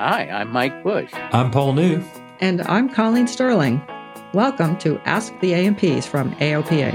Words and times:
Hi, 0.00 0.30
I'm 0.30 0.50
Mike 0.50 0.82
Busch. 0.82 1.10
I'm 1.12 1.50
Paul 1.50 1.74
New. 1.74 2.02
And 2.40 2.62
I'm 2.62 2.88
Colleen 2.88 3.26
Sterling. 3.26 3.82
Welcome 4.32 4.78
to 4.78 4.98
Ask 5.00 5.38
the 5.40 5.52
A&Ps 5.52 6.06
from 6.06 6.34
AOPA. 6.36 6.94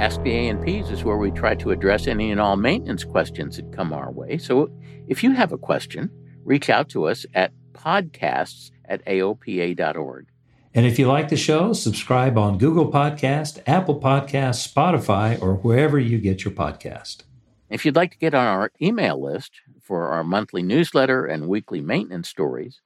Ask 0.00 0.20
the 0.24 0.32
A&Ps 0.32 0.90
is 0.90 1.04
where 1.04 1.18
we 1.18 1.30
try 1.30 1.54
to 1.54 1.70
address 1.70 2.08
any 2.08 2.32
and 2.32 2.40
all 2.40 2.56
maintenance 2.56 3.04
questions 3.04 3.58
that 3.58 3.72
come 3.72 3.92
our 3.92 4.10
way. 4.10 4.38
So 4.38 4.68
if 5.06 5.22
you 5.22 5.30
have 5.34 5.52
a 5.52 5.56
question, 5.56 6.10
reach 6.42 6.68
out 6.68 6.88
to 6.88 7.04
us 7.06 7.24
at 7.32 7.52
podcasts 7.74 8.72
at 8.86 9.06
aopa.org. 9.06 10.26
And 10.72 10.86
if 10.86 11.00
you 11.00 11.08
like 11.08 11.28
the 11.28 11.36
show, 11.36 11.72
subscribe 11.72 12.38
on 12.38 12.56
Google 12.56 12.92
Podcast, 12.92 13.60
Apple 13.66 14.00
Podcast, 14.00 14.72
Spotify, 14.72 15.40
or 15.42 15.54
wherever 15.54 15.98
you 15.98 16.18
get 16.18 16.44
your 16.44 16.54
podcast. 16.54 17.24
If 17.68 17.84
you'd 17.84 17.96
like 17.96 18.12
to 18.12 18.18
get 18.18 18.34
on 18.34 18.46
our 18.46 18.70
email 18.80 19.20
list 19.20 19.50
for 19.82 20.10
our 20.10 20.22
monthly 20.22 20.62
newsletter 20.62 21.26
and 21.26 21.48
weekly 21.48 21.80
maintenance 21.80 22.28
stories, 22.28 22.80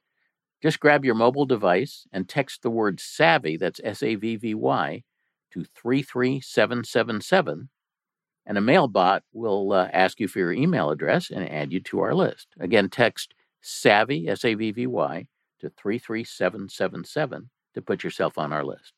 just 0.63 0.79
grab 0.79 1.05
your 1.05 1.13
mobile 1.13 1.45
device 1.45 2.07
and 2.11 2.27
text 2.27 2.63
the 2.63 2.71
word 2.71 2.97
SAVVY, 2.97 3.59
that's 3.59 3.79
S 3.83 4.01
A 4.01 4.15
V 4.15 4.35
V 4.37 4.55
Y, 4.55 5.03
to 5.51 5.63
33777, 5.75 7.69
and 8.47 8.57
a 8.57 8.61
mailbot 8.61 9.21
will 9.31 9.73
uh, 9.73 9.89
ask 9.93 10.19
you 10.19 10.27
for 10.27 10.39
your 10.39 10.53
email 10.53 10.89
address 10.89 11.29
and 11.29 11.47
add 11.47 11.71
you 11.71 11.79
to 11.81 11.99
our 11.99 12.15
list. 12.15 12.47
Again, 12.59 12.89
text 12.89 13.35
SAVVY, 13.63 14.27
S 14.27 14.43
A 14.43 14.55
V 14.55 14.71
V 14.71 14.87
Y, 14.87 15.27
to 15.59 15.69
33777 15.69 17.51
to 17.75 17.81
put 17.81 18.03
yourself 18.03 18.37
on 18.37 18.51
our 18.51 18.63
list. 18.63 18.93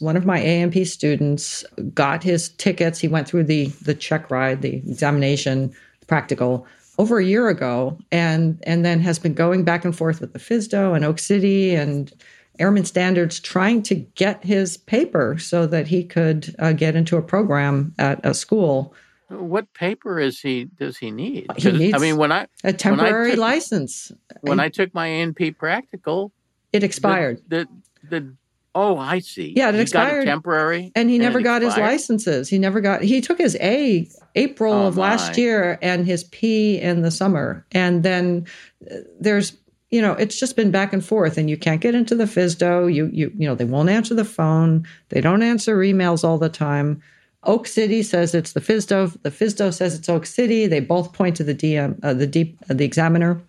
One 0.00 0.16
of 0.16 0.26
my 0.26 0.38
A&P 0.40 0.84
students 0.84 1.64
got 1.94 2.22
his 2.22 2.50
tickets. 2.50 2.98
He 2.98 3.08
went 3.08 3.26
through 3.28 3.44
the 3.44 3.66
the 3.82 3.94
check 3.94 4.30
ride, 4.30 4.60
the 4.60 4.74
examination, 4.76 5.74
the 6.00 6.06
practical 6.06 6.66
over 6.98 7.18
a 7.18 7.24
year 7.24 7.48
ago, 7.48 7.96
and 8.12 8.62
and 8.66 8.84
then 8.84 9.00
has 9.00 9.18
been 9.18 9.32
going 9.32 9.64
back 9.64 9.84
and 9.86 9.96
forth 9.96 10.20
with 10.20 10.34
the 10.34 10.38
FSDO 10.38 10.94
and 10.94 11.04
Oak 11.04 11.18
City 11.18 11.74
and 11.74 12.12
Airman 12.58 12.84
Standards, 12.84 13.40
trying 13.40 13.82
to 13.84 13.94
get 13.94 14.44
his 14.44 14.76
paper 14.76 15.38
so 15.38 15.66
that 15.66 15.86
he 15.86 16.04
could 16.04 16.54
uh, 16.58 16.72
get 16.72 16.94
into 16.94 17.16
a 17.16 17.22
program 17.22 17.94
at 17.98 18.24
a 18.24 18.34
school. 18.34 18.92
What 19.28 19.72
paper 19.72 20.20
is 20.20 20.40
he? 20.40 20.64
Does 20.78 20.98
he 20.98 21.10
need? 21.10 21.46
He 21.56 21.72
needs 21.72 21.94
I 21.94 21.98
mean, 21.98 22.16
when 22.16 22.32
I 22.32 22.46
a 22.64 22.72
temporary 22.72 23.30
took- 23.32 23.40
license. 23.40 24.12
when 24.42 24.52
And 24.52 24.60
I 24.60 24.68
took 24.68 24.94
my 24.94 25.06
A&P 25.06 25.50
practical, 25.52 26.32
it 26.72 26.84
expired. 26.84 27.42
The, 27.48 27.64
the, 27.64 27.68
the 28.10 28.34
oh, 28.74 28.98
I 28.98 29.20
see. 29.20 29.54
Yeah, 29.56 29.70
it 29.70 29.72
He 29.74 29.78
got 29.78 29.82
expired. 29.82 30.22
a 30.24 30.26
temporary, 30.26 30.92
and 30.94 31.08
he 31.08 31.18
never 31.18 31.40
got 31.40 31.62
his 31.62 31.76
licenses. 31.76 32.48
He 32.48 32.58
never 32.58 32.80
got. 32.80 33.02
He 33.02 33.20
took 33.20 33.38
his 33.38 33.56
A 33.60 34.08
April 34.34 34.72
Oh, 34.72 34.86
of 34.86 34.96
last 34.96 35.36
year 35.38 35.78
and 35.82 36.06
his 36.06 36.24
P 36.24 36.78
in 36.80 37.02
the 37.02 37.10
summer. 37.10 37.64
And 37.72 38.02
then 38.02 38.46
uh, 38.90 38.96
there's 39.20 39.56
you 39.90 40.02
know 40.02 40.12
it's 40.12 40.38
just 40.38 40.56
been 40.56 40.70
back 40.70 40.92
and 40.92 41.04
forth, 41.04 41.38
and 41.38 41.48
you 41.48 41.56
can't 41.56 41.80
get 41.80 41.94
into 41.94 42.14
the 42.14 42.24
FSDO. 42.24 42.92
You 42.92 43.06
you 43.12 43.32
you 43.36 43.46
know 43.48 43.54
they 43.54 43.64
won't 43.64 43.88
answer 43.88 44.14
the 44.14 44.24
phone. 44.24 44.86
They 45.08 45.20
don't 45.20 45.42
answer 45.42 45.78
emails 45.78 46.22
all 46.24 46.38
the 46.38 46.48
time. 46.48 47.02
Oak 47.44 47.68
City 47.68 48.02
says 48.02 48.34
it's 48.34 48.52
the 48.52 48.60
FSDO. 48.60 49.22
The 49.22 49.30
FSDO 49.30 49.72
says 49.72 49.94
it's 49.94 50.08
Oak 50.08 50.26
City. 50.26 50.66
They 50.66 50.80
both 50.80 51.12
point 51.12 51.36
to 51.36 51.44
the 51.44 51.54
DM, 51.54 51.96
uh, 52.02 52.12
the 52.12 52.26
deep, 52.26 52.58
uh, 52.68 52.74
the 52.74 52.84
examiner. 52.84 53.40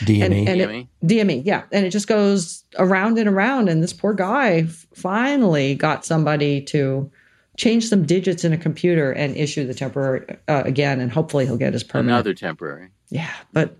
DME. 0.00 0.22
And, 0.22 0.34
and 0.34 0.60
DME? 0.60 0.88
It, 1.02 1.06
DME, 1.06 1.42
yeah. 1.44 1.62
And 1.72 1.84
it 1.86 1.90
just 1.90 2.08
goes 2.08 2.64
around 2.78 3.18
and 3.18 3.28
around. 3.28 3.68
And 3.68 3.82
this 3.82 3.92
poor 3.92 4.14
guy 4.14 4.64
finally 4.94 5.74
got 5.74 6.04
somebody 6.04 6.60
to 6.62 7.10
change 7.56 7.88
some 7.88 8.04
digits 8.04 8.44
in 8.44 8.52
a 8.52 8.58
computer 8.58 9.12
and 9.12 9.36
issue 9.36 9.66
the 9.66 9.74
temporary 9.74 10.24
uh, 10.48 10.62
again. 10.64 11.00
And 11.00 11.10
hopefully 11.10 11.46
he'll 11.46 11.56
get 11.56 11.72
his 11.72 11.84
permanent. 11.84 12.14
Another 12.14 12.34
temporary. 12.34 12.90
Yeah. 13.10 13.32
But 13.52 13.76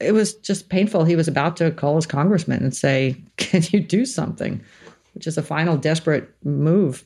it 0.00 0.12
was 0.12 0.34
just 0.34 0.68
painful. 0.68 1.04
He 1.04 1.16
was 1.16 1.28
about 1.28 1.56
to 1.58 1.70
call 1.70 1.96
his 1.96 2.06
congressman 2.06 2.62
and 2.62 2.74
say, 2.74 3.16
Can 3.36 3.62
you 3.70 3.80
do 3.80 4.04
something? 4.04 4.62
Which 5.14 5.26
is 5.26 5.38
a 5.38 5.42
final 5.42 5.76
desperate 5.76 6.28
move. 6.44 7.04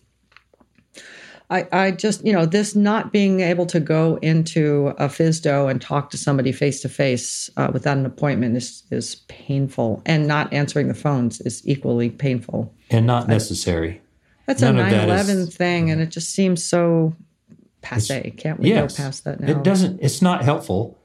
I, 1.50 1.66
I 1.72 1.90
just, 1.92 2.24
you 2.26 2.32
know, 2.32 2.44
this 2.44 2.76
not 2.76 3.10
being 3.10 3.40
able 3.40 3.64
to 3.66 3.80
go 3.80 4.18
into 4.20 4.88
a 4.98 5.08
FSDO 5.08 5.70
and 5.70 5.80
talk 5.80 6.10
to 6.10 6.18
somebody 6.18 6.52
face 6.52 6.82
to 6.82 6.88
face 6.90 7.48
without 7.72 7.96
an 7.96 8.04
appointment 8.04 8.54
is, 8.56 8.82
is 8.90 9.14
painful. 9.28 10.02
And 10.04 10.26
not 10.26 10.52
answering 10.52 10.88
the 10.88 10.94
phones 10.94 11.40
is 11.40 11.66
equally 11.66 12.10
painful. 12.10 12.72
and 12.90 13.06
not 13.06 13.28
necessary. 13.28 14.02
That's 14.46 14.60
None 14.60 14.76
a 14.78 14.82
of 14.82 14.90
9 14.90 14.92
that 15.08 15.20
is- 15.20 15.28
11 15.30 15.46
thing, 15.50 15.90
and 15.90 16.00
it 16.02 16.10
just 16.10 16.30
seems 16.32 16.62
so 16.64 17.14
passe. 17.80 18.30
Can't 18.36 18.60
we 18.60 18.68
yes. 18.70 18.96
go 18.96 19.02
past 19.04 19.24
that 19.24 19.40
now? 19.40 19.50
It 19.50 19.62
doesn't, 19.62 20.00
it's 20.02 20.20
not 20.20 20.42
helpful. 20.44 20.98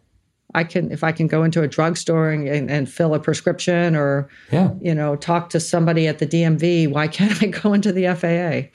I 0.55 0.63
can, 0.65 0.91
if 0.91 1.03
I 1.03 1.11
can 1.13 1.27
go 1.27 1.43
into 1.43 1.61
a 1.63 1.67
drugstore 1.67 2.29
and, 2.29 2.47
and, 2.47 2.69
and 2.69 2.89
fill 2.89 3.13
a 3.15 3.19
prescription 3.19 3.95
or, 3.95 4.29
Yeah. 4.51 4.71
you 4.81 4.93
know, 4.93 5.15
talk 5.15 5.49
to 5.51 5.59
somebody 5.59 6.07
at 6.07 6.19
the 6.19 6.27
DMV, 6.27 6.89
why 6.91 7.07
can't 7.07 7.41
I 7.43 7.47
go 7.47 7.73
into 7.73 7.91
the 7.93 8.07
FAA? 8.13 8.69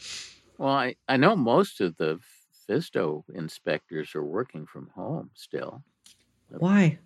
Well, 0.58 0.72
I, 0.72 0.96
I 1.08 1.16
know 1.16 1.36
most 1.36 1.80
of 1.80 1.96
the 1.96 2.18
FSDO 2.68 3.24
inspectors 3.34 4.14
are 4.14 4.24
working 4.24 4.66
from 4.66 4.90
home 4.94 5.30
still. 5.34 5.82
Why? 6.50 6.98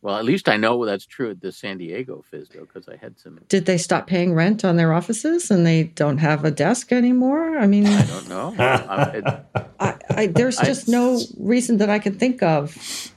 Well, 0.00 0.16
at 0.16 0.24
least 0.24 0.48
I 0.48 0.56
know 0.56 0.84
that's 0.84 1.06
true 1.06 1.30
at 1.30 1.40
the 1.40 1.50
San 1.50 1.78
Diego 1.78 2.24
FSDO 2.32 2.60
because 2.60 2.88
I 2.88 2.96
had 2.96 3.18
some. 3.18 3.40
Did 3.48 3.66
they 3.66 3.78
stop 3.78 4.06
paying 4.06 4.32
rent 4.32 4.64
on 4.64 4.76
their 4.76 4.92
offices 4.92 5.50
and 5.50 5.66
they 5.66 5.84
don't 5.84 6.18
have 6.18 6.44
a 6.44 6.52
desk 6.52 6.92
anymore? 6.92 7.58
I 7.58 7.66
mean, 7.66 7.84
I 7.86 8.06
don't 8.06 8.28
know. 8.28 8.54
I, 8.58 9.02
it, 9.14 9.24
I, 9.80 9.94
I, 10.10 10.26
there's 10.28 10.58
I- 10.58 10.64
just 10.64 10.88
no 10.88 11.20
reason 11.36 11.78
that 11.78 11.90
I 11.90 11.98
can 11.98 12.16
think 12.16 12.42
of. 12.42 13.12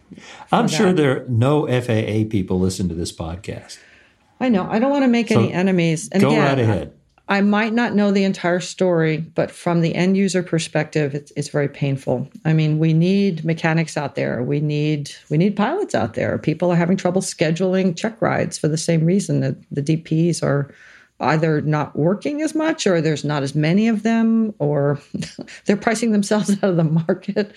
I'm 0.52 0.68
for 0.68 0.74
sure 0.76 0.92
there 0.94 1.22
are 1.22 1.26
no 1.30 1.66
FAA 1.68 2.28
people 2.30 2.60
listen 2.60 2.90
to 2.90 2.96
this 2.96 3.12
podcast. 3.12 3.78
I 4.40 4.50
know. 4.50 4.68
I 4.70 4.80
don't 4.80 4.90
want 4.92 5.04
to 5.04 5.08
make 5.08 5.30
So, 5.30 5.40
any 5.40 5.54
enemies. 5.54 6.10
And 6.12 6.22
Go 6.24 6.30
again, 6.30 6.44
right 6.46 6.60
ahead. 6.60 6.94
I 7.32 7.40
might 7.40 7.72
not 7.72 7.96
know 7.96 8.12
the 8.12 8.26
entire 8.26 8.60
story, 8.60 9.20
but 9.20 9.52
from 9.52 9.80
the 9.80 9.96
end 9.96 10.18
user 10.18 10.44
perspective, 10.44 11.16
it's, 11.16 11.32
it's 11.38 11.48
very 11.48 11.70
painful. 11.70 12.30
I 12.44 12.52
mean, 12.52 12.78
we 12.78 12.92
need 12.92 13.46
mechanics 13.46 13.96
out 13.96 14.16
there. 14.16 14.44
We 14.44 14.60
need 14.60 15.12
we 15.30 15.38
need 15.38 15.56
pilots 15.56 15.96
out 15.96 16.14
there. 16.14 16.38
People 16.38 16.74
are 16.74 16.76
having 16.76 16.98
trouble 16.98 17.22
scheduling 17.22 17.96
check 17.96 18.22
rides 18.22 18.58
for 18.58 18.68
the 18.68 18.78
same 18.78 19.06
reason 19.06 19.40
that 19.40 19.56
the 19.72 19.82
DPs 19.82 20.44
are 20.44 20.74
either 21.22 21.62
not 21.62 21.98
working 21.98 22.42
as 22.42 22.54
much, 22.54 22.86
or 22.86 23.00
there's 23.00 23.24
not 23.24 23.44
as 23.44 23.56
many 23.56 23.88
of 23.88 24.04
them, 24.04 24.54
or 24.60 25.00
they're 25.66 25.78
pricing 25.78 26.12
themselves 26.12 26.50
out 26.62 26.72
of 26.72 26.76
the 26.76 26.84
market. 26.84 27.56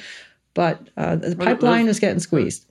But 0.54 0.88
uh, 0.96 1.16
the 1.16 1.34
pipeline 1.34 1.86
those- 1.86 1.96
is 1.96 2.00
getting 2.00 2.20
squeezed. 2.20 2.70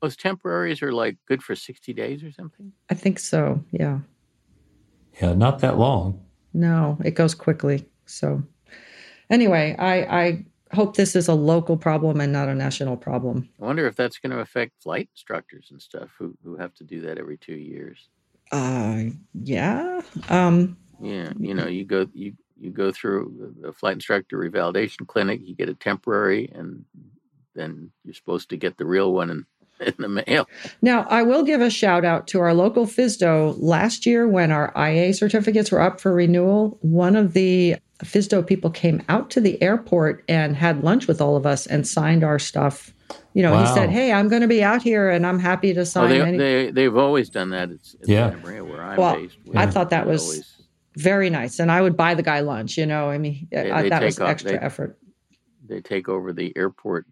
those 0.00 0.16
temporaries 0.16 0.82
are 0.82 0.92
like 0.92 1.16
good 1.26 1.42
for 1.42 1.56
60 1.56 1.92
days 1.94 2.22
or 2.22 2.30
something. 2.30 2.72
I 2.90 2.94
think 2.94 3.18
so. 3.18 3.64
Yeah. 3.72 3.98
Yeah, 5.20 5.32
not 5.32 5.58
that 5.58 5.78
long. 5.78 6.23
No, 6.54 6.98
it 7.04 7.14
goes 7.16 7.34
quickly. 7.34 7.84
So, 8.06 8.42
anyway, 9.28 9.74
I, 9.78 9.94
I 10.20 10.44
hope 10.74 10.96
this 10.96 11.16
is 11.16 11.28
a 11.28 11.34
local 11.34 11.76
problem 11.76 12.20
and 12.20 12.32
not 12.32 12.48
a 12.48 12.54
national 12.54 12.96
problem. 12.96 13.48
I 13.60 13.64
wonder 13.64 13.86
if 13.86 13.96
that's 13.96 14.18
going 14.18 14.32
to 14.32 14.38
affect 14.40 14.82
flight 14.82 15.08
instructors 15.12 15.68
and 15.70 15.82
stuff 15.82 16.10
who, 16.18 16.36
who 16.44 16.56
have 16.56 16.74
to 16.74 16.84
do 16.84 17.00
that 17.02 17.18
every 17.18 17.36
two 17.36 17.54
years. 17.54 18.08
Uh, 18.52 19.04
yeah. 19.34 20.00
Um, 20.28 20.76
Yeah, 21.00 21.32
you 21.38 21.54
know, 21.54 21.66
you 21.66 21.84
go 21.84 22.06
you 22.12 22.34
you 22.56 22.70
go 22.70 22.92
through 22.92 23.54
a 23.64 23.72
flight 23.72 23.94
instructor 23.94 24.38
revalidation 24.38 25.06
clinic, 25.06 25.40
you 25.42 25.56
get 25.56 25.68
a 25.68 25.74
temporary, 25.74 26.50
and 26.54 26.84
then 27.54 27.90
you're 28.04 28.14
supposed 28.14 28.48
to 28.50 28.56
get 28.56 28.76
the 28.76 28.86
real 28.86 29.12
one 29.12 29.30
in, 29.30 29.46
in 29.80 29.94
the 29.98 30.08
mail. 30.08 30.48
Now, 30.82 31.06
I 31.10 31.22
will 31.22 31.42
give 31.42 31.60
a 31.60 31.70
shout 31.70 32.04
out 32.04 32.26
to 32.28 32.40
our 32.40 32.54
local 32.54 32.86
FSDO. 32.86 33.56
Last 33.58 34.06
year, 34.06 34.28
when 34.28 34.50
our 34.52 34.72
IA 34.76 35.12
certificates 35.14 35.70
were 35.70 35.80
up 35.80 36.00
for 36.00 36.12
renewal, 36.12 36.78
one 36.82 37.16
of 37.16 37.32
the 37.32 37.76
FSDO 38.02 38.46
people 38.46 38.70
came 38.70 39.02
out 39.08 39.30
to 39.30 39.40
the 39.40 39.60
airport 39.62 40.24
and 40.28 40.56
had 40.56 40.82
lunch 40.84 41.06
with 41.06 41.20
all 41.20 41.36
of 41.36 41.46
us 41.46 41.66
and 41.66 41.86
signed 41.86 42.22
our 42.24 42.38
stuff. 42.38 42.92
You 43.34 43.42
know, 43.42 43.52
Wow. 43.52 43.66
he 43.66 43.74
said, 43.74 43.90
"Hey, 43.90 44.12
I'm 44.12 44.28
going 44.28 44.42
to 44.42 44.48
be 44.48 44.62
out 44.62 44.82
here, 44.82 45.10
and 45.10 45.26
I'm 45.26 45.38
happy 45.38 45.74
to 45.74 45.80
Oh, 45.80 45.84
sign." 45.84 46.08
they, 46.10 46.20
any-" 46.22 46.38
they, 46.38 46.70
they've 46.70 46.96
always 46.96 47.28
done 47.30 47.50
that. 47.50 47.70
It's, 47.70 47.94
it's 48.00 48.08
Yeah. 48.08 48.30
Where 48.36 48.82
I'm 48.82 48.96
Well, 48.96 49.16
based. 49.16 49.36
I 49.54 49.66
thought 49.66 49.90
that 49.90 50.06
was 50.06 50.22
always- 50.22 50.50
Very 50.96 51.28
nice, 51.30 51.58
and 51.58 51.70
I 51.72 51.80
would 51.82 51.96
buy 51.96 52.14
the 52.14 52.22
guy 52.22 52.40
lunch. 52.40 52.76
You 52.78 52.86
know, 52.86 53.10
I 53.10 53.18
mean, 53.18 53.48
They- 53.50 53.70
I, 53.70 53.82
they 53.82 53.88
that 53.90 54.02
was 54.02 54.20
off- 54.20 54.28
extra 54.28 54.52
they- 54.52 54.58
effort. 54.58 54.96
they 55.66 55.80
take 55.80 56.08
over 56.08 56.32
the 56.32 56.52
airport 56.56 57.06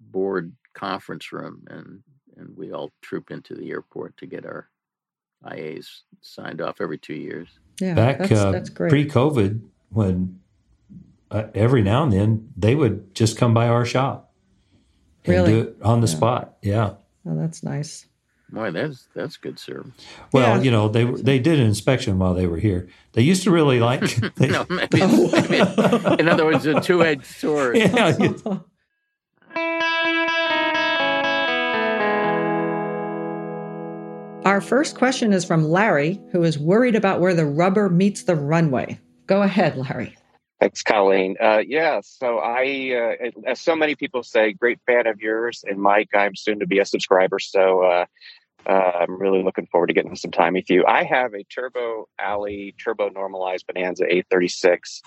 board 0.00 0.52
conference 0.74 1.32
room 1.32 1.62
and 1.68 2.02
and 2.36 2.56
we 2.56 2.72
all 2.72 2.90
troop 3.02 3.30
into 3.30 3.54
the 3.54 3.70
airport 3.70 4.16
to 4.18 4.26
get 4.26 4.46
our 4.46 4.70
IAs 5.50 6.02
signed 6.20 6.60
off 6.60 6.80
every 6.80 6.98
two 6.98 7.14
years. 7.14 7.48
Yeah, 7.80 7.94
Back 7.94 8.18
that's, 8.18 8.32
uh, 8.32 8.50
that's 8.52 8.70
great. 8.70 8.90
pre-COVID, 8.90 9.60
when 9.90 10.38
uh, 11.30 11.44
every 11.54 11.82
now 11.82 12.02
and 12.04 12.12
then 12.12 12.52
they 12.56 12.74
would 12.74 13.14
just 13.14 13.36
come 13.38 13.52
by 13.54 13.68
our 13.68 13.84
shop 13.84 14.32
and 15.24 15.34
Really? 15.34 15.52
do 15.52 15.60
it 15.60 15.76
on 15.82 16.00
the 16.00 16.06
Yeah. 16.06 16.16
spot. 16.16 16.56
Yeah. 16.62 16.90
oh, 17.26 17.36
that's 17.36 17.62
nice. 17.62 18.06
Boy, 18.52 18.70
that's 18.72 19.06
that's 19.14 19.36
good 19.36 19.58
service. 19.60 19.92
Well, 20.32 20.56
Yeah. 20.56 20.62
you 20.62 20.70
know, 20.72 20.88
they 20.88 21.04
they 21.04 21.38
did 21.38 21.60
an 21.60 21.66
inspection 21.66 22.18
while 22.18 22.34
they 22.34 22.46
were 22.48 22.58
here. 22.58 22.88
They 23.12 23.22
used 23.22 23.44
to 23.44 23.50
really 23.52 23.78
like. 23.80 24.02
They, 24.36 24.48
No, 24.48 24.66
maybe, 24.68 24.98
maybe 25.00 25.58
in 26.20 26.28
other 26.28 26.44
words, 26.44 26.66
a 26.66 26.80
two-edged 26.80 27.24
sword. 27.40 27.76
yeah, 27.76 28.16
Our 34.44 34.62
first 34.62 34.96
question 34.96 35.34
is 35.34 35.44
from 35.44 35.64
Larry, 35.68 36.18
who 36.32 36.42
is 36.44 36.58
worried 36.58 36.96
about 36.96 37.20
where 37.20 37.34
the 37.34 37.44
rubber 37.44 37.90
meets 37.90 38.22
the 38.22 38.34
runway. 38.34 38.98
Go 39.26 39.42
ahead, 39.42 39.76
Larry. 39.76 40.16
Thanks, 40.60 40.82
Colleen. 40.82 41.36
Uh, 41.38 41.62
yeah, 41.66 42.00
so 42.02 42.38
I, 42.38 43.18
uh, 43.26 43.30
as 43.46 43.60
so 43.60 43.76
many 43.76 43.94
people 43.94 44.22
say, 44.22 44.54
great 44.54 44.80
fan 44.86 45.06
of 45.06 45.20
yours. 45.20 45.62
And 45.68 45.78
Mike, 45.78 46.08
I'm 46.14 46.34
soon 46.34 46.58
to 46.60 46.66
be 46.66 46.78
a 46.78 46.86
subscriber. 46.86 47.38
So 47.38 47.82
uh, 47.82 48.06
uh, 48.66 48.92
I'm 49.00 49.20
really 49.20 49.42
looking 49.42 49.66
forward 49.66 49.88
to 49.88 49.92
getting 49.92 50.16
some 50.16 50.30
time 50.30 50.54
with 50.54 50.70
you. 50.70 50.86
I 50.86 51.04
have 51.04 51.34
a 51.34 51.44
Turbo 51.44 52.08
Alley 52.18 52.74
Turbo 52.82 53.10
Normalized 53.10 53.66
Bonanza 53.66 54.04
A36. 54.04 55.02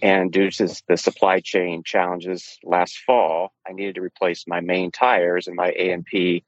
And 0.00 0.32
due 0.32 0.50
to 0.52 0.68
the 0.88 0.96
supply 0.96 1.40
chain 1.40 1.82
challenges 1.84 2.56
last 2.62 2.98
fall, 2.98 3.52
I 3.68 3.72
needed 3.72 3.96
to 3.96 4.00
replace 4.00 4.44
my 4.46 4.60
main 4.60 4.92
tires, 4.92 5.48
and 5.48 5.56
my 5.56 5.70
A&P 5.72 6.44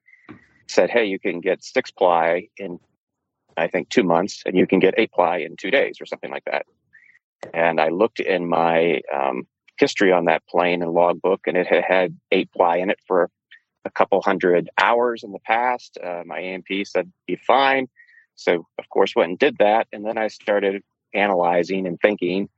said, 0.73 0.91
"Hey, 0.91 1.05
you 1.05 1.19
can 1.19 1.41
get 1.41 1.63
six 1.63 1.91
ply 1.91 2.49
in, 2.57 2.79
I 3.57 3.69
think, 3.69 3.89
two 3.89 4.03
months, 4.03 4.43
and 4.47 4.57
you 4.57 4.67
can 4.67 4.79
get 4.79 4.95
eight 4.97 5.13
ply 5.13 5.39
in 5.39 5.57
two 5.57 5.71
days, 5.71 6.01
or 6.01 6.07
something 6.07 6.31
like 6.31 6.45
that." 6.47 6.67
And 7.53 7.81
I 7.81 7.89
looked 7.89 8.21
in 8.21 8.49
my 8.49 9.01
um, 9.13 9.47
history 9.79 10.13
on 10.13 10.27
that 10.27 10.47
plane 10.47 10.83
and 10.83 10.93
logbook, 10.93 11.47
and 11.47 11.57
it 11.57 11.67
had 11.67 11.85
had 11.85 12.19
eight 12.31 12.51
ply 12.53 12.77
in 12.77 12.91
it 12.91 13.01
for 13.07 13.31
a 13.85 13.91
couple 13.91 14.21
hundred 14.23 14.71
hours 14.79 15.25
in 15.25 15.33
the 15.33 15.41
past. 15.41 15.99
Uh, 16.03 16.23
my 16.25 16.39
A&P 16.39 16.85
said 16.85 17.13
be 17.27 17.37
fine, 17.37 17.89
so 18.35 18.67
of 18.79 18.89
course 18.89 19.15
went 19.17 19.31
and 19.31 19.39
did 19.39 19.59
that, 19.59 19.89
and 19.93 20.07
then 20.07 20.19
I 20.19 20.29
started 20.29 20.83
analyzing 21.15 21.87
and 21.87 22.01
thinking 22.01 22.49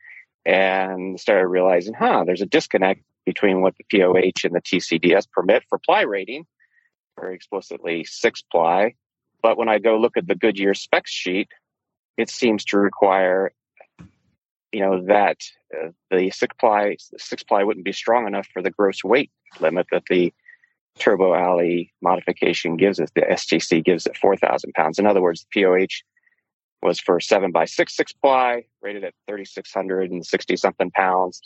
and 0.47 1.19
started 1.19 1.49
realizing, 1.49 1.95
huh, 1.95 2.25
there's 2.27 2.43
a 2.43 2.47
disconnect 2.47 3.01
between 3.25 3.63
what 3.63 3.75
the 3.79 3.85
POH 3.91 4.45
and 4.45 4.55
the 4.55 4.61
TCDS 4.61 5.31
permit 5.31 5.65
for 5.69 5.79
ply 5.79 6.03
rating, 6.03 6.45
very 7.19 7.35
explicitly 7.35 8.05
six 8.05 8.43
ply. 8.43 8.95
But 9.43 9.59
when 9.59 9.69
I 9.69 9.79
go 9.79 9.99
look 9.99 10.17
at 10.17 10.27
the 10.27 10.35
Goodyear 10.35 10.75
specs 10.75 11.11
sheet, 11.11 11.49
it 12.17 12.31
seems 12.31 12.65
to 12.67 12.79
require, 12.79 13.53
you 14.73 14.81
know, 14.81 15.05
that 15.07 15.39
uh, 15.77 15.89
the 16.11 16.31
six 16.31 16.55
ply 16.59 16.97
six 17.19 17.43
ply 17.43 17.63
wouldn't 17.63 17.85
be 17.85 17.93
strong 17.93 18.27
enough 18.27 18.49
for 18.53 18.63
the 18.63 18.71
gross 18.71 19.05
weight 19.05 19.31
limit 19.61 19.87
that 19.93 20.05
the 20.09 20.33
Turbo 20.99 21.35
Alley 21.35 21.93
modification 22.03 22.77
gives 22.77 23.01
us. 23.01 23.11
The 23.15 23.23
STC 23.23 23.85
gives 23.85 24.07
it 24.07 24.17
four 24.17 24.37
thousand 24.37 24.73
pounds. 24.75 24.99
In 24.99 25.07
other 25.07 25.21
words, 25.21 25.45
the 25.45 25.63
POH 25.63 26.03
was 26.83 27.01
for 27.01 27.19
seven 27.19 27.51
by 27.51 27.65
six 27.65 27.97
six 27.97 28.13
ply, 28.13 28.65
rated 28.83 29.05
at 29.05 29.15
3,660 29.29 30.57
something 30.57 30.91
pounds. 30.93 31.41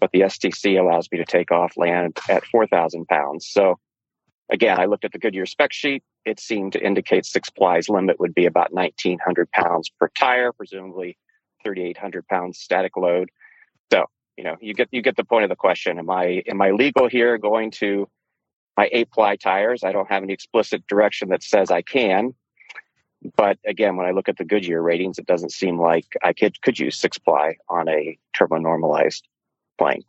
But 0.00 0.10
the 0.12 0.22
STC 0.22 0.78
allows 0.78 1.08
me 1.12 1.18
to 1.18 1.24
take 1.24 1.52
off 1.52 1.76
land 1.76 2.18
at 2.28 2.44
4,000 2.46 3.06
pounds. 3.06 3.48
So 3.48 3.78
again, 4.50 4.78
I 4.78 4.86
looked 4.86 5.04
at 5.04 5.12
the 5.12 5.18
Goodyear 5.18 5.46
spec 5.46 5.72
sheet. 5.72 6.02
It 6.24 6.40
seemed 6.40 6.72
to 6.72 6.84
indicate 6.84 7.26
six 7.26 7.50
plies 7.50 7.88
limit 7.88 8.20
would 8.20 8.34
be 8.34 8.46
about 8.46 8.72
1,900 8.72 9.50
pounds 9.52 9.90
per 9.98 10.08
tire, 10.08 10.52
presumably 10.52 11.16
3,800 11.64 12.26
pounds 12.28 12.58
static 12.58 12.96
load. 12.96 13.30
So, 13.92 14.04
you 14.36 14.44
know, 14.44 14.56
you 14.60 14.74
get, 14.74 14.88
you 14.90 15.02
get 15.02 15.16
the 15.16 15.24
point 15.24 15.44
of 15.44 15.50
the 15.50 15.56
question. 15.56 15.98
Am 15.98 16.10
I, 16.10 16.42
am 16.48 16.60
I 16.60 16.70
legal 16.70 17.08
here 17.08 17.38
going 17.38 17.70
to 17.72 18.08
my 18.76 18.88
eight 18.92 19.10
ply 19.10 19.36
tires? 19.36 19.84
I 19.84 19.92
don't 19.92 20.10
have 20.10 20.22
any 20.22 20.32
explicit 20.32 20.86
direction 20.86 21.28
that 21.28 21.42
says 21.42 21.70
I 21.70 21.82
can. 21.82 22.34
But 23.36 23.58
again, 23.66 23.96
when 23.96 24.06
I 24.06 24.10
look 24.10 24.28
at 24.28 24.36
the 24.36 24.44
Goodyear 24.44 24.82
ratings, 24.82 25.18
it 25.18 25.26
doesn't 25.26 25.52
seem 25.52 25.80
like 25.80 26.04
I 26.22 26.34
could 26.34 26.60
could 26.60 26.78
use 26.78 26.98
six 26.98 27.16
ply 27.16 27.56
on 27.68 27.88
a 27.88 28.18
turbo 28.36 28.58
normalized 28.58 29.26
plane. 29.78 30.02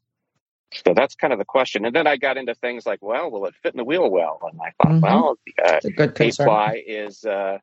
So 0.85 0.93
that's 0.93 1.15
kind 1.15 1.31
of 1.33 1.39
the 1.39 1.45
question. 1.45 1.85
And 1.85 1.95
then 1.95 2.07
I 2.07 2.17
got 2.17 2.37
into 2.37 2.55
things 2.55 2.85
like, 2.85 2.99
well, 3.01 3.29
will 3.31 3.45
it 3.45 3.55
fit 3.61 3.73
in 3.73 3.77
the 3.77 3.83
wheel 3.83 4.09
well? 4.09 4.39
And 4.51 4.59
I 4.61 4.71
thought, 4.81 4.93
Mhm. 4.93 5.01
well, 5.01 5.35
uh, 5.63 5.75
It's 5.75 5.85
a 5.85 5.91
good 5.91 6.09
eight 6.11 6.15
concern. 6.15 6.45
ply 6.47 6.83
is 6.85 7.23
uh, 7.25 7.59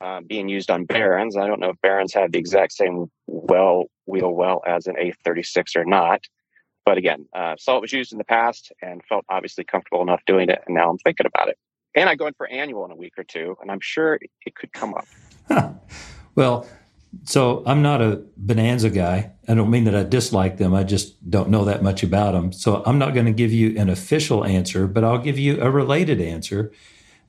uh, 0.00 0.20
being 0.22 0.48
used 0.48 0.70
on 0.70 0.84
Barons. 0.84 1.36
I 1.36 1.46
don't 1.46 1.60
know 1.60 1.70
if 1.70 1.80
Barons 1.80 2.12
have 2.14 2.32
the 2.32 2.38
exact 2.38 2.72
same 2.72 3.10
well 3.26 3.84
wheel 4.06 4.32
well 4.32 4.62
as 4.66 4.86
an 4.86 4.96
A36 4.96 5.76
or 5.76 5.84
not. 5.84 6.22
But 6.84 6.98
again, 6.98 7.26
uh, 7.32 7.54
saw 7.58 7.76
it 7.76 7.80
was 7.80 7.92
used 7.92 8.10
in 8.12 8.18
the 8.18 8.24
past 8.24 8.72
and 8.82 9.02
felt 9.04 9.24
obviously 9.28 9.62
comfortable 9.64 10.02
enough 10.02 10.20
doing 10.26 10.48
it. 10.50 10.62
And 10.66 10.74
now 10.74 10.90
I'm 10.90 10.98
thinking 10.98 11.26
about 11.26 11.48
it. 11.48 11.56
And 11.94 12.08
I 12.08 12.16
go 12.16 12.26
in 12.26 12.34
for 12.34 12.48
annual 12.48 12.84
in 12.84 12.90
a 12.90 12.96
week 12.96 13.12
or 13.18 13.22
two, 13.24 13.56
and 13.60 13.70
I'm 13.70 13.78
sure 13.80 14.14
it, 14.14 14.30
it 14.46 14.54
could 14.56 14.72
come 14.72 14.94
up. 14.94 15.06
well, 16.34 16.66
so 17.24 17.62
I'm 17.66 17.82
not 17.82 18.00
a 18.00 18.22
Bonanza 18.36 18.90
guy. 18.90 19.32
I 19.48 19.54
don't 19.54 19.70
mean 19.70 19.84
that 19.84 19.94
I 19.94 20.02
dislike 20.02 20.56
them. 20.56 20.74
I 20.74 20.82
just 20.82 21.30
don't 21.30 21.50
know 21.50 21.64
that 21.64 21.82
much 21.82 22.02
about 22.02 22.32
them. 22.32 22.52
So 22.52 22.82
I'm 22.86 22.98
not 22.98 23.14
going 23.14 23.26
to 23.26 23.32
give 23.32 23.52
you 23.52 23.78
an 23.78 23.88
official 23.88 24.44
answer, 24.44 24.86
but 24.86 25.04
I'll 25.04 25.18
give 25.18 25.38
you 25.38 25.60
a 25.60 25.70
related 25.70 26.20
answer. 26.20 26.72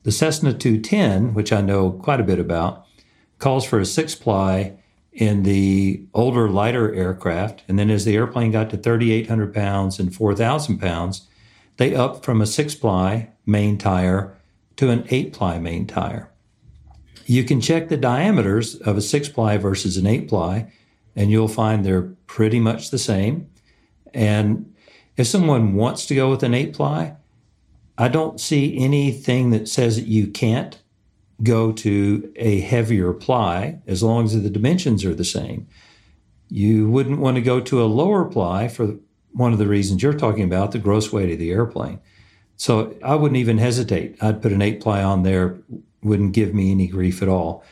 The 0.04 0.12
Cessna 0.12 0.52
210, 0.52 1.34
which 1.34 1.52
I 1.52 1.60
know 1.60 1.90
quite 1.90 2.20
a 2.20 2.24
bit 2.24 2.38
about, 2.38 2.86
calls 3.38 3.64
for 3.64 3.78
a 3.78 3.86
six 3.86 4.14
ply 4.14 4.76
in 5.12 5.44
the 5.44 6.04
older, 6.12 6.48
lighter 6.48 6.92
aircraft. 6.94 7.62
And 7.68 7.78
then 7.78 7.90
as 7.90 8.04
the 8.04 8.16
airplane 8.16 8.50
got 8.50 8.70
to 8.70 8.76
3,800 8.76 9.54
pounds 9.54 9.98
and 9.98 10.14
4,000 10.14 10.78
pounds, 10.78 11.28
they 11.76 11.94
upped 11.94 12.24
from 12.24 12.40
a 12.40 12.46
six 12.46 12.74
ply 12.74 13.30
main 13.46 13.78
tire 13.78 14.36
to 14.76 14.90
an 14.90 15.04
eight 15.10 15.32
ply 15.32 15.58
main 15.58 15.86
tire. 15.86 16.30
You 17.26 17.44
can 17.44 17.60
check 17.60 17.88
the 17.88 17.96
diameters 17.96 18.76
of 18.76 18.96
a 18.96 19.02
six 19.02 19.28
ply 19.28 19.56
versus 19.56 19.96
an 19.96 20.06
eight 20.06 20.28
ply, 20.28 20.72
and 21.16 21.30
you'll 21.30 21.48
find 21.48 21.84
they're 21.84 22.14
pretty 22.26 22.60
much 22.60 22.90
the 22.90 22.98
same. 22.98 23.48
And 24.12 24.74
if 25.16 25.26
someone 25.26 25.74
wants 25.74 26.06
to 26.06 26.14
go 26.14 26.30
with 26.30 26.42
an 26.42 26.54
eight 26.54 26.74
ply, 26.74 27.16
I 27.96 28.08
don't 28.08 28.40
see 28.40 28.76
anything 28.78 29.50
that 29.50 29.68
says 29.68 29.96
that 29.96 30.06
you 30.06 30.26
can't 30.26 30.78
go 31.42 31.72
to 31.72 32.32
a 32.36 32.60
heavier 32.60 33.12
ply 33.12 33.80
as 33.86 34.02
long 34.02 34.24
as 34.24 34.40
the 34.40 34.50
dimensions 34.50 35.04
are 35.04 35.14
the 35.14 35.24
same. 35.24 35.66
You 36.48 36.88
wouldn't 36.88 37.20
want 37.20 37.36
to 37.36 37.42
go 37.42 37.60
to 37.60 37.82
a 37.82 37.86
lower 37.86 38.24
ply 38.24 38.68
for 38.68 38.96
one 39.32 39.52
of 39.52 39.58
the 39.58 39.66
reasons 39.66 40.02
you're 40.02 40.14
talking 40.14 40.44
about 40.44 40.72
the 40.72 40.78
gross 40.78 41.12
weight 41.12 41.32
of 41.32 41.38
the 41.38 41.50
airplane. 41.50 42.00
So 42.56 42.94
I 43.02 43.16
wouldn't 43.16 43.38
even 43.38 43.58
hesitate. 43.58 44.16
I'd 44.22 44.42
put 44.42 44.52
an 44.52 44.62
eight 44.62 44.80
ply 44.80 45.02
on 45.02 45.24
there, 45.24 45.58
wouldn't 46.04 46.32
give 46.32 46.54
me 46.54 46.70
any 46.70 46.86
grief 46.86 47.22
at 47.22 47.28
all. 47.28 47.64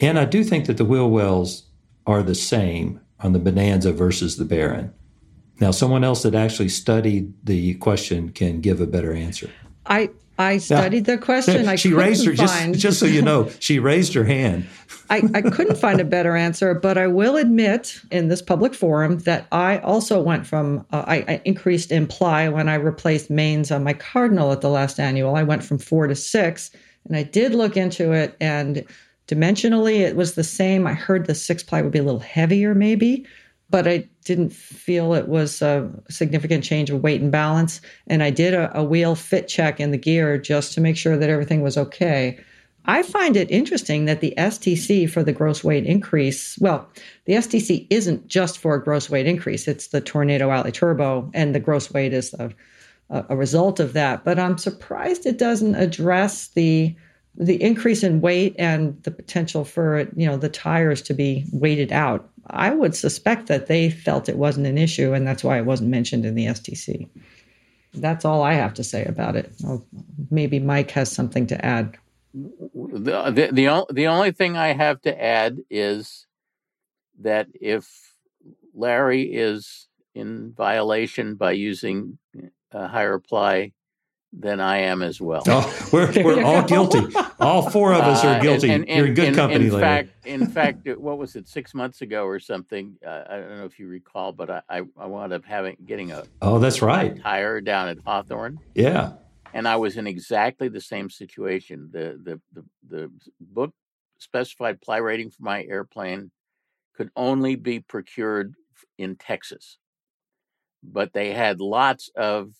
And 0.00 0.18
I 0.18 0.24
do 0.24 0.42
think 0.42 0.66
that 0.66 0.76
the 0.76 0.84
wheel 0.84 1.08
wells 1.08 1.64
are 2.06 2.22
the 2.22 2.34
same 2.34 3.00
on 3.20 3.32
the 3.32 3.38
Bonanza 3.38 3.92
versus 3.92 4.36
the 4.36 4.44
Baron. 4.44 4.92
Now, 5.60 5.70
someone 5.70 6.02
else 6.02 6.22
that 6.24 6.34
actually 6.34 6.68
studied 6.68 7.32
the 7.44 7.74
question 7.74 8.30
can 8.30 8.60
give 8.60 8.80
a 8.80 8.86
better 8.86 9.12
answer. 9.12 9.50
I 9.86 10.10
I 10.36 10.58
studied 10.58 11.04
the 11.04 11.16
question. 11.16 11.68
I 11.68 11.76
she 11.76 11.92
raised 11.92 12.26
her 12.26 12.34
find, 12.34 12.74
just 12.74 12.82
just 12.82 12.98
so 12.98 13.06
you 13.06 13.22
know. 13.22 13.48
She 13.60 13.78
raised 13.78 14.14
her 14.14 14.24
hand. 14.24 14.66
I, 15.10 15.22
I 15.34 15.42
couldn't 15.42 15.76
find 15.76 16.00
a 16.00 16.04
better 16.04 16.34
answer, 16.34 16.74
but 16.74 16.96
I 16.98 17.06
will 17.06 17.36
admit 17.36 18.00
in 18.10 18.28
this 18.28 18.40
public 18.42 18.74
forum 18.74 19.18
that 19.20 19.46
I 19.52 19.78
also 19.78 20.20
went 20.20 20.46
from 20.46 20.84
uh, 20.92 21.04
I, 21.06 21.16
I 21.28 21.42
increased 21.44 21.92
imply 21.92 22.48
when 22.48 22.68
I 22.68 22.74
replaced 22.74 23.30
mains 23.30 23.70
on 23.70 23.84
my 23.84 23.92
Cardinal 23.92 24.50
at 24.50 24.60
the 24.60 24.70
last 24.70 24.98
annual. 24.98 25.36
I 25.36 25.42
went 25.44 25.62
from 25.62 25.78
four 25.78 26.06
to 26.08 26.16
six, 26.16 26.70
and 27.06 27.16
I 27.16 27.22
did 27.22 27.54
look 27.54 27.76
into 27.76 28.12
it, 28.12 28.36
and 28.40 28.84
dimensionally 29.28 30.00
it 30.00 30.16
was 30.16 30.34
the 30.34 30.44
same. 30.44 30.86
I 30.86 30.94
heard 30.94 31.26
the 31.26 31.34
six 31.34 31.62
ply 31.62 31.82
would 31.82 31.92
be 31.92 31.98
a 31.98 32.04
little 32.04 32.20
heavier, 32.20 32.74
maybe, 32.74 33.26
but 33.70 33.88
I 33.88 34.08
didn't 34.24 34.52
feel 34.52 35.14
it 35.14 35.28
was 35.28 35.60
a 35.62 35.90
significant 36.08 36.64
change 36.64 36.90
of 36.90 37.02
weight 37.02 37.20
and 37.20 37.32
balance. 37.32 37.80
And 38.06 38.22
I 38.22 38.30
did 38.30 38.54
a, 38.54 38.76
a 38.76 38.84
wheel 38.84 39.14
fit 39.14 39.48
check 39.48 39.80
in 39.80 39.90
the 39.90 39.98
gear 39.98 40.38
just 40.38 40.72
to 40.74 40.80
make 40.80 40.96
sure 40.96 41.16
that 41.16 41.30
everything 41.30 41.62
was 41.62 41.76
okay. 41.76 42.38
I 42.86 43.02
find 43.02 43.36
it 43.36 43.50
interesting 43.50 44.04
that 44.04 44.20
the 44.20 44.34
STC 44.36 45.08
for 45.08 45.22
the 45.22 45.32
gross 45.32 45.64
weight 45.64 45.86
increase, 45.86 46.58
well, 46.58 46.86
the 47.24 47.34
STC 47.34 47.86
isn't 47.88 48.28
just 48.28 48.58
for 48.58 48.74
a 48.74 48.82
gross 48.82 49.08
weight 49.08 49.26
increase, 49.26 49.66
it's 49.66 49.88
the 49.88 50.02
Tornado 50.02 50.50
Alley 50.50 50.70
Turbo, 50.70 51.30
and 51.32 51.54
the 51.54 51.60
gross 51.60 51.90
weight 51.90 52.12
is 52.12 52.34
a, 53.10 53.24
a 53.30 53.36
result 53.36 53.80
of 53.80 53.92
that. 53.92 54.24
But 54.24 54.38
I'm 54.38 54.58
surprised 54.58 55.26
it 55.26 55.38
doesn't 55.38 55.74
address 55.74 56.48
the 56.48 56.94
the 57.36 57.60
increase 57.60 58.04
in 58.04 58.20
weight 58.20 58.54
and 58.60 59.02
the 59.02 59.10
potential 59.10 59.64
for 59.64 60.00
you 60.16 60.26
know 60.26 60.36
the 60.36 60.48
tires 60.48 61.02
to 61.02 61.14
be 61.14 61.44
weighted 61.52 61.92
out. 61.92 62.28
I 62.48 62.70
would 62.70 62.94
suspect 62.94 63.46
that 63.48 63.66
they 63.66 63.90
felt 63.90 64.28
it 64.28 64.36
wasn't 64.36 64.66
an 64.66 64.78
issue, 64.78 65.12
and 65.12 65.26
that's 65.26 65.42
why 65.42 65.58
it 65.58 65.64
wasn't 65.64 65.90
mentioned 65.90 66.24
in 66.24 66.34
the 66.34 66.46
STC. 66.46 67.08
That's 67.94 68.24
all 68.24 68.42
I 68.42 68.54
have 68.54 68.74
to 68.74 68.84
say 68.84 69.04
about 69.04 69.36
it. 69.36 69.52
Oh, 69.64 69.84
maybe 70.30 70.58
Mike 70.58 70.90
has 70.92 71.10
something 71.10 71.46
to 71.46 71.64
add 71.64 71.96
the, 72.34 73.30
the 73.30 73.48
the 73.52 73.86
the 73.92 74.06
only 74.08 74.32
thing 74.32 74.56
I 74.56 74.72
have 74.72 75.00
to 75.02 75.22
add 75.22 75.58
is 75.70 76.26
that 77.20 77.46
if 77.60 78.14
Larry 78.74 79.22
is 79.22 79.86
in 80.14 80.52
violation 80.52 81.36
by 81.36 81.52
using 81.52 82.18
a 82.74 82.86
higher 82.86 83.18
ply, 83.18 83.72
than 84.38 84.60
I 84.60 84.78
am 84.78 85.02
as 85.02 85.20
well. 85.20 85.42
Oh, 85.46 85.88
we're 85.92 86.12
we're 86.22 86.42
all 86.42 86.62
guilty. 86.62 87.06
All 87.38 87.70
four 87.70 87.92
of 87.92 88.00
us 88.00 88.24
are 88.24 88.40
guilty. 88.40 88.70
Uh, 88.70 88.74
and, 88.74 88.88
and, 88.88 88.98
You're 88.98 89.06
in 89.08 89.14
good 89.14 89.34
company, 89.34 89.66
in. 89.66 89.80
Fact, 89.80 90.26
in 90.26 90.46
fact, 90.46 90.88
what 90.98 91.18
was 91.18 91.36
it? 91.36 91.48
Six 91.48 91.74
months 91.74 92.02
ago 92.02 92.24
or 92.24 92.40
something? 92.40 92.96
Uh, 93.06 93.24
I 93.28 93.36
don't 93.36 93.58
know 93.58 93.64
if 93.64 93.78
you 93.78 93.86
recall, 93.86 94.32
but 94.32 94.50
I, 94.50 94.62
I, 94.68 94.82
I 94.98 95.06
wound 95.06 95.32
up 95.32 95.44
having 95.44 95.76
getting 95.86 96.10
a 96.10 96.24
oh, 96.42 96.58
that's 96.58 96.82
right 96.82 97.20
tire 97.22 97.60
down 97.60 97.88
at 97.88 97.98
Hawthorne. 98.04 98.58
Yeah, 98.74 99.12
and 99.52 99.68
I 99.68 99.76
was 99.76 99.96
in 99.96 100.06
exactly 100.06 100.68
the 100.68 100.80
same 100.80 101.10
situation. 101.10 101.90
The 101.92 102.18
the 102.22 102.40
the, 102.52 102.64
the 102.88 103.10
book 103.40 103.72
specified 104.18 104.80
ply 104.80 104.98
rating 104.98 105.30
for 105.30 105.42
my 105.42 105.64
airplane 105.64 106.30
could 106.96 107.10
only 107.16 107.56
be 107.56 107.80
procured 107.80 108.54
in 108.98 109.16
Texas, 109.16 109.78
but 110.82 111.12
they 111.12 111.32
had 111.32 111.60
lots 111.60 112.10
of 112.16 112.52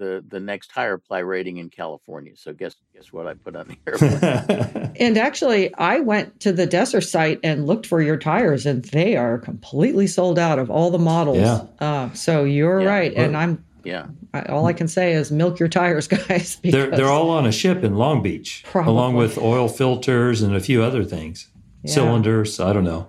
the 0.00 0.24
the 0.26 0.40
next 0.40 0.72
higher 0.72 0.98
ply 0.98 1.18
rating 1.20 1.58
in 1.58 1.68
California. 1.68 2.32
So 2.34 2.52
guess 2.52 2.74
guess 2.92 3.12
what 3.12 3.28
I 3.28 3.34
put 3.34 3.54
on 3.54 3.68
the 3.68 3.76
airplane. 3.86 4.92
and 4.98 5.16
actually, 5.16 5.72
I 5.76 6.00
went 6.00 6.40
to 6.40 6.52
the 6.52 6.66
Desser 6.66 7.00
site 7.00 7.38
and 7.44 7.66
looked 7.66 7.86
for 7.86 8.02
your 8.02 8.16
tires, 8.16 8.66
and 8.66 8.84
they 8.86 9.16
are 9.16 9.38
completely 9.38 10.08
sold 10.08 10.38
out 10.38 10.58
of 10.58 10.70
all 10.70 10.90
the 10.90 10.98
models. 10.98 11.38
Yeah. 11.38 11.66
Uh, 11.78 12.12
so 12.14 12.42
you're 12.42 12.80
yeah. 12.80 12.88
right, 12.88 13.14
and 13.14 13.36
I'm 13.36 13.64
yeah. 13.84 14.06
I, 14.34 14.42
all 14.42 14.66
I 14.66 14.72
can 14.72 14.88
say 14.88 15.12
is 15.12 15.30
milk 15.30 15.60
your 15.60 15.68
tires, 15.68 16.08
guys. 16.28 16.58
They're 16.62 16.90
they're 16.90 17.06
all 17.06 17.30
on 17.30 17.46
a 17.46 17.52
ship 17.52 17.84
in 17.84 17.94
Long 17.94 18.22
Beach, 18.22 18.64
probably. 18.66 18.90
along 18.90 19.14
with 19.14 19.38
oil 19.38 19.68
filters 19.68 20.42
and 20.42 20.56
a 20.56 20.60
few 20.60 20.82
other 20.82 21.04
things, 21.04 21.48
yeah. 21.82 21.92
cylinders. 21.92 22.58
I 22.58 22.72
don't 22.72 22.84
know. 22.84 23.08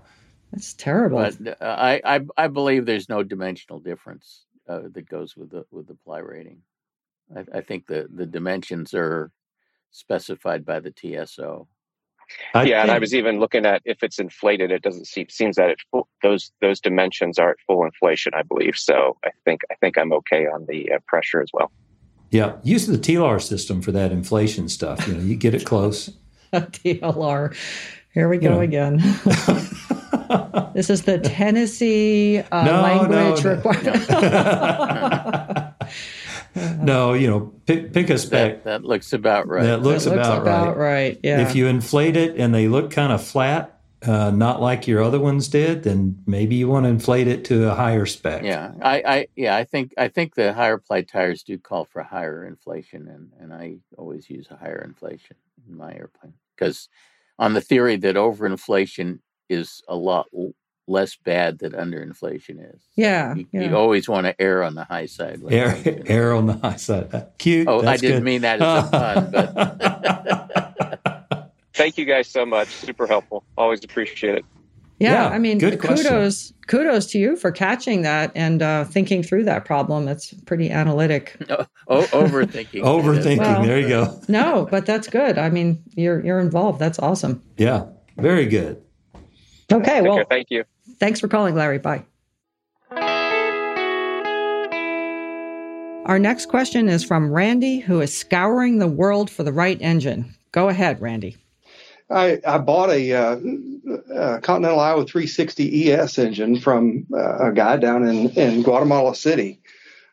That's 0.52 0.74
terrible. 0.74 1.20
But 1.20 1.62
uh, 1.62 1.66
I, 1.66 2.02
I 2.04 2.20
I 2.38 2.48
believe 2.48 2.86
there's 2.86 3.08
no 3.08 3.24
dimensional 3.24 3.80
difference 3.80 4.46
uh, 4.68 4.82
that 4.94 5.08
goes 5.10 5.38
with 5.38 5.52
the 5.52 5.66
with 5.72 5.88
the 5.88 5.96
ply 5.96 6.20
rating. 6.20 6.62
I, 7.36 7.58
I 7.58 7.62
think 7.62 7.88
the 7.88 8.08
the 8.14 8.26
dimensions 8.26 8.94
are 8.94 9.32
specified 9.92 10.66
by 10.66 10.80
the 10.80 10.92
TSO. 10.92 11.68
I 12.54 12.64
yeah, 12.64 12.64
think, 12.64 12.76
and 12.76 12.92
I 12.92 13.00
was 13.00 13.14
even 13.14 13.40
looking 13.40 13.66
at 13.66 13.82
if 13.86 14.04
it's 14.04 14.20
inflated. 14.20 14.72
It 14.72 14.82
doesn't 14.82 15.08
seem 15.08 15.28
seems 15.30 15.58
that 15.58 15.70
it 15.70 15.82
those 16.24 16.52
those 16.62 16.80
dimensions 16.80 17.38
are 17.40 17.52
at 17.52 17.58
full 17.68 17.84
inflation. 17.84 18.34
I 18.36 18.44
believe 18.44 18.78
so. 18.78 19.18
I 19.26 19.32
think 19.46 19.62
I 19.72 19.76
think 19.76 19.98
I'm 19.98 20.14
okay 20.14 20.48
on 20.48 20.66
the 20.68 20.94
uh, 20.94 21.00
pressure 21.08 21.42
as 21.42 21.50
well. 21.54 21.72
Yeah, 22.30 22.56
use 22.64 22.88
the 22.88 22.98
TLAR 22.98 23.42
system 23.42 23.82
for 23.82 23.92
that 23.92 24.12
inflation 24.12 24.70
stuff. 24.70 25.06
You 25.08 25.16
know, 25.16 25.20
you 25.20 25.36
get 25.36 25.54
it 25.54 25.66
close. 25.66 26.10
TLAR. 26.54 27.56
Here 28.14 28.28
we 28.28 28.38
go 28.38 28.60
again. 28.60 28.98
this 30.74 30.90
is 30.90 31.04
the 31.04 31.20
Tennessee 31.24 32.40
uh, 32.52 32.64
no, 32.64 32.82
language 32.82 33.44
no, 33.44 33.50
no. 33.50 33.56
requirement. 33.56 34.10
no, 36.82 37.14
you 37.14 37.28
know, 37.28 37.54
pick, 37.66 37.94
pick 37.94 38.10
a 38.10 38.18
spec. 38.18 38.64
That, 38.64 38.82
that, 38.82 38.84
looks 38.84 39.14
about 39.14 39.48
right. 39.48 39.64
That 39.64 39.82
looks, 39.82 40.06
that 40.06 40.16
looks 40.16 40.28
about, 40.28 40.42
about, 40.42 40.78
right. 40.78 40.94
right. 40.94 41.20
Yeah. 41.24 41.42
If 41.42 41.56
you 41.56 41.68
inflate 41.68 42.18
it 42.18 42.38
and 42.38 42.54
they 42.54 42.68
look 42.68 42.92
kind 42.92 43.14
of 43.14 43.24
flat, 43.24 43.82
uh, 44.04 44.32
not 44.32 44.62
like 44.62 44.88
your 44.88 45.04
other 45.04 45.20
ones 45.20 45.48
did, 45.48 45.84
then 45.84 46.18
maybe 46.26 46.56
you 46.56 46.68
want 46.68 46.86
to 46.86 46.90
inflate 46.90 47.28
it 47.28 47.46
to 47.46 47.70
a 47.70 47.76
higher 47.76 48.06
spec. 48.08 48.44
Yeah, 48.44 48.72
I, 48.82 49.04
I 49.06 49.28
yeah, 49.36 49.56
I 49.56 49.64
think 49.64 49.94
I 49.98 50.08
think 50.08 50.34
the 50.34 50.54
higher 50.54 50.80
ply 50.80 51.04
tires 51.04 51.44
do 51.44 51.58
call 51.60 51.86
for 51.86 52.02
higher 52.02 52.44
inflation, 52.46 53.08
and 53.08 53.32
and 53.40 53.54
I 53.54 53.78
always 53.98 54.28
use 54.30 54.48
a 54.50 54.56
higher 54.56 54.82
inflation 54.84 55.36
in 55.70 55.78
my 55.78 55.94
airplane 55.94 56.34
because 56.58 56.90
on 57.38 57.54
the 57.54 57.62
theory 57.62 57.96
that 57.98 58.16
overinflation 58.16 59.20
is 59.50 59.84
a 59.88 59.96
lot 59.96 60.28
less 60.88 61.16
bad 61.16 61.60
than 61.60 61.72
underinflation 61.74 62.74
is. 62.74 62.82
Yeah 62.96 63.22
you, 63.36 63.48
yeah. 63.52 63.62
you, 63.70 63.76
always 63.76 64.08
want 64.10 64.26
to 64.26 64.42
err 64.42 64.64
on 64.64 64.76
the 64.76 64.84
high 64.84 65.06
side. 65.06 65.42
Err, 65.50 65.78
err 66.06 66.34
on 66.34 66.48
the 66.48 66.58
high 66.58 66.76
side. 66.76 67.28
Cute. 67.38 67.68
Oh, 67.68 67.82
That's 67.82 68.02
I 68.02 68.06
didn't 68.06 68.18
good. 68.18 68.24
mean 68.24 68.42
that 68.42 68.62
as 68.62 68.88
a 68.88 68.92
pun, 68.92 69.32
but. 69.32 69.52
Thank 71.74 71.98
you 71.98 72.06
guys 72.06 72.28
so 72.28 72.46
much. 72.46 72.68
Super 72.68 73.08
helpful. 73.08 73.44
Always 73.58 73.84
appreciate 73.84 74.36
it. 74.36 74.46
Yeah, 75.00 75.14
yeah 75.14 75.30
I 75.30 75.40
mean, 75.40 75.60
kudos, 75.60 75.80
question. 75.80 76.58
kudos 76.68 77.08
to 77.08 77.18
you 77.18 77.36
for 77.36 77.52
catching 77.52 78.04
that 78.04 78.32
and 78.36 78.62
uh, 78.62 78.84
thinking 78.84 79.24
through 79.24 79.46
that 79.46 79.66
problem. 79.66 80.08
It's 80.08 80.34
pretty 80.46 80.70
analytic. 80.70 81.38
Oh, 81.88 82.04
overthinking. 82.04 82.84
overthinking. 82.84 83.40
Well, 83.40 83.64
there 83.66 83.78
you 83.78 83.90
go. 83.90 84.18
no, 84.30 84.66
but 84.72 84.86
that's 84.86 85.10
good. 85.10 85.38
I 85.38 85.50
mean, 85.50 85.84
you're 85.96 86.24
you're 86.24 86.40
involved. 86.40 86.80
That's 86.80 86.98
awesome. 87.00 87.44
Yeah, 87.58 87.88
very 88.16 88.46
good. 88.46 88.82
Okay, 89.72 90.02
well, 90.02 90.16
care. 90.16 90.26
thank 90.30 90.48
you. 90.50 90.64
Thanks 91.00 91.20
for 91.20 91.28
calling, 91.28 91.56
Larry. 91.56 91.80
Bye. 91.80 92.04
Our 96.06 96.20
next 96.20 96.48
question 96.48 96.90
is 96.90 97.04
from 97.04 97.32
Randy, 97.32 97.80
who 97.80 98.02
is 98.02 98.16
scouring 98.16 98.80
the 98.80 98.88
world 98.88 99.30
for 99.30 99.44
the 99.44 99.54
right 99.54 99.78
engine. 99.82 100.34
Go 100.52 100.68
ahead, 100.68 101.00
Randy. 101.00 101.38
I, 102.10 102.42
I 102.46 102.58
bought 102.58 102.90
a, 102.90 103.14
uh, 103.14 103.40
a, 104.14 104.42
Continental 104.42 104.80
IO 104.80 105.04
360 105.04 105.92
ES 105.92 106.18
engine 106.18 106.60
from 106.60 107.06
uh, 107.14 107.50
a 107.50 107.54
guy 107.54 107.78
down 107.78 108.06
in, 108.06 108.30
in 108.32 108.64
Guatemala 108.64 109.16
City. 109.16 109.62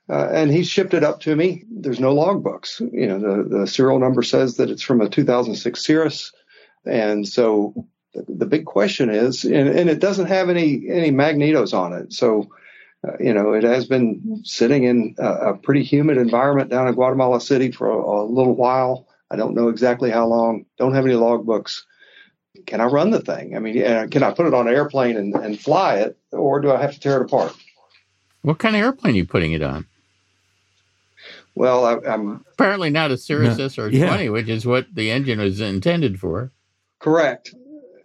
Uh, 0.09 0.29
and 0.31 0.51
he 0.51 0.63
shipped 0.63 0.95
it 0.95 1.05
up 1.05 1.21
to 1.21 1.35
me. 1.35 1.65
There's 1.71 2.01
no 2.01 2.15
logbooks. 2.15 2.81
You 2.93 3.07
know, 3.07 3.19
the, 3.19 3.59
the 3.59 3.67
serial 3.67 3.99
number 3.99 4.23
says 4.23 4.57
that 4.57 4.71
it's 4.71 4.83
from 4.83 5.01
a 5.01 5.09
2006 5.09 5.85
Cirrus. 5.85 6.33
And 6.87 7.27
so 7.27 7.89
the, 8.27 8.47
big 8.47 8.65
question 8.65 9.11
is, 9.11 9.45
and, 9.45 9.69
and, 9.69 9.91
it 9.91 10.01
doesn't 10.01 10.27
have 10.27 10.49
any 10.49 10.89
any 10.89 11.11
magnetos 11.11 11.73
on 11.73 11.93
it, 11.93 12.13
so 12.13 12.49
uh, 13.07 13.13
you 13.21 13.33
know 13.33 13.53
it 13.53 13.65
has 13.65 13.87
been 13.87 14.41
sitting 14.45 14.85
in 14.85 15.15
a, 15.19 15.33
a, 15.33 15.57
pretty 15.57 15.83
humid 15.83 16.17
environment 16.17 16.71
down 16.71 16.89
in 16.89 16.95
Guatemala 16.95 17.41
City 17.41 17.71
for 17.71 17.89
a, 17.89 17.97
a 17.97 18.25
little 18.25 18.55
while. 18.55 19.07
I 19.31 19.37
don't 19.37 19.55
know 19.55 19.69
exactly 19.69 20.11
how 20.11 20.27
long. 20.27 20.65
Don't 20.79 20.95
have 20.95 21.05
any 21.05 21.15
logbooks. 21.15 21.83
Can 22.67 22.81
I 22.81 22.87
run 22.87 23.11
the 23.11 23.21
thing? 23.21 23.55
I 23.55 23.61
mean, 23.61 23.75
can 24.11 24.23
I 24.23 24.33
put 24.33 24.47
it 24.47 24.55
on 24.55 24.67
an 24.67 24.75
airplane 24.75 25.17
and, 25.17 25.35
and 25.35 25.61
fly 25.61 25.97
it, 25.97 26.19
or 26.33 26.61
do 26.61 26.73
I 26.73 26.81
have 26.81 26.93
to 26.93 27.01
tear 27.01 27.21
it 27.21 27.27
apart? 27.27 27.55
What 28.43 28.59
kind 28.59 28.75
of 28.75 28.83
airplane 28.83 29.15
are 29.15 29.17
you 29.17 29.27
putting 29.27 29.53
it 29.53 29.63
on? 29.63 29.87
Well, 31.55 31.85
I, 31.85 32.15
am 32.15 32.45
apparently 32.53 32.89
not 32.89 33.11
a 33.11 33.17
Cirrus 33.17 33.59
SR20, 33.59 33.93
yeah. 33.93 34.29
which 34.29 34.49
is 34.49 34.65
what 34.65 34.87
the 34.95 35.11
engine 35.11 35.41
was 35.41 35.61
intended 35.61 36.21
for. 36.21 36.53
Correct. 37.01 37.53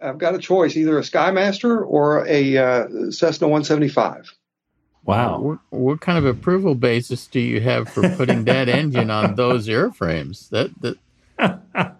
I've 0.04 0.18
got 0.18 0.34
a 0.34 0.38
choice, 0.38 0.76
either 0.76 0.98
a 0.98 1.02
Skymaster 1.02 1.84
or 1.84 2.26
a 2.26 2.56
uh, 2.56 3.10
Cessna 3.10 3.48
175. 3.48 4.32
Wow. 5.04 5.40
What, 5.40 5.58
what, 5.70 6.00
kind 6.00 6.18
of 6.18 6.24
approval 6.24 6.74
basis 6.74 7.26
do 7.26 7.40
you 7.40 7.60
have 7.60 7.88
for 7.88 8.08
putting 8.16 8.44
that 8.44 8.68
engine 8.80 9.10
on 9.10 9.34
those 9.34 9.68
airframes? 9.68 10.48
That 10.50 10.70
that 10.80 10.98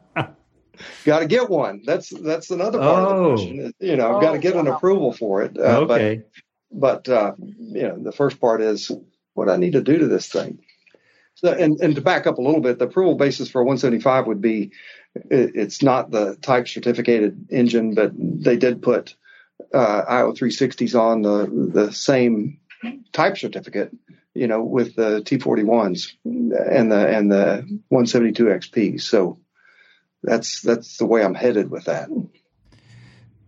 got 1.05 1.19
to 1.21 1.27
get 1.27 1.51
one. 1.51 1.83
That's 1.85 2.11
that's 2.11 2.51
another 2.51 2.79
part 2.79 2.99
oh. 2.99 3.05
of 3.05 3.09
the 3.09 3.15
oh. 3.15 3.35
question. 3.35 3.75
You 3.81 3.97
know, 3.97 4.09
I've 4.09 4.17
oh, 4.17 4.21
got 4.21 4.33
to 4.33 4.39
get 4.39 4.57
an 4.57 4.67
approval 4.67 5.13
for 5.13 5.43
it. 5.43 5.57
Uh, 5.59 5.81
okay. 5.81 6.23
But, 6.71 7.07
but 7.07 7.09
uh, 7.09 7.33
you 7.39 7.83
know, 7.83 7.99
the 7.99 8.13
first 8.13 8.41
part 8.41 8.61
is 8.63 8.91
what 9.35 9.49
I 9.49 9.57
need 9.57 9.73
to 9.73 9.83
do 9.83 9.99
to 9.99 10.07
this 10.07 10.29
thing. 10.29 10.61
So, 11.35 11.53
and, 11.53 11.79
and 11.81 11.95
to 11.97 12.01
back 12.01 12.27
up 12.27 12.39
a 12.39 12.43
little 12.43 12.61
bit, 12.61 12.79
the 12.79 12.87
approval 12.87 13.17
basis 13.17 13.51
for 13.51 13.63
175 13.63 14.27
would 14.29 14.41
be 14.41 14.73
it's 15.15 15.83
not 15.83 16.11
the 16.11 16.37
type 16.37 16.69
certificated 16.69 17.47
engine, 17.51 17.95
but 17.95 18.13
they 18.17 18.57
did 18.57 18.83
put 18.83 19.15
uh, 19.73 20.03
IO 20.09 20.33
360s 20.33 20.99
on 20.99 21.23
the 21.23 21.47
the 21.73 21.93
same 21.93 22.59
type 23.13 23.39
certificate, 23.39 23.93
you 24.35 24.47
know, 24.47 24.63
with 24.63 24.97
the 24.97 25.21
T41s 25.23 26.13
and 26.25 26.93
the 26.93 27.09
and 27.09 27.31
the 27.31 27.65
172 27.89 28.45
XP. 28.45 29.01
So 29.01 29.39
that's 30.23 30.61
that's 30.61 30.97
the 30.99 31.07
way 31.07 31.25
I'm 31.25 31.35
headed 31.35 31.71
with 31.71 31.85
that. 31.85 32.09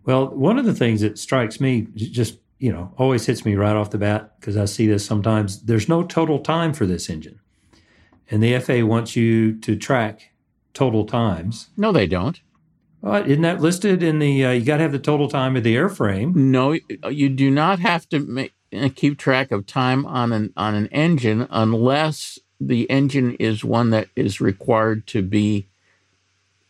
Well, 0.05 0.29
one 0.29 0.57
of 0.57 0.65
the 0.65 0.73
things 0.73 1.01
that 1.01 1.19
strikes 1.19 1.59
me 1.59 1.87
just 1.95 2.39
you 2.59 2.71
know 2.71 2.93
always 2.97 3.25
hits 3.25 3.45
me 3.45 3.55
right 3.55 3.75
off 3.75 3.91
the 3.91 3.97
bat 3.97 4.39
because 4.39 4.55
I 4.55 4.65
see 4.65 4.87
this 4.87 5.05
sometimes. 5.05 5.63
There's 5.63 5.89
no 5.89 6.03
total 6.03 6.39
time 6.39 6.73
for 6.73 6.85
this 6.85 7.09
engine, 7.09 7.39
and 8.31 8.41
the 8.41 8.57
FAA 8.59 8.85
wants 8.85 9.15
you 9.15 9.59
to 9.59 9.75
track 9.75 10.31
total 10.77 11.05
times. 11.05 11.69
No, 11.75 11.91
they 11.91 12.05
don't. 12.05 12.39
Well, 13.01 13.23
isn't 13.23 13.41
that 13.41 13.61
listed 13.61 14.03
in 14.03 14.19
the? 14.19 14.45
Uh, 14.45 14.51
you 14.51 14.63
got 14.63 14.77
to 14.77 14.83
have 14.83 14.91
the 14.91 14.99
total 14.99 15.27
time 15.27 15.55
of 15.55 15.63
the 15.63 15.75
airframe. 15.75 16.35
No, 16.35 16.77
you 17.09 17.29
do 17.29 17.49
not 17.49 17.79
have 17.79 18.07
to 18.09 18.19
make, 18.19 18.53
uh, 18.73 18.89
keep 18.95 19.17
track 19.17 19.51
of 19.51 19.65
time 19.65 20.05
on 20.05 20.31
an 20.31 20.53
on 20.55 20.75
an 20.75 20.87
engine 20.87 21.47
unless 21.49 22.39
the 22.59 22.89
engine 22.89 23.35
is 23.39 23.63
one 23.63 23.89
that 23.89 24.09
is 24.15 24.39
required 24.39 25.07
to 25.07 25.21
be 25.21 25.67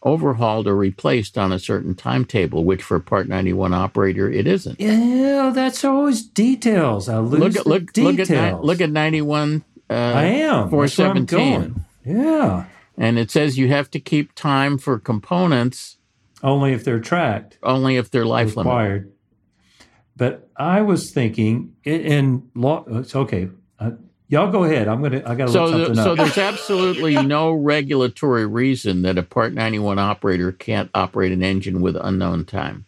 overhauled 0.03 0.67
or 0.67 0.75
replaced 0.75 1.37
on 1.37 1.51
a 1.51 1.59
certain 1.59 1.95
timetable, 1.95 2.63
which 2.63 2.83
for 2.83 2.99
Part 2.99 3.27
91 3.27 3.73
operator 3.73 4.31
it 4.31 4.47
isn't. 4.47 4.79
Yeah, 4.79 5.51
that's 5.53 5.83
always 5.83 6.21
details. 6.21 7.09
I 7.09 7.17
lose 7.19 7.39
look 7.39 7.55
at 7.57 7.67
look 7.67 7.93
details. 7.93 8.29
look 8.29 8.37
at 8.37 8.63
look 8.63 8.81
at 8.81 8.89
91 8.89 9.65
uh, 9.89 9.93
I 9.93 10.23
am. 10.23 10.69
That's 10.69 10.97
where 10.97 11.07
I'm 11.09 11.27
417 11.27 11.27
going. 11.27 11.85
Yeah, 12.05 12.65
and 12.97 13.19
it 13.19 13.29
says 13.31 13.57
you 13.57 13.67
have 13.69 13.89
to 13.91 13.99
keep 13.99 14.33
time 14.35 14.77
for 14.77 14.97
components 14.99 15.97
only 16.43 16.73
if 16.73 16.83
they're 16.83 16.99
tracked. 16.99 17.57
only 17.63 17.95
if 17.97 18.09
they're 18.11 18.25
life 18.25 18.55
limited. 18.55 18.69
required. 18.69 19.11
But 20.15 20.49
I 20.57 20.81
was 20.81 21.11
thinking, 21.11 21.75
in, 21.83 22.01
in 22.01 22.49
law, 22.55 22.83
it's 22.87 23.15
okay. 23.15 23.49
Uh, 23.79 23.91
y'all 24.27 24.51
go 24.51 24.63
ahead. 24.63 24.87
I'm 24.87 25.01
gonna. 25.03 25.21
I 25.25 25.35
got 25.35 25.45
to 25.47 25.51
So, 25.51 25.65
look 25.65 25.89
the, 25.89 25.95
something 25.95 26.03
so 26.03 26.15
there's 26.15 26.37
absolutely 26.39 27.15
no 27.23 27.51
regulatory 27.51 28.47
reason 28.47 29.03
that 29.03 29.17
a 29.19 29.23
Part 29.23 29.53
91 29.53 29.99
operator 29.99 30.51
can't 30.51 30.89
operate 30.95 31.31
an 31.31 31.43
engine 31.43 31.81
with 31.81 31.95
unknown 31.95 32.45
time. 32.45 32.85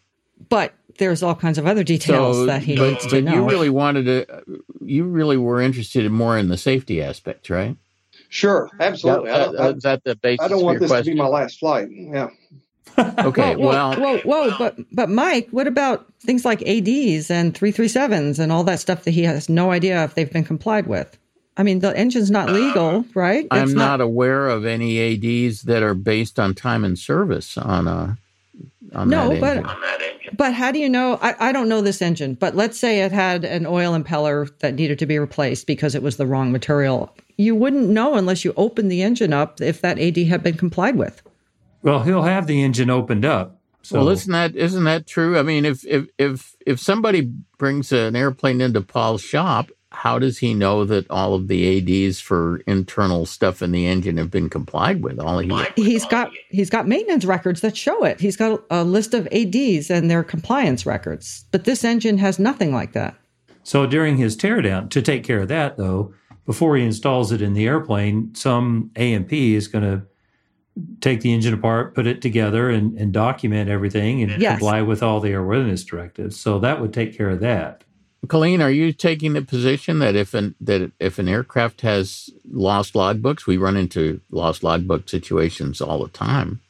But 0.49 0.73
there's 0.97 1.21
all 1.21 1.35
kinds 1.35 1.57
of 1.59 1.67
other 1.67 1.83
details 1.83 2.37
So, 2.37 2.45
that 2.47 2.63
he 2.63 2.75
but, 2.75 2.89
needs 2.89 3.03
to 3.05 3.09
but 3.17 3.23
know. 3.25 3.33
you 3.35 3.47
really 3.47 3.69
wanted 3.69 4.05
to, 4.05 4.43
you 4.81 5.03
really 5.05 5.37
were 5.37 5.61
interested 5.61 6.03
in 6.05 6.11
more 6.11 6.37
in 6.37 6.49
the 6.49 6.57
safety 6.57 7.01
aspects, 7.01 7.49
right? 7.51 7.77
Sure, 8.29 8.69
absolutely. 8.79 9.31
I 9.31 9.38
That- 9.39 9.45
don't, 9.45 9.55
that- 9.57 9.75
is 9.77 9.83
that 9.83 10.03
the 10.03 10.15
basis 10.15 10.41
I, 10.41 10.45
I 10.45 10.48
don't 10.48 10.59
for 10.59 10.65
want 10.65 10.79
your 10.81 10.88
this 10.88 10.98
to 11.05 11.12
be 11.12 11.15
my 11.15 11.27
last 11.27 11.59
flight. 11.59 11.89
Yeah. 11.91 12.29
okay, 13.19 13.55
whoa, 13.55 13.67
well, 13.67 13.95
whoa, 13.95 14.17
whoa, 14.19 14.57
but 14.57 14.77
but 14.91 15.09
Mike, 15.09 15.48
what 15.51 15.67
about 15.67 16.12
things 16.21 16.43
like 16.43 16.62
ADs 16.63 17.29
and 17.31 17.53
337s 17.53 18.39
and 18.39 18.51
all 18.51 18.63
that 18.63 18.79
stuff 18.79 19.03
that 19.03 19.12
he 19.12 19.24
has 19.24 19.48
no 19.48 19.71
idea 19.71 20.03
if 20.03 20.15
they've 20.15 20.31
been 20.31 20.43
complied 20.43 20.88
with? 20.88 21.17
I 21.55 21.63
mean, 21.63 21.79
the 21.79 21.95
engine's 21.95 22.31
not 22.31 22.50
legal, 22.50 23.05
right? 23.13 23.45
I'm 23.51 23.63
It's 23.65 23.74
not, 23.74 24.01
aware 24.01 24.48
of 24.48 24.65
any 24.65 25.00
ADs 25.00 25.63
that 25.63 25.83
are 25.83 25.93
based 25.93 26.39
on 26.39 26.55
time 26.55 26.83
and 26.83 26.98
service 26.98 27.57
on 27.57 27.88
a 27.88 28.17
on 28.93 29.09
No, 29.09 29.29
that 29.29 29.39
but 29.39 29.57
engine. 29.57 30.36
But 30.38 30.53
how 30.53 30.71
do 30.71 30.79
you 30.79 30.89
know? 30.89 31.19
I, 31.21 31.50
I 31.50 31.51
don't 31.51 31.69
know 31.69 31.81
this 31.81 32.01
engine, 32.01 32.33
but 32.36 32.55
let's 32.55 32.79
say 32.79 33.01
it 33.01 33.12
had 33.12 33.43
an 33.45 33.65
oil 33.65 33.98
impeller 33.98 34.50
that 34.59 34.75
needed 34.75 35.00
to 35.00 35.05
be 35.05 35.19
replaced 35.19 35.67
because 35.67 35.95
it 35.95 36.01
was 36.03 36.17
the 36.17 36.25
wrong 36.25 36.51
material. 36.51 37.15
You 37.39 37.55
wouldn't 37.55 37.88
know 37.88 38.15
unless 38.15 38.43
you 38.43 38.53
opened 38.58 38.91
the 38.91 39.01
engine 39.01 39.31
up 39.31 39.62
if 39.62 39.79
that 39.79 39.98
AD 39.98 40.17
had 40.17 40.43
been 40.43 40.58
complied 40.58 40.98
with. 40.98 41.22
well, 41.84 42.03
he'll 42.03 42.24
have 42.24 42.48
the 42.48 42.62
engine 42.62 42.89
opened 42.89 43.24
up. 43.24 43.62
So 43.81 44.00
well, 44.00 44.10
isn't 44.10 44.31
that 44.34 44.58
isn't 44.58 44.84
that 44.84 45.08
true? 45.08 45.39
I 45.39 45.43
mean, 45.43 45.63
if 45.63 45.86
if 45.86 46.08
if 46.17 46.58
if 46.65 46.81
somebody 46.81 47.31
brings 47.58 47.93
an 47.93 48.17
airplane 48.17 48.60
into 48.60 48.81
Paul's 48.81 49.22
shop, 49.22 49.69
how 49.91 50.19
does 50.19 50.39
he 50.39 50.53
know 50.53 50.84
that 50.84 51.10
all 51.10 51.34
of 51.34 51.48
the 51.48 52.05
ADs 52.08 52.19
for 52.19 52.58
internal 52.67 53.25
stuff 53.25 53.62
in 53.62 53.72
the 53.72 53.88
engine 53.88 54.17
have 54.17 54.29
been 54.29 54.50
complied 54.50 55.01
with? 55.01 55.17
All 55.17 55.39
he 55.39 55.50
He's 55.77 56.05
got 56.05 56.31
he's 56.50 56.69
got 56.69 56.89
maintenance 56.89 57.24
records 57.24 57.62
that 57.62 57.77
show 57.77 58.03
it. 58.03 58.19
He's 58.19 58.36
got 58.36 58.62
a 58.69 58.84
list 58.84 59.13
of 59.13 59.29
ADs 59.31 59.89
and 59.89 60.12
their 60.12 60.25
compliance 60.25 60.86
records. 60.86 61.46
But 61.51 61.63
this 61.63 61.86
engine 61.86 62.17
has 62.17 62.38
nothing 62.38 62.74
like 62.74 62.91
that. 62.91 63.15
So 63.63 63.88
during 63.88 64.17
his 64.17 64.36
teardown, 64.36 64.89
to 64.89 65.01
take 65.01 65.24
care 65.24 65.39
of 65.39 65.48
that 65.48 65.77
though, 65.77 66.13
before 66.49 66.75
he 66.75 66.83
installs 66.83 67.31
it 67.31 67.43
in 67.43 67.53
the 67.53 67.67
airplane, 67.67 68.33
some 68.33 68.89
A&P 68.95 69.53
is 69.53 69.67
going 69.67 69.83
to 69.83 70.01
take 70.99 71.21
the 71.21 71.31
engine 71.31 71.53
apart, 71.53 71.93
put 71.93 72.07
it 72.07 72.23
together, 72.23 72.71
and, 72.71 72.97
and 72.97 73.13
document 73.13 73.69
everything 73.69 74.23
and 74.23 74.41
Yes. 74.41 74.53
comply 74.57 74.81
with 74.81 75.03
all 75.03 75.19
the 75.19 75.29
airworthiness 75.29 75.85
directives. 75.85 76.39
So 76.39 76.57
that 76.57 76.81
would 76.81 76.91
take 76.91 77.15
care 77.15 77.29
of 77.29 77.39
that. 77.41 77.83
Colleen, 78.27 78.63
are 78.63 78.71
you 78.71 78.91
taking 78.91 79.33
the 79.33 79.43
position 79.43 79.99
that 79.99 80.15
if 80.15 80.33
an 80.33 80.55
that 80.59 80.91
if 80.99 81.19
an 81.19 81.27
aircraft 81.29 81.81
has 81.81 82.31
lost 82.51 82.95
logbooks, 82.95 83.45
we 83.45 83.55
run 83.57 83.77
into 83.77 84.19
lost 84.31 84.63
logbook 84.63 85.07
situations 85.07 85.79
all 85.81 85.99
the 86.03 86.09
time. 86.09 86.62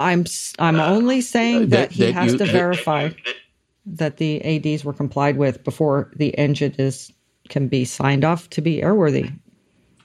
I'm 0.00 0.22
s- 0.22 0.54
I'm 0.58 0.80
uh, 0.80 0.86
only 0.88 1.20
saying 1.20 1.68
that- 1.68 1.90
that 1.90 1.92
he 1.92 2.02
that 2.06 2.14
has 2.14 2.32
you- 2.32 2.38
to 2.38 2.44
that- 2.46 2.52
verify 2.52 3.10
that 3.86 4.16
the 4.16 4.40
ADs 4.44 4.84
were 4.84 4.92
complied 4.92 5.36
with 5.38 5.62
before 5.62 6.10
the 6.16 6.36
engine 6.36 6.74
is 6.78 7.12
can 7.48 7.68
be 7.68 7.84
signed 7.84 8.24
off 8.24 8.48
to 8.50 8.60
be 8.60 8.80
airworthy. 8.80 9.32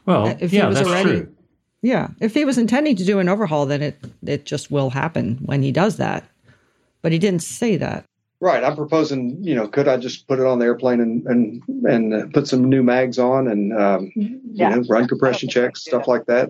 Well, 0.05 0.35
if 0.39 0.51
he 0.51 0.61
was 0.61 0.75
that's 0.75 0.87
already- 0.87 1.09
true. 1.09 1.29
Yeah, 1.81 2.07
if 2.21 2.33
he 2.33 2.45
was 2.45 2.57
intending 2.57 2.95
to 2.95 3.03
do 3.03 3.19
an 3.19 3.27
overhaul, 3.27 3.65
then 3.65 3.81
it 3.81 3.97
it 4.25 4.45
just 4.45 4.71
will 4.71 4.89
happen 4.89 5.37
when 5.43 5.61
he 5.61 5.71
does 5.71 5.97
that. 5.97 6.23
But 7.01 7.11
he 7.11 7.19
didn't 7.19 7.43
say 7.43 7.75
that. 7.75 8.05
Right. 8.39 8.63
I'm 8.63 8.75
proposing, 8.75 9.37
you 9.41 9.53
know, 9.55 9.67
could 9.67 9.87
I 9.89 9.97
just 9.97 10.27
put 10.27 10.39
it 10.39 10.45
on 10.45 10.59
the 10.59 10.65
airplane 10.65 11.01
and 11.01 11.25
and 11.27 11.61
and 11.85 12.13
uh, 12.13 12.25
put 12.33 12.47
some 12.47 12.63
new 12.69 12.83
mags 12.83 13.19
on 13.19 13.49
and 13.49 13.73
um, 13.77 14.11
you 14.15 14.39
know 14.55 14.83
run 14.89 15.07
compression 15.09 15.49
checks, 15.49 15.81
stuff 15.81 16.07
like 16.07 16.25
that. 16.27 16.49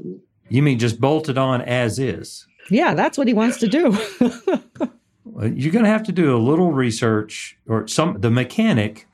You 0.50 0.62
mean 0.62 0.78
just 0.78 1.02
bolt 1.02 1.30
it 1.30 1.38
on 1.38 1.62
as 1.64 1.98
is? 1.98 2.46
Yeah, 2.70 2.94
that's 2.94 3.18
what 3.18 3.28
he 3.28 3.34
wants 3.34 3.58
to 3.58 3.68
do. 3.68 3.98
You're 5.42 5.72
going 5.72 5.86
to 5.86 5.90
have 5.90 6.04
to 6.04 6.12
do 6.12 6.36
a 6.36 6.38
little 6.38 6.72
research, 6.72 7.58
or 7.68 7.88
some 7.88 8.20
the 8.20 8.30
mechanic 8.30 9.08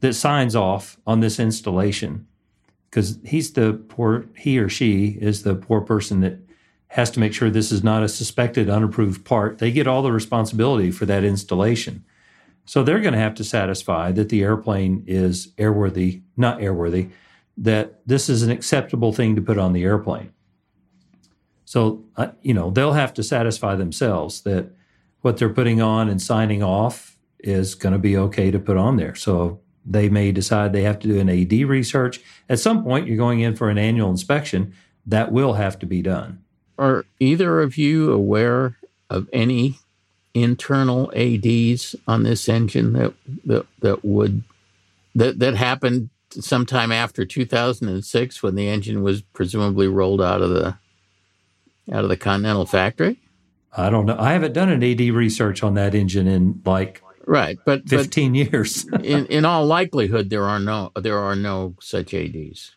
that 0.00 0.14
signs 0.14 0.54
off 0.54 0.98
on 1.06 1.20
this 1.20 1.38
installation, 1.40 2.26
because 2.90 3.18
he's 3.24 3.52
the 3.52 3.72
poor 3.88 4.26
he 4.36 4.58
or 4.58 4.68
she 4.68 5.18
is 5.20 5.42
the 5.42 5.54
poor 5.54 5.80
person 5.80 6.20
that 6.20 6.38
has 6.88 7.10
to 7.10 7.20
make 7.20 7.34
sure 7.34 7.50
this 7.50 7.72
is 7.72 7.82
not 7.82 8.02
a 8.02 8.08
suspected 8.08 8.70
unapproved 8.70 9.24
part. 9.24 9.58
They 9.58 9.72
get 9.72 9.86
all 9.86 10.02
the 10.02 10.12
responsibility 10.12 10.90
for 10.90 11.06
that 11.06 11.24
installation, 11.24 12.04
so 12.64 12.82
they're 12.82 13.00
going 13.00 13.14
to 13.14 13.18
have 13.20 13.34
to 13.36 13.44
satisfy 13.44 14.12
that 14.12 14.28
the 14.28 14.42
airplane 14.42 15.04
is 15.06 15.48
airworthy, 15.58 16.22
not 16.36 16.58
airworthy, 16.58 17.10
that 17.56 18.00
this 18.06 18.28
is 18.28 18.42
an 18.42 18.50
acceptable 18.50 19.12
thing 19.12 19.36
to 19.36 19.42
put 19.42 19.58
on 19.58 19.72
the 19.72 19.84
airplane. 19.84 20.32
So, 21.64 22.04
uh, 22.16 22.28
you 22.42 22.54
know, 22.54 22.70
they'll 22.70 22.92
have 22.92 23.14
to 23.14 23.22
satisfy 23.22 23.74
themselves 23.74 24.42
that 24.42 24.70
what 25.22 25.36
they're 25.36 25.48
putting 25.48 25.80
on 25.80 26.08
and 26.08 26.22
signing 26.22 26.62
off 26.62 27.18
is 27.40 27.74
going 27.74 27.92
to 27.92 27.98
be 27.98 28.16
okay 28.16 28.50
to 28.50 28.58
put 28.58 28.76
on 28.76 28.96
there. 28.96 29.14
So 29.14 29.60
they 29.86 30.08
may 30.08 30.32
decide 30.32 30.72
they 30.72 30.82
have 30.82 30.98
to 31.00 31.08
do 31.08 31.20
an 31.20 31.28
AD 31.28 31.52
research. 31.68 32.20
At 32.48 32.58
some 32.58 32.82
point, 32.82 33.06
you're 33.06 33.16
going 33.16 33.40
in 33.40 33.54
for 33.54 33.70
an 33.70 33.78
annual 33.78 34.10
inspection. 34.10 34.74
That 35.06 35.30
will 35.30 35.54
have 35.54 35.78
to 35.78 35.86
be 35.86 36.02
done. 36.02 36.42
Are 36.78 37.04
either 37.20 37.60
of 37.60 37.78
you 37.78 38.12
aware 38.12 38.76
of 39.08 39.28
any 39.32 39.78
internal 40.34 41.10
ADs 41.16 41.96
on 42.06 42.24
this 42.24 42.48
engine 42.48 42.92
that 42.92 43.14
that, 43.44 43.66
that 43.80 44.04
would 44.04 44.42
that 45.14 45.38
that 45.38 45.54
happened 45.54 46.10
sometime 46.30 46.92
after 46.92 47.24
2006 47.24 48.42
when 48.42 48.54
the 48.54 48.68
engine 48.68 49.02
was 49.02 49.22
presumably 49.22 49.88
rolled 49.88 50.20
out 50.20 50.42
of 50.42 50.50
the 50.50 50.76
out 51.92 52.02
of 52.02 52.10
the 52.10 52.16
Continental 52.16 52.66
factory? 52.66 53.18
I 53.76 53.90
don't 53.90 54.06
know. 54.06 54.16
I 54.18 54.32
haven't 54.32 54.52
done 54.52 54.70
an 54.70 54.82
AD 54.82 55.00
research 55.14 55.62
on 55.62 55.74
that 55.74 55.94
engine 55.94 56.26
in 56.26 56.60
like 56.64 57.02
Right, 57.26 57.58
but, 57.66 57.82
but 57.82 57.90
15 57.90 58.34
years. 58.34 58.86
in 59.02 59.26
in 59.36 59.44
all 59.44 59.66
likelihood 59.66 60.30
there 60.30 60.44
are 60.44 60.60
no 60.60 60.92
there 60.94 61.18
are 61.18 61.34
no 61.36 61.74
such 61.80 62.14
ADs. 62.14 62.72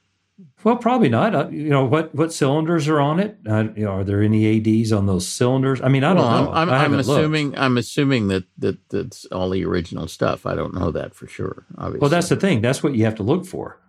well, 0.64 0.78
probably 0.78 1.10
not. 1.10 1.36
Uh, 1.36 1.48
you 1.50 1.70
know 1.70 1.86
what? 1.86 2.16
What 2.16 2.34
cylinders 2.34 2.88
are 2.88 3.00
on 3.00 3.20
it? 3.20 3.38
Uh, 3.48 3.66
you 3.76 3.86
know, 3.86 3.92
are 3.98 4.04
there 4.04 4.22
any 4.24 4.58
ADs 4.58 4.92
on 4.92 5.06
those 5.06 5.28
cylinders? 5.28 5.82
I 5.82 5.88
mean, 5.90 6.04
I 6.04 6.14
don't 6.14 6.24
well, 6.24 6.44
know. 6.46 6.52
I'm, 6.52 6.58
I'm, 6.68 6.70
I 6.70 6.76
I'm 6.78 6.82
haven't 6.92 7.06
looked. 7.08 7.20
assuming 7.20 7.58
I'm 7.58 7.78
assuming 7.78 8.28
that 8.30 8.46
that 8.58 8.78
that's 8.90 9.26
all 9.26 9.50
the 9.52 9.64
original 9.66 10.08
stuff. 10.08 10.46
I 10.46 10.56
don't 10.56 10.74
know 10.74 10.92
that 10.92 11.14
for 11.14 11.28
sure. 11.28 11.66
Obviously, 11.78 12.00
Well, 12.00 12.10
that's 12.10 12.30
the 12.30 12.36
thing. 12.36 12.62
That's 12.62 12.82
what 12.82 12.96
you 12.96 13.06
have 13.06 13.16
to 13.16 13.24
look 13.24 13.46
for. 13.46 13.80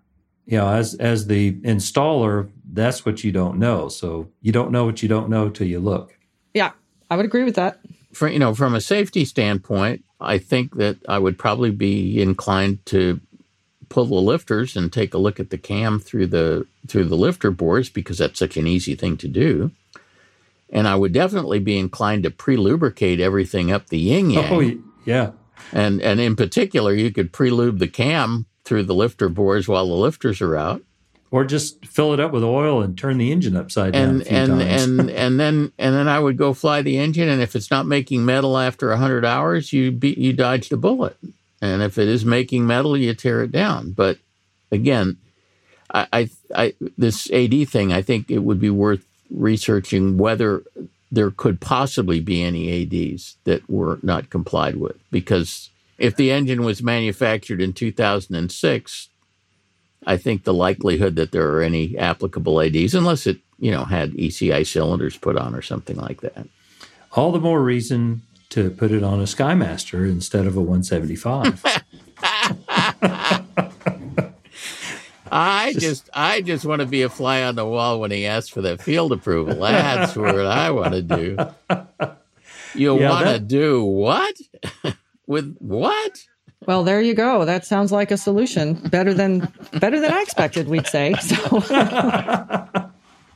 You 0.46 0.58
know, 0.58 0.68
as 0.68 0.94
as 0.96 1.26
the 1.28 1.52
installer, 1.62 2.50
that's 2.72 3.06
what 3.06 3.22
you 3.24 3.32
don't 3.32 3.58
know. 3.58 3.88
So 3.88 4.28
you 4.42 4.52
don't 4.52 4.72
know 4.72 4.84
what 4.84 5.02
you 5.02 5.08
don't 5.08 5.28
know 5.30 5.48
till 5.48 5.66
you 5.68 5.80
look. 5.80 6.18
yeah, 6.52 6.72
I 7.08 7.16
would 7.16 7.24
agree 7.24 7.44
with 7.44 7.54
that. 7.54 7.78
for 8.12 8.28
you 8.28 8.38
know 8.38 8.54
from 8.54 8.74
a 8.74 8.80
safety 8.80 9.24
standpoint, 9.24 10.04
I 10.20 10.38
think 10.38 10.76
that 10.76 10.98
I 11.08 11.18
would 11.18 11.38
probably 11.38 11.70
be 11.70 12.20
inclined 12.20 12.84
to 12.86 13.20
pull 13.88 14.06
the 14.06 14.14
lifters 14.14 14.76
and 14.76 14.92
take 14.92 15.14
a 15.14 15.18
look 15.18 15.40
at 15.40 15.50
the 15.50 15.58
cam 15.58 15.98
through 15.98 16.28
the 16.28 16.66
through 16.86 17.04
the 17.04 17.16
lifter 17.16 17.50
bores 17.50 17.88
because 17.88 18.18
that's 18.18 18.38
such 18.38 18.56
an 18.56 18.66
easy 18.66 18.94
thing 18.94 19.16
to 19.18 19.28
do. 19.28 19.70
And 20.72 20.86
I 20.86 20.94
would 20.94 21.12
definitely 21.12 21.58
be 21.58 21.78
inclined 21.78 22.22
to 22.22 22.30
pre-lubricate 22.30 23.20
everything 23.20 23.72
up 23.72 23.88
the 23.88 23.98
yin 23.98 24.26
oh, 24.38 24.60
yang. 24.60 24.82
Oh, 24.84 25.00
yeah. 25.04 25.30
And 25.72 26.00
and 26.00 26.20
in 26.20 26.36
particular, 26.36 26.94
you 26.94 27.10
could 27.10 27.32
pre-lube 27.32 27.78
the 27.78 27.88
cam 27.88 28.46
through 28.64 28.84
the 28.84 28.94
lifter 28.94 29.28
bores 29.28 29.68
while 29.68 29.88
the 29.88 29.94
lifters 29.94 30.40
are 30.40 30.56
out. 30.56 30.82
Or 31.32 31.44
just 31.44 31.86
fill 31.86 32.12
it 32.12 32.18
up 32.18 32.32
with 32.32 32.42
oil 32.42 32.82
and 32.82 32.98
turn 32.98 33.18
the 33.18 33.30
engine 33.30 33.56
upside 33.56 33.92
down 33.92 34.02
a 34.02 34.08
and 34.08 34.26
few 34.26 34.36
and 34.36 34.60
and 34.62 35.10
and 35.10 35.40
then 35.40 35.72
and 35.78 35.94
then 35.94 36.08
I 36.08 36.18
would 36.18 36.36
go 36.36 36.54
fly 36.54 36.82
the 36.82 36.98
engine, 36.98 37.28
and 37.28 37.40
if 37.40 37.54
it's 37.54 37.70
not 37.70 37.86
making 37.86 38.24
metal 38.24 38.58
after 38.58 38.94
hundred 38.96 39.24
hours, 39.24 39.72
you 39.72 39.92
be, 39.92 40.10
you 40.10 40.32
dodged 40.32 40.72
a 40.72 40.76
bullet. 40.76 41.16
And 41.62 41.82
if 41.82 41.98
it 41.98 42.08
is 42.08 42.24
making 42.24 42.66
metal, 42.66 42.96
you 42.96 43.14
tear 43.14 43.42
it 43.42 43.52
down. 43.52 43.92
But 43.92 44.18
again, 44.72 45.18
I, 45.92 46.06
I, 46.12 46.30
I 46.54 46.74
this 46.96 47.30
AD 47.30 47.68
thing, 47.68 47.92
I 47.92 48.02
think 48.02 48.30
it 48.30 48.38
would 48.38 48.60
be 48.60 48.70
worth 48.70 49.04
researching 49.30 50.18
whether 50.18 50.62
there 51.12 51.30
could 51.30 51.60
possibly 51.60 52.20
be 52.20 52.42
any 52.42 52.82
ADs 52.82 53.36
that 53.44 53.68
were 53.68 53.98
not 54.02 54.30
complied 54.30 54.76
with. 54.76 54.96
Because 55.10 55.70
if 55.98 56.16
the 56.16 56.30
engine 56.30 56.64
was 56.64 56.82
manufactured 56.82 57.60
in 57.60 57.72
2006, 57.72 59.08
I 60.06 60.16
think 60.16 60.44
the 60.44 60.54
likelihood 60.54 61.16
that 61.16 61.32
there 61.32 61.50
are 61.52 61.62
any 61.62 61.96
applicable 61.98 62.60
ADs, 62.60 62.94
unless 62.94 63.26
it 63.26 63.38
you 63.58 63.70
know 63.70 63.84
had 63.84 64.12
ECI 64.12 64.66
cylinders 64.66 65.16
put 65.16 65.36
on 65.36 65.54
or 65.54 65.62
something 65.62 65.96
like 65.96 66.20
that. 66.22 66.46
All 67.12 67.32
the 67.32 67.40
more 67.40 67.62
reason 67.62 68.22
to 68.50 68.70
put 68.70 68.90
it 68.92 69.02
on 69.02 69.20
a 69.20 69.24
Skymaster 69.24 70.08
instead 70.08 70.46
of 70.46 70.56
a 70.56 70.60
175. 70.60 71.64
I 75.32 75.74
just 75.78 76.10
I 76.12 76.40
just 76.40 76.64
want 76.64 76.80
to 76.80 76.86
be 76.86 77.02
a 77.02 77.08
fly 77.08 77.42
on 77.44 77.54
the 77.54 77.64
wall 77.66 78.00
when 78.00 78.10
he 78.10 78.26
asks 78.26 78.48
for 78.50 78.62
that 78.62 78.82
field 78.82 79.12
approval. 79.12 79.54
That's 79.60 80.16
what 80.16 80.34
I 80.44 80.70
want 80.70 80.94
to 80.94 81.02
do. 81.02 81.36
You 82.72 83.00
Yeah, 83.00 83.10
want 83.10 83.26
to 83.26 83.40
do 83.40 83.82
what? 83.84 84.36
With 85.26 85.56
what? 85.58 86.24
Well, 86.66 86.84
there 86.84 87.00
you 87.00 87.14
go. 87.14 87.44
That 87.44 87.64
sounds 87.64 87.90
like 87.90 88.10
a 88.10 88.16
solution. 88.16 88.74
Better 88.90 89.14
than 89.14 89.48
better 89.80 89.98
than 89.98 90.12
I 90.12 90.20
expected. 90.22 90.68
We'd 90.68 90.86
say. 90.86 91.14
So 91.22 91.58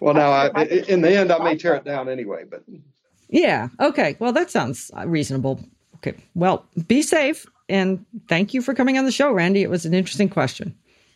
Well, 0.01 0.13
now 0.15 0.31
I, 0.33 0.51
i- 0.55 0.65
in 0.65 1.01
the 1.01 1.17
end, 1.17 1.33
I 1.33 1.43
may 1.43 1.57
tear 1.57 1.75
it 1.77 1.85
down 1.85 2.09
anyway. 2.11 2.45
But 2.49 2.63
yeah. 3.31 3.69
Okay. 3.81 4.17
Well, 4.19 4.33
that 4.33 4.51
sounds 4.51 4.91
reasonable. 5.07 5.61
Okay. 5.97 6.15
Well, 6.35 6.67
be 6.87 7.01
safe 7.01 7.47
and 7.71 8.05
thank 8.29 8.53
you 8.53 8.61
for 8.61 8.75
coming 8.75 8.99
on 8.99 9.07
the 9.07 9.13
show, 9.13 9.33
Randy. 9.33 9.63
It 9.63 9.71
was 9.71 9.87
an 9.87 9.95
interesting 9.95 10.29
question. 10.29 10.75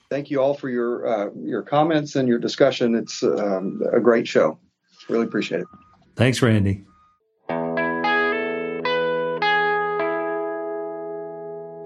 thank 0.09 0.31
you 0.31 0.40
all 0.40 0.55
for 0.55 0.71
your 0.71 1.07
uh, 1.07 1.31
your 1.37 1.61
comments 1.62 2.16
and 2.16 2.27
your 2.27 2.38
discussion. 2.38 2.94
It's 2.94 3.23
um, 3.23 3.83
a 3.92 4.01
great 4.01 4.27
show. 4.27 4.59
Really 5.11 5.27
appreciate 5.27 5.61
it. 5.61 5.66
Thanks, 6.16 6.40
Randy. 6.40 6.83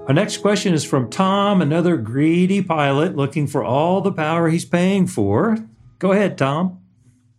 Our 0.09 0.15
next 0.15 0.39
question 0.39 0.75
is 0.75 0.85
from 0.85 1.11
Tom, 1.11 1.63
another 1.63 1.97
greedy 1.97 2.61
pilot 2.61 3.15
looking 3.15 3.47
for 3.47 3.63
all 3.63 4.01
the 4.01 4.11
power 4.11 4.49
he's 4.49 4.65
paying 4.65 5.07
for. 5.07 5.57
Go 6.01 6.11
ahead, 6.11 6.37
Tom. 6.37 6.81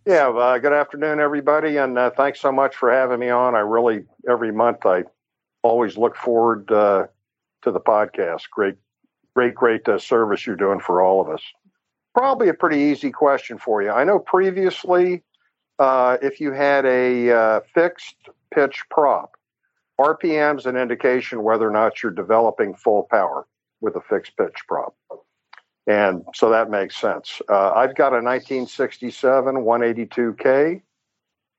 Yeah, 0.06 0.28
uh, 0.28 0.56
good 0.56 0.72
afternoon, 0.72 1.20
everybody, 1.20 1.76
and 1.76 1.98
uh, 1.98 2.10
thanks 2.10 2.40
so 2.40 2.50
much 2.50 2.74
for 2.74 2.90
having 2.90 3.20
me 3.20 3.28
on. 3.28 3.54
I 3.54 3.58
really, 3.58 4.06
every 4.26 4.50
month, 4.50 4.86
I 4.86 5.04
always 5.62 5.98
look 5.98 6.16
forward 6.16 6.72
uh, 6.72 7.06
to 7.62 7.70
the 7.70 7.80
podcast. 7.80 8.48
Great, 8.50 8.76
great, 9.36 9.54
great 9.54 9.86
uh, 9.86 9.98
service 9.98 10.46
you're 10.46 10.56
doing 10.56 10.80
for 10.80 11.02
all 11.02 11.20
of 11.20 11.28
us. 11.28 11.42
Probably 12.14 12.48
a 12.48 12.54
pretty 12.54 12.78
easy 12.78 13.10
question 13.10 13.58
for 13.58 13.82
you. 13.82 13.90
I 13.90 14.04
know 14.04 14.18
previously, 14.18 15.22
uh, 15.78 16.16
if 16.22 16.40
you 16.40 16.52
had 16.52 16.86
a 16.86 17.30
uh, 17.30 17.60
fixed 17.74 18.16
pitch 18.54 18.84
prop, 18.90 19.33
RPM 20.00 20.58
is 20.58 20.66
an 20.66 20.76
indication 20.76 21.42
whether 21.42 21.68
or 21.68 21.72
not 21.72 22.02
you're 22.02 22.12
developing 22.12 22.74
full 22.74 23.04
power 23.10 23.46
with 23.80 23.96
a 23.96 24.00
fixed 24.00 24.36
pitch 24.36 24.56
prop. 24.66 24.94
And 25.86 26.24
so 26.34 26.48
that 26.50 26.70
makes 26.70 26.96
sense. 26.96 27.42
Uh, 27.48 27.72
I've 27.72 27.94
got 27.94 28.12
a 28.12 28.20
1967 28.22 29.54
182K 29.54 30.82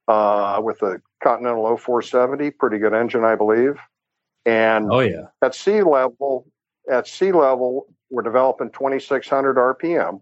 uh, 0.08 0.62
with 0.64 0.82
a 0.82 1.02
Continental 1.24 1.78
0470, 1.78 2.52
pretty 2.52 2.78
good 2.78 2.94
engine, 2.94 3.24
I 3.24 3.36
believe. 3.36 3.76
And 4.46 4.92
Oh, 4.92 5.00
yeah. 5.00 5.28
at 5.42 5.56
sea 5.56 5.82
level, 5.84 6.48
at 6.92 7.08
sea 7.08 7.32
level, 7.32 7.88
we're 8.10 8.22
developing 8.22 8.70
2,600 8.72 9.56
RPM, 9.58 10.22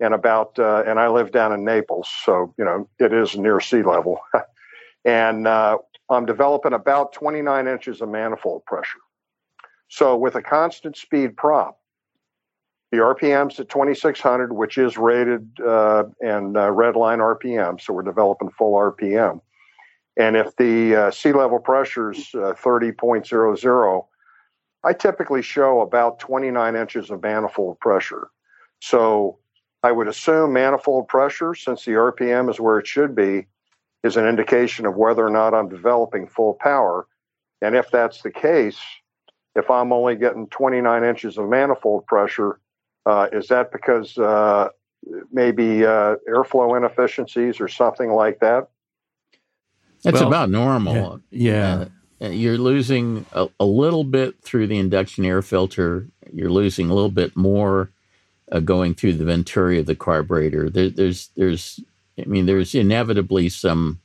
and 0.00 0.14
about, 0.14 0.58
uh, 0.58 0.82
and 0.86 1.00
I 1.00 1.08
live 1.08 1.32
down 1.32 1.52
in 1.52 1.64
Naples, 1.64 2.08
so 2.24 2.54
you 2.58 2.64
know 2.64 2.88
it 2.98 3.12
is 3.12 3.36
near 3.36 3.60
sea 3.60 3.82
level, 3.82 4.20
and 5.04 5.46
uh, 5.48 5.78
I'm 6.10 6.26
developing 6.26 6.72
about 6.72 7.12
29 7.12 7.66
inches 7.66 8.00
of 8.00 8.08
manifold 8.08 8.64
pressure. 8.64 8.98
So 9.88 10.16
with 10.16 10.34
a 10.34 10.42
constant 10.42 10.96
speed 10.96 11.36
prop, 11.36 11.78
the 12.90 12.98
RPM's 12.98 13.60
at 13.60 13.68
2,600, 13.68 14.52
which 14.52 14.78
is 14.78 14.96
rated 14.96 15.48
uh, 15.60 16.04
and 16.20 16.56
uh, 16.56 16.70
red 16.70 16.96
line 16.96 17.18
RPM, 17.18 17.80
so 17.80 17.92
we're 17.92 18.02
developing 18.02 18.50
full 18.50 18.72
RPM. 18.74 19.40
And 20.16 20.36
if 20.36 20.56
the 20.56 20.96
uh, 20.96 21.10
sea 21.10 21.32
level 21.32 21.58
pressure 21.58 22.10
is 22.12 22.30
uh, 22.34 22.54
30.00, 22.54 24.06
I 24.84 24.92
typically 24.92 25.42
show 25.42 25.80
about 25.80 26.18
29 26.18 26.76
inches 26.76 27.10
of 27.10 27.22
manifold 27.22 27.78
pressure. 27.80 28.28
So 28.80 29.38
I 29.82 29.92
would 29.92 30.08
assume 30.08 30.52
manifold 30.52 31.08
pressure, 31.08 31.54
since 31.54 31.84
the 31.84 31.92
RPM 31.92 32.50
is 32.50 32.58
where 32.58 32.78
it 32.78 32.86
should 32.86 33.14
be, 33.14 33.46
is 34.04 34.16
an 34.16 34.26
indication 34.26 34.86
of 34.86 34.96
whether 34.96 35.26
or 35.26 35.30
not 35.30 35.54
I'm 35.54 35.68
developing 35.68 36.26
full 36.26 36.54
power. 36.54 37.06
And 37.60 37.74
if 37.74 37.90
that's 37.90 38.22
the 38.22 38.30
case, 38.30 38.78
if 39.54 39.70
I'm 39.70 39.92
only 39.92 40.16
getting 40.16 40.46
29 40.48 41.04
inches 41.04 41.38
of 41.38 41.48
manifold 41.48 42.06
pressure, 42.06 42.60
uh, 43.06 43.28
is 43.32 43.48
that 43.48 43.72
because 43.72 44.16
uh, 44.18 44.68
maybe 45.32 45.84
uh, 45.84 46.16
airflow 46.28 46.76
inefficiencies 46.76 47.60
or 47.60 47.68
something 47.68 48.10
like 48.10 48.38
that? 48.40 48.68
It's 50.04 50.20
Well, 50.20 50.28
about 50.28 50.50
normal. 50.50 51.20
Yeah. 51.30 51.86
Uh, 52.20 52.28
you're 52.28 52.58
losing 52.58 53.26
a, 53.32 53.48
a 53.58 53.64
little 53.64 54.04
bit 54.04 54.40
through 54.42 54.68
the 54.68 54.78
induction 54.78 55.24
air 55.24 55.42
filter. 55.42 56.08
You're 56.32 56.50
losing 56.50 56.90
a 56.90 56.94
little 56.94 57.10
bit 57.10 57.36
more 57.36 57.90
uh, 58.50 58.60
going 58.60 58.94
through 58.94 59.14
the 59.14 59.24
venturi 59.24 59.78
of 59.78 59.86
the 59.86 59.96
carburetor. 59.96 60.70
There, 60.70 60.90
there's, 60.90 61.30
there's, 61.36 61.80
I 62.18 62.24
mean, 62.24 62.46
there's 62.46 62.74
inevitably 62.74 63.48
some, 63.48 64.00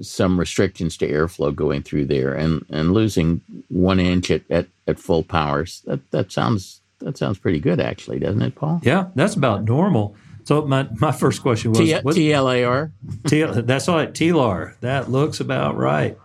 some 0.00 0.38
restrictions 0.38 0.96
to 0.98 1.08
airflow 1.08 1.54
going 1.54 1.82
through 1.82 2.06
there, 2.06 2.34
and 2.34 2.64
and 2.70 2.92
losing 2.92 3.40
one 3.68 4.00
inch 4.00 4.30
at, 4.30 4.42
at, 4.50 4.66
at 4.86 4.98
full 4.98 5.22
powers. 5.22 5.82
That 5.86 6.10
that 6.10 6.32
sounds 6.32 6.80
that 7.00 7.18
sounds 7.18 7.38
pretty 7.38 7.60
good, 7.60 7.80
actually, 7.80 8.18
doesn't 8.18 8.42
it, 8.42 8.54
Paul? 8.54 8.80
Yeah, 8.82 9.08
that's 9.14 9.34
about 9.34 9.64
normal. 9.64 10.16
So 10.44 10.62
my, 10.66 10.88
my 10.96 11.12
first 11.12 11.42
question 11.42 11.70
was, 11.70 11.78
T- 11.78 11.94
what- 11.94 12.16
TLAR. 12.16 12.90
T- 13.26 13.42
that's 13.44 13.88
all 13.88 13.96
right, 13.96 14.12
TLAR. 14.12 14.74
That 14.80 15.10
looks 15.10 15.40
about 15.40 15.76
right. 15.76 16.18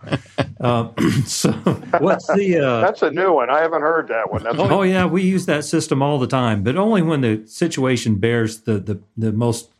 um, 0.60 0.92
so 1.26 1.52
what's 2.00 2.26
the? 2.26 2.58
Uh, 2.58 2.80
That's 2.80 3.02
a 3.02 3.10
new 3.10 3.32
one. 3.32 3.48
I 3.50 3.60
haven't 3.60 3.82
heard 3.82 4.08
that 4.08 4.32
one. 4.32 4.42
That's 4.42 4.58
oh 4.58 4.82
yeah, 4.82 5.06
we 5.06 5.22
use 5.22 5.46
that 5.46 5.64
system 5.64 6.02
all 6.02 6.18
the 6.18 6.26
time, 6.26 6.62
but 6.62 6.76
only 6.76 7.02
when 7.02 7.20
the 7.20 7.46
situation 7.46 8.16
bears 8.16 8.62
the 8.62 8.78
the, 8.78 9.00
the 9.16 9.32
most 9.32 9.70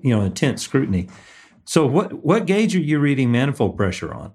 you 0.00 0.14
know 0.14 0.22
intense 0.22 0.62
scrutiny. 0.62 1.08
So 1.64 1.86
what 1.86 2.24
what 2.24 2.46
gauge 2.46 2.74
are 2.74 2.80
you 2.80 2.98
reading 2.98 3.30
manifold 3.30 3.76
pressure 3.76 4.12
on? 4.12 4.32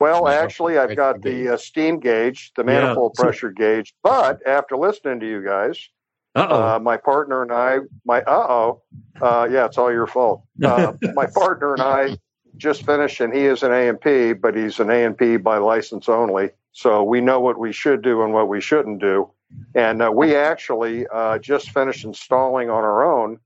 Well, 0.00 0.28
actually, 0.28 0.78
I've 0.78 0.94
got 0.96 1.22
the 1.22 1.54
uh, 1.54 1.56
steam 1.56 1.98
gauge, 1.98 2.52
the 2.56 2.62
manifold 2.62 3.16
so- 3.16 3.22
pressure 3.24 3.50
gauge. 3.50 3.94
But 4.02 4.46
after 4.46 4.76
listening 4.76 5.20
to 5.20 5.26
you 5.26 5.42
guys, 5.44 5.88
Uh 6.36 6.76
uh, 6.76 6.78
my 6.80 6.96
partner 6.96 7.42
and 7.42 7.50
I, 7.52 7.78
my 8.04 8.20
uh 8.22 8.46
oh, 8.48 8.82
uh, 9.20 9.48
yeah, 9.50 9.64
it's 9.66 9.76
all 9.76 9.90
your 9.92 10.06
fault. 10.06 10.42
Uh, 10.62 10.92
my 11.14 11.26
partner 11.26 11.72
and 11.72 11.82
I 11.82 12.16
just 12.56 12.84
finished, 12.86 13.20
and 13.20 13.34
he 13.34 13.44
is 13.46 13.62
an 13.62 13.72
A 13.72 13.88
and 13.88 14.00
P, 14.00 14.32
but 14.34 14.54
he's 14.56 14.78
an 14.78 14.90
A 14.90 15.04
and 15.04 15.18
P 15.18 15.36
by 15.36 15.58
license 15.58 16.08
only. 16.08 16.50
So 16.72 17.02
we 17.02 17.20
know 17.20 17.40
what 17.40 17.58
we 17.58 17.72
should 17.72 18.02
do 18.02 18.22
and 18.22 18.32
what 18.32 18.48
we 18.48 18.60
shouldn't 18.60 19.00
do. 19.00 19.30
And 19.74 20.00
uh, 20.00 20.12
we 20.14 20.36
actually 20.36 21.06
uh, 21.12 21.38
just 21.38 21.70
finished 21.70 22.04
installing 22.04 22.70
on 22.70 22.84
our 22.84 23.04
own 23.04 23.40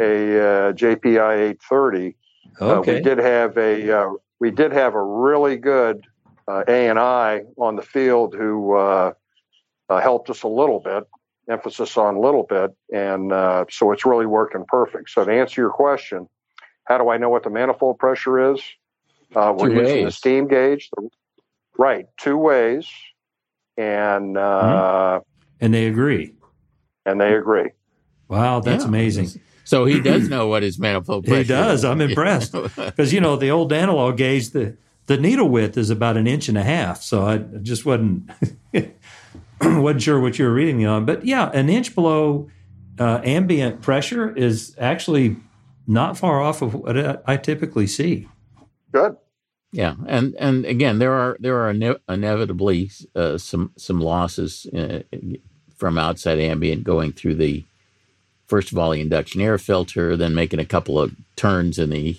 a 0.00 0.38
uh, 0.38 0.72
JPI 0.72 1.50
830 1.50 2.16
oh, 2.60 2.68
uh, 2.68 2.74
okay. 2.76 2.94
we 2.96 3.00
did 3.00 3.18
have 3.18 3.56
a 3.56 3.98
uh, 4.00 4.10
we 4.40 4.50
did 4.50 4.72
have 4.72 4.94
a 4.94 5.02
really 5.02 5.56
good 5.56 6.06
uh, 6.48 6.62
A 6.68 6.88
and 6.88 6.98
I 6.98 7.42
on 7.56 7.76
the 7.76 7.82
field 7.82 8.34
who 8.34 8.76
uh, 8.76 9.12
uh, 9.88 10.00
helped 10.00 10.30
us 10.30 10.42
a 10.42 10.48
little 10.48 10.80
bit. 10.80 11.04
Emphasis 11.48 11.96
on 11.96 12.16
little 12.20 12.42
bit, 12.42 12.72
and 12.92 13.32
uh, 13.32 13.64
so 13.70 13.92
it's 13.92 14.04
really 14.04 14.26
working 14.26 14.64
perfect. 14.66 15.10
So 15.10 15.24
to 15.24 15.30
answer 15.32 15.60
your 15.60 15.70
question, 15.70 16.28
how 16.86 16.98
do 16.98 17.08
I 17.08 17.18
know 17.18 17.28
what 17.28 17.44
the 17.44 17.50
manifold 17.50 18.00
pressure 18.00 18.52
is? 18.52 18.60
Uh, 19.32 19.54
we're 19.56 19.68
Two 19.68 19.74
using 19.76 20.04
the 20.06 20.10
steam 20.10 20.48
gauge, 20.48 20.90
right? 21.78 22.06
Two 22.16 22.36
ways, 22.36 22.88
and 23.76 24.36
uh, 24.36 25.20
and 25.60 25.72
they 25.72 25.86
agree. 25.86 26.32
and 27.04 27.20
they 27.20 27.34
agree. 27.34 27.70
Wow, 28.26 28.58
that's 28.58 28.82
Yeah. 28.82 28.88
amazing. 28.88 29.40
So 29.66 29.84
he 29.84 30.00
does 30.00 30.28
know 30.34 30.46
what 30.48 30.62
his 30.62 30.78
manifold 30.78 31.24
pressure. 31.26 31.42
He 31.42 31.48
does. 31.48 31.80
is. 31.80 31.84
I'm 31.84 32.00
impressed 32.00 32.52
because 32.76 33.12
you 33.12 33.20
know 33.20 33.36
the 33.36 33.50
old 33.50 33.72
analog 33.72 34.16
gauge 34.16 34.50
the 34.50 34.76
the 35.06 35.16
needle 35.18 35.48
width 35.48 35.76
is 35.76 35.90
about 35.90 36.16
an 36.16 36.26
inch 36.26 36.48
and 36.48 36.56
a 36.56 36.62
half. 36.64 37.02
So 37.02 37.24
I 37.26 37.38
just 37.38 37.84
wasn't 37.84 38.30
wasn't 39.60 40.02
sure 40.02 40.20
what 40.20 40.38
you 40.38 40.44
were 40.44 40.52
reading 40.52 40.78
me 40.78 40.84
on. 40.84 41.04
But 41.04 41.24
yeah, 41.24 41.50
an 41.52 41.68
inch 41.68 41.94
below 41.94 42.48
uh, 42.98 43.20
ambient 43.24 43.82
pressure 43.82 44.34
is 44.34 44.74
actually 44.78 45.36
not 45.86 46.16
far 46.18 46.40
off 46.40 46.62
of 46.62 46.74
what 46.74 46.98
I- 46.98 47.18
I 47.26 47.36
typically 47.36 47.86
see. 47.86 48.28
Good. 48.92 49.16
Yeah, 49.72 49.94
and 50.06 50.34
and 50.38 50.64
again, 50.64 50.98
there 50.98 51.12
are 51.12 51.36
there 51.40 51.56
are 51.58 51.70
ine- 51.70 51.96
inevitably 52.08 52.90
uh, 53.14 53.36
some 53.36 53.72
some 53.76 54.00
losses 54.00 54.66
uh, 54.74 55.00
from 55.76 55.98
outside 55.98 56.38
ambient 56.38 56.84
going 56.84 57.12
through 57.12 57.34
the 57.34 57.64
first 58.46 58.72
of 58.72 58.78
all 58.78 58.90
the 58.90 59.00
induction 59.00 59.40
air 59.40 59.58
filter, 59.58 60.16
then 60.16 60.34
making 60.34 60.60
a 60.60 60.64
couple 60.64 60.98
of 60.98 61.14
turns 61.36 61.78
in 61.78 61.90
the 61.90 62.18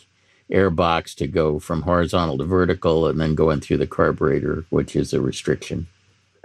air 0.50 0.70
box 0.70 1.14
to 1.16 1.28
go 1.28 1.60
from 1.60 1.82
horizontal 1.82 2.38
to 2.38 2.46
vertical, 2.46 3.08
and 3.08 3.20
then 3.20 3.36
going 3.36 3.60
through 3.60 3.78
the 3.78 3.88
carburetor, 3.88 4.66
which 4.70 4.96
is 4.96 5.14
a 5.14 5.22
restriction. 5.22 5.88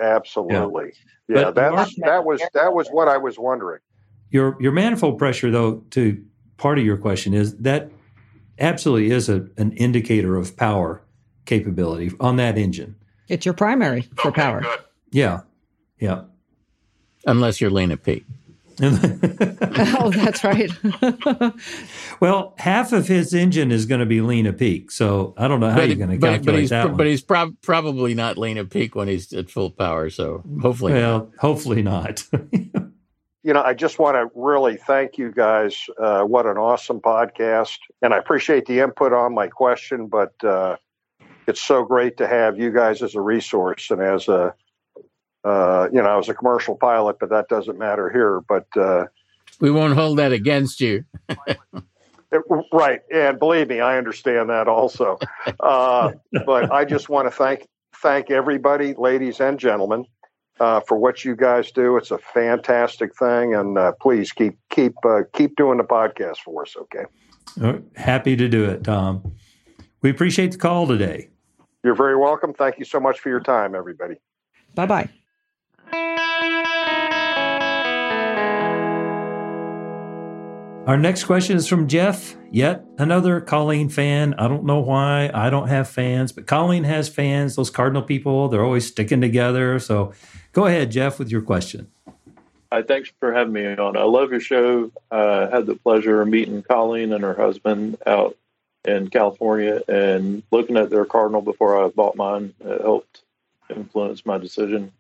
Absolutely. 0.01 0.93
Yeah, 1.29 1.51
But 1.51 1.55
that's 1.55 1.95
that 2.01 2.25
was 2.25 2.43
that 2.53 2.75
was 2.75 2.89
what 2.89 3.09
I 3.09 3.17
was 3.17 3.39
wondering. 3.39 3.81
Your 4.31 4.57
your 4.61 4.73
manifold 4.73 5.19
pressure, 5.19 5.51
though, 5.51 5.85
to 5.91 6.23
part 6.57 6.79
of 6.79 6.85
your 6.85 6.97
question 6.97 7.35
is 7.35 7.57
that 7.59 7.91
absolutely 8.59 9.11
is 9.11 9.29
a, 9.29 9.47
an 9.57 9.73
indicator 9.73 10.37
of 10.37 10.57
power 10.57 11.03
capability 11.45 12.11
on 12.21 12.37
that 12.37 12.59
engine. 12.59 12.97
It's 13.29 13.45
your 13.47 13.55
primary 13.55 14.03
for 14.17 14.33
power. 14.33 14.65
Yeah, 15.11 15.43
yeah. 15.99 16.23
Unless 17.27 17.61
you're 17.61 17.71
lean 17.71 17.93
at 17.93 18.03
peak. 18.03 18.25
oh, 20.01 20.11
that's 20.13 20.43
right. 20.43 20.71
well, 22.21 22.55
half 22.59 22.93
of 22.93 23.07
his 23.07 23.33
engine 23.33 23.71
is 23.71 23.87
going 23.87 24.01
to 24.01 24.07
be 24.07 24.21
lean 24.21 24.47
a 24.47 24.53
peak, 24.53 24.91
so 24.91 25.35
I 25.37 25.47
don't 25.47 25.61
know 25.61 25.71
how 25.71 25.77
but, 25.77 25.89
you're 25.89 25.97
going 25.97 26.11
to 26.11 26.19
but, 26.19 26.27
calculate 26.27 26.45
but 26.47 26.61
he's, 26.61 26.71
that 26.71 26.87
one. 26.87 26.97
But 26.97 27.07
he's 27.07 27.23
prob- 27.23 27.55
probably 27.63 28.15
not 28.15 28.39
lean 28.39 28.59
a 28.59 28.65
peak 28.65 28.97
when 28.97 29.07
he's 29.07 29.33
at 29.33 29.51
full 29.51 29.71
power. 29.71 30.11
So 30.11 30.43
hopefully, 30.61 30.95
well, 30.95 31.19
not. 31.19 31.31
hopefully 31.39 31.83
not. 31.83 32.25
you 33.45 33.53
know, 33.53 33.63
I 33.63 33.75
just 33.75 34.01
want 34.01 34.17
to 34.17 34.31
really 34.35 34.77
thank 34.77 35.17
you 35.17 35.31
guys. 35.31 35.87
Uh, 35.97 36.23
what 36.23 36.47
an 36.47 36.57
awesome 36.57 37.01
podcast. 37.01 37.79
And 38.03 38.13
I 38.13 38.19
appreciate 38.19 38.67
the 38.67 38.81
input 38.81 39.13
on 39.13 39.33
my 39.33 39.47
question, 39.47 40.09
but 40.09 40.33
uh, 40.43 40.77
it's 41.47 41.61
so 41.61 41.85
great 41.85 42.17
to 42.17 42.27
have 42.27 42.59
you 42.59 42.73
guys 42.73 43.03
as 43.03 43.15
a 43.15 43.21
resource 43.21 43.91
and 43.91 44.01
as 44.01 44.27
a, 44.29 44.55
uh, 45.45 45.89
you 45.93 46.01
know, 46.01 46.09
I 46.09 46.17
was 46.17 46.29
a 46.29 46.35
commercial 46.35 46.77
pilot, 46.77 47.17
but 47.19 47.31
that 47.31 47.49
doesn't 47.49 47.79
matter 47.79 48.11
here. 48.11 48.41
But 48.41 48.67
uh, 48.77 49.07
we 49.61 49.71
won't 49.71 49.95
hold 49.95 50.19
that 50.19 50.33
against 50.33 50.81
you. 50.81 51.05
it, 51.29 52.43
right. 52.73 53.01
And 53.13 53.39
believe 53.39 53.69
me, 53.69 53.81
I 53.81 53.99
understand 53.99 54.51
that 54.51 54.69
also. 54.69 55.19
Uh, 55.61 56.13
but 56.47 56.73
I 56.73 56.85
just 56.85 57.09
want 57.09 57.27
to 57.27 57.31
thank 57.31 57.67
thank 57.97 58.31
everybody, 58.31 58.95
ladies 58.95 59.41
and 59.41 59.59
gentlemen, 59.59 60.05
uh, 60.61 60.81
for 60.81 60.97
what 60.97 61.25
you 61.25 61.37
guys 61.37 61.71
do. 61.71 61.97
It's 61.97 62.11
a 62.11 62.19
fantastic 62.19 63.17
thing, 63.17 63.55
and 63.55 63.79
uh, 63.79 63.93
please 64.01 64.33
keep 64.33 64.59
keep 64.71 64.95
uh, 65.05 65.23
keep 65.33 65.57
doing 65.57 65.79
the 65.79 65.85
podcast 65.85 66.39
for 66.39 66.63
us. 66.63 66.77
Okay. 66.77 67.05
Uh, 67.61 67.79
Happy 67.97 68.37
to 68.37 68.49
do 68.49 68.65
it, 68.65 68.85
Tom. 68.85 69.35
We 70.03 70.11
appreciate 70.11 70.53
the 70.53 70.59
call 70.59 70.87
today. 70.87 71.29
You're 71.85 71.95
very 71.97 72.17
welcome. 72.17 72.55
Thank 72.55 72.79
you 72.79 72.85
so 72.85 73.01
much 73.01 73.21
for 73.21 73.29
your 73.29 73.41
time, 73.41 73.75
everybody. 73.75 74.17
Bye 74.75 74.87
bye. 74.87 75.09
Our 80.85 80.97
next 80.97 81.25
question 81.25 81.57
is 81.57 81.69
from 81.69 81.87
Jeff, 81.87 82.35
yet 82.51 82.85
another 82.99 83.41
Colleen 83.41 83.89
fan. 83.89 84.35
I 84.35 84.49
don't 84.49 84.65
know 84.65 84.81
why 84.81 85.31
I 85.33 85.49
don't 85.49 85.69
have 85.69 85.89
fans, 85.89 86.33
but 86.33 86.49
Colleen 86.49 86.83
has 86.83 87.09
fans. 87.09 87.55
Those 87.55 87.71
Cardinal 87.71 88.03
people, 88.03 88.49
they're 88.49 88.65
always 88.65 88.89
sticking 88.89 89.21
together. 89.21 89.79
So 89.79 90.13
go 90.51 90.67
ahead, 90.67 90.91
Jeff, 90.91 91.21
with 91.21 91.31
your 91.31 91.41
question. 91.41 91.89
Hi, 92.73 92.83
thanks 92.83 93.13
for 93.21 93.33
having 93.33 93.53
me 93.53 93.65
on. 93.65 93.97
I 93.97 94.03
love 94.03 94.33
your 94.33 94.41
show. 94.41 94.91
I 95.13 95.17
uh, 95.17 95.51
had 95.53 95.67
the 95.67 95.77
pleasure 95.77 96.21
of 96.21 96.27
meeting 96.27 96.63
Colleen 96.63 97.13
and 97.13 97.23
her 97.23 97.35
husband 97.35 97.97
out 98.05 98.37
in 98.85 99.09
California 99.09 99.83
and 99.87 100.43
looking 100.51 100.77
at 100.77 100.91
their 100.91 101.05
Cardinal 101.05 101.43
before 101.43 101.81
I 101.81 101.91
bought 101.91 102.17
mine. 102.17 102.55
It 102.59 102.81
helped 102.81 103.23
influence 103.71 104.27
my 104.27 104.37
decision. 104.37 104.91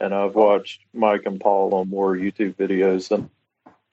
And 0.00 0.14
I've 0.14 0.36
watched 0.36 0.82
Mike 0.94 1.26
and 1.26 1.40
Paul 1.40 1.74
on 1.74 1.88
more 1.88 2.14
YouTube 2.14 2.54
videos 2.54 3.10
and 3.10 3.28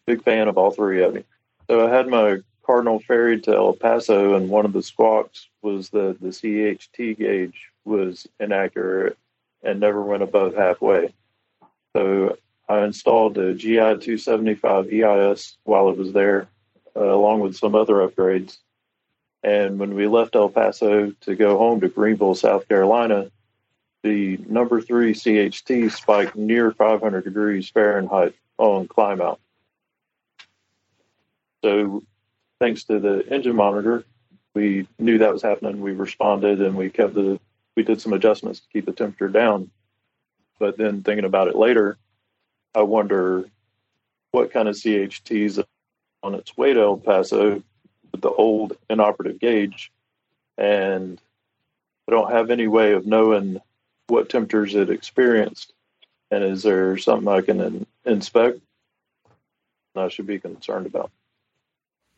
big 0.05 0.23
fan 0.23 0.47
of 0.47 0.57
all 0.57 0.71
three 0.71 1.03
of 1.03 1.13
them. 1.13 1.23
So 1.69 1.87
I 1.87 1.95
had 1.95 2.07
my 2.07 2.37
Cardinal 2.65 2.99
ferried 2.99 3.43
to 3.43 3.55
El 3.55 3.73
Paso, 3.73 4.35
and 4.35 4.49
one 4.49 4.65
of 4.65 4.73
the 4.73 4.81
squawks 4.81 5.49
was 5.61 5.89
that 5.89 6.17
the 6.19 6.29
CHT 6.29 7.17
gauge 7.17 7.69
was 7.85 8.27
inaccurate 8.39 9.17
and 9.63 9.79
never 9.79 10.01
went 10.01 10.23
above 10.23 10.55
halfway. 10.55 11.13
So 11.95 12.37
I 12.67 12.83
installed 12.83 13.37
a 13.37 13.53
GI 13.53 13.75
275 13.75 14.91
EIS 14.91 15.57
while 15.63 15.89
it 15.89 15.97
was 15.97 16.13
there, 16.13 16.47
uh, 16.95 17.03
along 17.03 17.41
with 17.41 17.55
some 17.55 17.75
other 17.75 17.95
upgrades. 17.95 18.57
And 19.43 19.77
when 19.77 19.93
we 19.93 20.07
left 20.07 20.35
El 20.35 20.49
Paso 20.49 21.11
to 21.21 21.35
go 21.35 21.57
home 21.57 21.79
to 21.81 21.87
Greenville, 21.87 22.33
South 22.33 22.67
Carolina, 22.67 23.29
the 24.01 24.37
number 24.47 24.81
three 24.81 25.13
CHT 25.13 25.91
spiked 25.91 26.35
near 26.35 26.71
500 26.71 27.23
degrees 27.23 27.69
Fahrenheit 27.69 28.33
on 28.57 28.87
climb 28.87 29.21
out. 29.21 29.39
So, 31.65 32.03
thanks 32.59 32.83
to 32.83 32.99
the 32.99 33.27
engine 33.27 33.55
monitor, 33.55 34.03
we 34.53 34.87
knew 34.99 35.17
that 35.17 35.33
was 35.33 35.41
happening. 35.41 35.81
We 35.81 35.93
responded 35.93 36.61
and 36.61 36.77
we 36.77 36.91
kept 36.91 37.15
the 37.15 37.39
we 37.75 37.81
did 37.81 37.99
some 37.99 38.13
adjustments 38.13 38.59
to 38.59 38.67
keep 38.71 38.85
the 38.85 38.91
temperature 38.91 39.29
down. 39.29 39.71
But 40.59 40.77
then 40.77 41.01
thinking 41.01 41.25
about 41.25 41.47
it 41.47 41.55
later, 41.55 41.97
I 42.75 42.83
wonder 42.83 43.45
what 44.29 44.53
kind 44.53 44.67
of 44.67 44.75
CHTs 44.75 45.65
on 46.21 46.35
its 46.35 46.55
way 46.55 46.71
to 46.71 46.81
El 46.81 46.97
Paso 46.97 47.63
with 48.11 48.21
the 48.21 48.29
old 48.29 48.77
inoperative 48.87 49.39
gauge, 49.39 49.91
and 50.59 51.19
I 52.07 52.11
don't 52.11 52.31
have 52.31 52.51
any 52.51 52.67
way 52.67 52.91
of 52.91 53.07
knowing 53.07 53.59
what 54.05 54.29
temperatures 54.29 54.75
it 54.75 54.91
experienced. 54.91 55.73
And 56.29 56.43
is 56.43 56.61
there 56.61 56.95
something 56.99 57.27
I 57.27 57.41
can 57.41 57.59
in, 57.59 57.87
inspect? 58.05 58.59
I 59.95 60.09
should 60.09 60.27
be 60.27 60.39
concerned 60.39 60.85
about. 60.85 61.09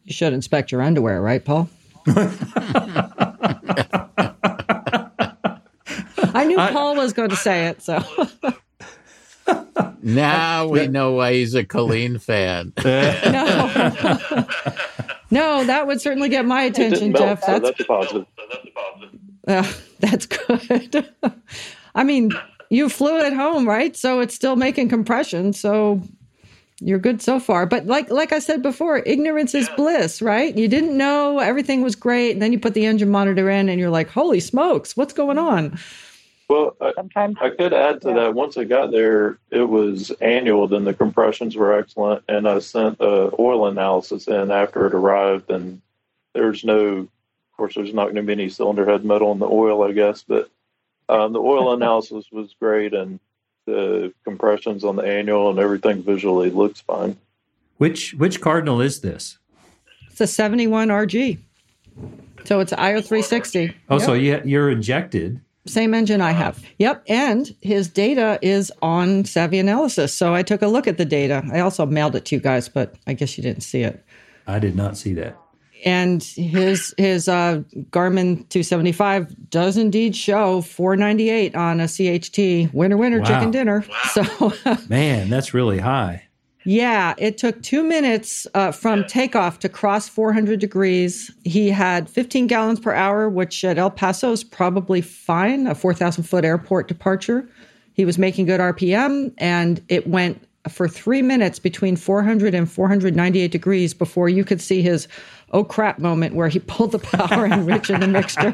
You 0.08 0.13
should 0.13 0.32
inspect 0.32 0.72
your 0.72 0.82
underwear, 0.82 1.22
right, 1.22 1.43
Paul? 1.43 1.70
I 6.34 6.46
knew 6.48 6.58
I- 6.58 6.72
Paul 6.72 6.96
was 6.96 7.12
going 7.13 7.30
to 7.30 7.36
say 7.36 7.67
it, 7.67 7.82
so 7.82 8.02
Now 10.02 10.67
we 10.67 10.88
know 10.88 11.12
why 11.13 11.34
he's 11.34 11.54
a 11.56 11.65
Colleen 11.65 12.20
fan. 12.20 12.72
no. 12.86 14.46
no, 15.30 15.63
that 15.65 15.84
would 15.88 16.00
certainly 16.00 16.30
get 16.30 16.46
my 16.46 16.63
attention, 16.63 17.12
melt, 17.12 17.26
Jeff. 17.26 17.43
so 17.43 17.60
That's 17.60 17.78
that's 17.78 17.84
positive. 17.86 18.26
uh, 19.48 19.74
that's 20.00 20.26
good. 20.26 21.13
I 21.96 22.04
mean, 22.06 22.32
you 22.70 22.88
flew 22.88 23.17
it 23.20 23.26
at 23.26 23.34
home, 23.34 23.67
right? 23.67 23.96
So 23.98 24.22
it's 24.22 24.34
still 24.36 24.56
making 24.56 24.88
compression. 24.89 25.52
So 25.52 26.02
you're 26.80 27.00
good 27.00 27.22
so 27.22 27.40
far. 27.40 27.66
But 27.66 27.88
like 27.88 28.10
like 28.10 28.32
I 28.32 28.40
said 28.40 28.62
before, 28.62 29.00
ignorance 29.00 29.56
is 29.56 29.70
bliss, 29.70 30.22
right? 30.22 30.56
You 30.56 30.68
didn't 30.68 30.96
know 30.96 31.40
everything 31.40 31.82
was 31.82 31.96
great, 31.96 32.32
and 32.32 32.42
then 32.42 32.52
you 32.52 32.60
put 32.60 32.74
the 32.74 32.86
engine 32.86 33.10
monitor 33.10 33.50
in, 33.50 33.70
and 33.70 33.80
you're 33.80 33.90
like, 33.90 34.10
"Holy 34.10 34.40
smokes, 34.40 34.96
what's 34.96 35.13
going 35.13 35.38
on?" 35.38 35.78
Well, 36.50 36.78
I, 36.80 36.94
Sometimes 36.94 37.38
I 37.42 37.50
could 37.50 37.74
add 37.74 38.02
to 38.02 38.13
that. 38.13 38.34
Once 38.34 38.58
I 38.58 38.63
got 38.63 38.92
there, 38.92 39.38
it 39.52 39.68
was 39.68 40.12
annual. 40.22 40.68
Then 40.68 40.86
the 40.86 40.94
compressions 40.94 41.56
were 41.56 41.78
excellent, 41.78 42.24
and 42.30 42.48
I 42.48 42.60
sent 42.60 43.02
a 43.02 43.32
oil 43.38 43.68
analysis 43.68 44.28
in 44.28 44.52
after 44.52 44.88
it 44.88 44.94
arrived. 44.94 45.50
And 45.50 45.82
there's 46.34 46.63
no, 46.63 47.00
of 47.00 47.10
course, 47.58 47.76
there's 47.76 47.94
not 47.94 48.06
going 48.06 48.16
to 48.16 48.24
be 48.24 48.32
any 48.34 48.50
cylinder 48.50 48.86
head 48.86 49.04
metal 49.04 49.32
in 49.34 49.40
the 49.40 49.48
oil, 49.48 49.84
I 49.84 49.92
guess. 49.92 50.24
But 50.26 50.50
um, 51.10 51.34
the 51.34 51.42
oil 51.42 51.74
analysis 51.76 52.28
was 52.32 52.56
great, 52.60 52.94
and 52.94 53.20
the 53.68 54.12
compressions 54.24 54.84
on 54.84 54.96
the 54.96 55.04
annual 55.04 55.50
and 55.52 55.60
everything 55.60 56.02
visually 56.02 56.50
looks 56.50 56.82
fine. 56.82 57.16
which 57.78 58.14
which 58.16 58.42
Cardinal 58.42 58.82
is 58.82 59.02
this? 59.02 59.38
It's 60.10 60.22
a 60.22 60.26
71 60.28 60.88
RG. 60.88 61.38
So 62.46 62.60
it's 62.60 62.74
IO 62.74 63.02
360. 63.02 63.76
Oh, 63.90 64.00
so 64.00 64.14
Yep. 64.14 64.46
you, 64.46 64.52
you're 64.52 64.72
injected. 64.72 65.40
Same 65.68 65.94
engine 65.94 66.22
I 66.22 66.32
have. 66.32 66.64
Yep. 66.80 67.04
And 67.10 67.54
his 67.62 67.90
data 67.90 68.40
is 68.42 68.72
on 68.82 69.26
Savvy 69.26 69.60
Analysis. 69.60 70.14
So 70.14 70.34
I 70.34 70.42
took 70.44 70.62
a 70.62 70.68
look 70.68 70.88
at 70.88 70.98
the 70.98 71.04
data. 71.06 71.44
I 71.52 71.60
also 71.60 71.86
mailed 71.86 72.16
it 72.16 72.24
to 72.26 72.36
you 72.36 72.42
guys, 72.42 72.70
but 72.70 72.96
I 73.06 73.14
guess 73.14 73.38
you 73.38 73.44
didn't 73.44 73.64
see 73.64 73.82
it. 73.82 74.04
I 74.48 74.60
did 74.60 74.76
not 74.78 74.98
see 74.98 75.14
that. 75.16 75.38
And 75.86 76.24
his 76.24 76.94
his 76.98 77.28
uh, 77.28 77.62
Garmin 77.92 78.48
275 78.50 79.50
does 79.50 79.78
indeed 79.78 80.16
show 80.16 80.62
498 80.62 81.56
on 81.56 81.80
a 81.80 81.84
CHT. 81.86 82.74
Winner, 82.74 82.98
winner, 82.98 83.20
Wow. 83.20 83.26
chicken 83.26 83.52
dinner. 83.52 83.86
So 84.12 84.54
Man, 84.90 85.30
that's 85.30 85.54
really 85.54 85.80
high. 85.80 86.24
Yeah, 86.66 87.13
it 87.18 87.38
took 87.38 87.62
two 87.63 87.82
minutes 87.82 88.46
uh, 88.54 88.72
from 88.74 89.06
takeoff 89.06 89.60
to 89.60 89.70
cross 89.70 90.10
400 90.10 90.60
degrees. 90.60 91.32
He 91.46 91.70
had 91.70 92.10
15 92.10 92.48
gallons 92.48 92.80
per 92.82 92.92
hour, 92.94 93.30
which 93.30 93.63
at 93.63 93.78
El 93.78 93.90
Paso 93.92 94.34
is 94.34 94.44
probably 94.44 95.00
fine, 95.00 95.66
a 95.68 95.76
4,000 95.76 96.26
foot 96.26 96.44
airport 96.44 96.90
departure. 96.90 97.48
He 97.94 98.04
was 98.04 98.18
making 98.18 98.48
good 98.48 98.60
RPM, 98.60 99.32
and 99.38 99.82
it 99.88 100.08
went 100.08 100.46
for 100.68 100.90
three 100.90 101.22
minutes 101.22 101.58
between 101.58 101.96
400 101.96 102.54
and 102.54 102.70
498 102.70 103.50
degrees 103.50 103.94
before 103.94 104.28
you 104.28 104.44
could 104.44 104.60
see 104.60 104.82
his 104.82 105.08
oh 105.52 105.64
crap 105.64 106.00
moment 106.00 106.36
where 106.36 106.50
he 106.50 106.60
pulled 106.60 106.92
the 106.92 107.00
power 107.00 107.46
enrich 107.46 107.90
in 107.90 108.00
the 108.00 108.08
mixture. 108.08 108.54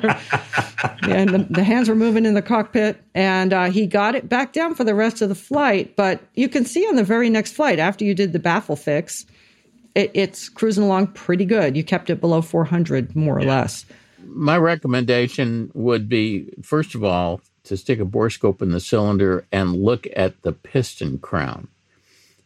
and 1.04 1.30
the, 1.30 1.48
the, 1.50 1.64
hands 1.64 1.90
were 1.90 1.96
moving 1.96 2.26
in 2.26 2.34
the 2.34 2.42
cockpit. 2.42 3.02
And 3.16 3.54
uh, 3.54 3.72
he 3.72 3.88
got 3.88 4.16
it 4.16 4.30
back 4.30 4.54
down 4.54 4.76
for 4.76 4.84
the 4.84 4.96
rest 4.96 5.22
of 5.22 5.30
the 5.30 5.36
flight. 5.36 5.96
But 5.96 6.22
you 6.36 6.48
can 6.48 6.66
see 6.66 6.88
on 6.88 6.96
the 6.96 7.04
very 7.04 7.30
next 7.30 7.54
flight, 7.54 7.80
after 7.80 8.06
you 8.06 8.14
did 8.14 8.34
the 8.34 8.40
baffle 8.40 8.76
fix, 8.76 9.26
it, 9.96 10.12
it's 10.14 10.50
cruising 10.50 10.84
along 10.84 11.08
pretty 11.08 11.46
good. 11.46 11.76
You 11.76 11.84
kept 11.84 12.10
it 12.10 12.22
below 12.22 12.42
400, 12.42 13.16
more 13.16 13.38
or 13.38 13.44
less. 13.44 13.86
My 14.26 14.58
recommendation 14.58 15.72
would 15.74 16.08
be 16.08 16.50
first 16.62 16.96
of 16.96 17.04
all, 17.04 17.42
to 17.66 17.78
stick 17.78 18.00
a 18.00 18.06
borescope 18.06 18.62
in 18.62 18.72
the 18.72 18.80
cylinder 18.80 19.46
and 19.52 19.76
look 19.76 20.06
at 20.16 20.42
the 20.42 20.52
piston 20.52 21.18
crown 21.18 21.70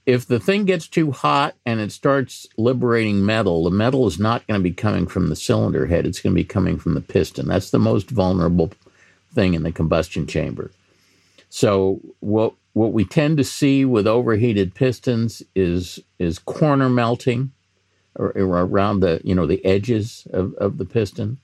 if 0.08 0.26
the 0.26 0.40
thing 0.40 0.64
gets 0.64 0.88
too 0.88 1.12
hot 1.12 1.54
and 1.66 1.82
it 1.82 1.92
starts 1.92 2.48
liberating 2.58 3.26
metal, 3.26 3.66
the 3.66 3.70
metal 3.70 4.08
is 4.08 4.18
not 4.18 4.48
going 4.48 4.58
to 4.58 4.64
be 4.64 4.74
coming 4.74 5.06
from 5.06 5.28
the 5.28 5.36
cylinder 5.36 5.86
head. 5.86 6.08
It's 6.08 6.22
going 6.22 6.34
to 6.34 6.42
be 6.42 6.46
coming 6.46 6.80
from 6.80 6.94
the 6.94 7.02
piston. 7.02 7.50
That's 7.50 7.72
the 7.72 7.78
most 7.78 8.10
vulnerable 8.10 8.72
thing 9.36 9.54
in 9.54 9.64
the 9.64 9.72
combustion 9.72 10.26
chamber. 10.26 10.72
So 11.50 12.00
what 12.22 12.54
what 12.72 12.94
we 12.94 13.04
tend 13.04 13.38
to 13.38 13.44
see 13.44 13.84
with 13.84 14.08
overheated 14.08 14.76
pistons 14.76 15.44
is 15.56 16.00
is 16.20 16.40
corner 16.40 16.90
melting 16.90 17.52
or, 18.16 18.32
or 18.32 18.62
around 18.62 19.02
the 19.02 19.20
you 19.26 19.36
know 19.36 19.46
the 19.46 19.64
edges 19.66 20.26
of, 20.32 20.54
of 20.54 20.78
the 20.78 20.86
piston. 20.86 21.38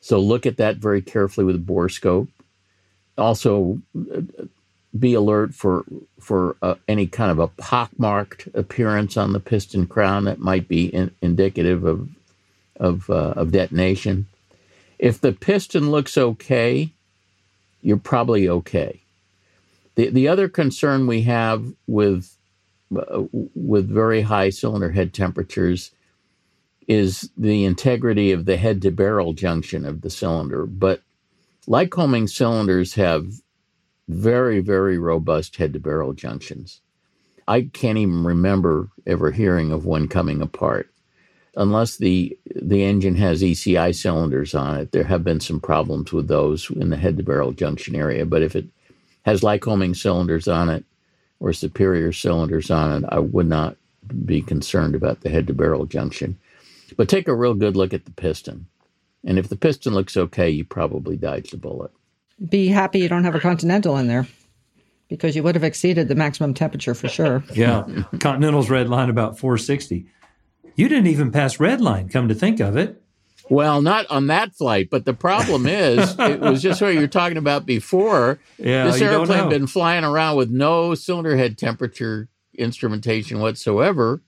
So 0.00 0.20
look 0.20 0.44
at 0.44 0.58
that 0.58 0.76
very 0.76 1.00
carefully 1.00 1.46
with 1.46 1.56
a 1.56 1.58
borescope. 1.58 2.28
Also, 3.16 3.80
be 4.98 5.14
alert 5.14 5.54
for 5.54 5.84
for 6.20 6.56
uh, 6.62 6.76
any 6.88 7.06
kind 7.06 7.30
of 7.30 7.38
a 7.38 7.48
pockmarked 7.48 8.48
appearance 8.54 9.16
on 9.16 9.32
the 9.32 9.40
piston 9.40 9.86
crown 9.86 10.24
that 10.24 10.40
might 10.40 10.68
be 10.68 10.86
in, 10.86 11.10
indicative 11.22 11.84
of 11.84 12.08
of 12.76 13.10
uh, 13.10 13.34
of 13.36 13.52
detonation. 13.52 14.26
If 14.98 15.20
the 15.20 15.32
piston 15.32 15.90
looks 15.90 16.18
okay, 16.18 16.92
you're 17.82 17.98
probably 17.98 18.48
okay. 18.48 19.02
The 19.96 20.10
the 20.10 20.28
other 20.28 20.48
concern 20.48 21.06
we 21.06 21.22
have 21.22 21.72
with 21.86 22.36
uh, 22.96 23.24
with 23.54 23.88
very 23.88 24.22
high 24.22 24.50
cylinder 24.50 24.92
head 24.92 25.14
temperatures 25.14 25.92
is 26.88 27.30
the 27.36 27.64
integrity 27.64 28.32
of 28.32 28.44
the 28.46 28.56
head 28.56 28.82
to 28.82 28.90
barrel 28.90 29.32
junction 29.34 29.84
of 29.86 30.02
the 30.02 30.10
cylinder. 30.10 30.66
But 30.66 31.02
Lycoming 31.68 32.28
cylinders 32.28 32.94
have 32.94 33.26
very, 34.08 34.60
very 34.60 34.98
robust 34.98 35.56
head 35.56 35.72
to 35.72 35.80
barrel 35.80 36.12
junctions. 36.12 36.80
I 37.48 37.62
can't 37.72 37.98
even 37.98 38.24
remember 38.24 38.90
ever 39.06 39.30
hearing 39.30 39.72
of 39.72 39.84
one 39.84 40.08
coming 40.08 40.42
apart. 40.42 40.90
Unless 41.56 41.96
the 41.96 42.36
the 42.54 42.84
engine 42.84 43.14
has 43.16 43.42
ECI 43.42 43.94
cylinders 43.94 44.54
on 44.54 44.78
it, 44.78 44.92
there 44.92 45.04
have 45.04 45.24
been 45.24 45.40
some 45.40 45.60
problems 45.60 46.12
with 46.12 46.28
those 46.28 46.70
in 46.70 46.90
the 46.90 46.96
head 46.96 47.16
to 47.16 47.22
barrel 47.22 47.52
junction 47.52 47.94
area. 47.94 48.26
But 48.26 48.42
if 48.42 48.54
it 48.54 48.66
has 49.24 49.40
Lycoming 49.40 49.96
cylinders 49.96 50.48
on 50.48 50.68
it 50.68 50.84
or 51.40 51.52
superior 51.52 52.12
cylinders 52.12 52.70
on 52.70 53.02
it, 53.02 53.08
I 53.10 53.20
would 53.20 53.48
not 53.48 53.76
be 54.24 54.42
concerned 54.42 54.94
about 54.94 55.22
the 55.22 55.30
head 55.30 55.46
to 55.46 55.54
barrel 55.54 55.86
junction. 55.86 56.38
But 56.96 57.08
take 57.08 57.26
a 57.26 57.34
real 57.34 57.54
good 57.54 57.76
look 57.76 57.94
at 57.94 58.04
the 58.04 58.12
piston. 58.12 58.66
And 59.24 59.38
if 59.38 59.48
the 59.48 59.56
piston 59.56 59.94
looks 59.94 60.16
okay, 60.16 60.50
you 60.50 60.64
probably 60.64 61.16
dodged 61.16 61.52
the 61.52 61.56
bullet 61.56 61.90
be 62.48 62.68
happy 62.68 63.00
you 63.00 63.08
don't 63.08 63.24
have 63.24 63.34
a 63.34 63.40
Continental 63.40 63.96
in 63.96 64.06
there 64.06 64.26
because 65.08 65.36
you 65.36 65.42
would 65.42 65.54
have 65.54 65.64
exceeded 65.64 66.08
the 66.08 66.14
maximum 66.14 66.54
temperature 66.54 66.94
for 66.94 67.08
sure. 67.08 67.44
Yeah. 67.54 67.84
Continental's 68.18 68.70
red 68.70 68.88
line 68.88 69.08
about 69.08 69.38
460. 69.38 70.06
You 70.74 70.88
didn't 70.88 71.06
even 71.06 71.30
pass 71.30 71.58
red 71.58 71.80
line, 71.80 72.08
come 72.08 72.28
to 72.28 72.34
think 72.34 72.60
of 72.60 72.76
it. 72.76 73.00
Well, 73.48 73.80
not 73.80 74.06
on 74.10 74.26
that 74.26 74.54
flight, 74.54 74.88
but 74.90 75.04
the 75.04 75.14
problem 75.14 75.66
is, 75.66 76.16
it 76.18 76.40
was 76.40 76.60
just 76.60 76.82
what 76.82 76.94
you 76.94 77.00
were 77.00 77.06
talking 77.06 77.38
about 77.38 77.64
before. 77.64 78.38
Yeah, 78.58 78.86
this 78.86 79.00
airplane 79.00 79.48
been 79.48 79.66
flying 79.66 80.04
around 80.04 80.36
with 80.36 80.50
no 80.50 80.94
cylinder 80.94 81.36
head 81.36 81.56
temperature 81.56 82.28
instrumentation 82.58 83.38
whatsoever. 83.40 84.22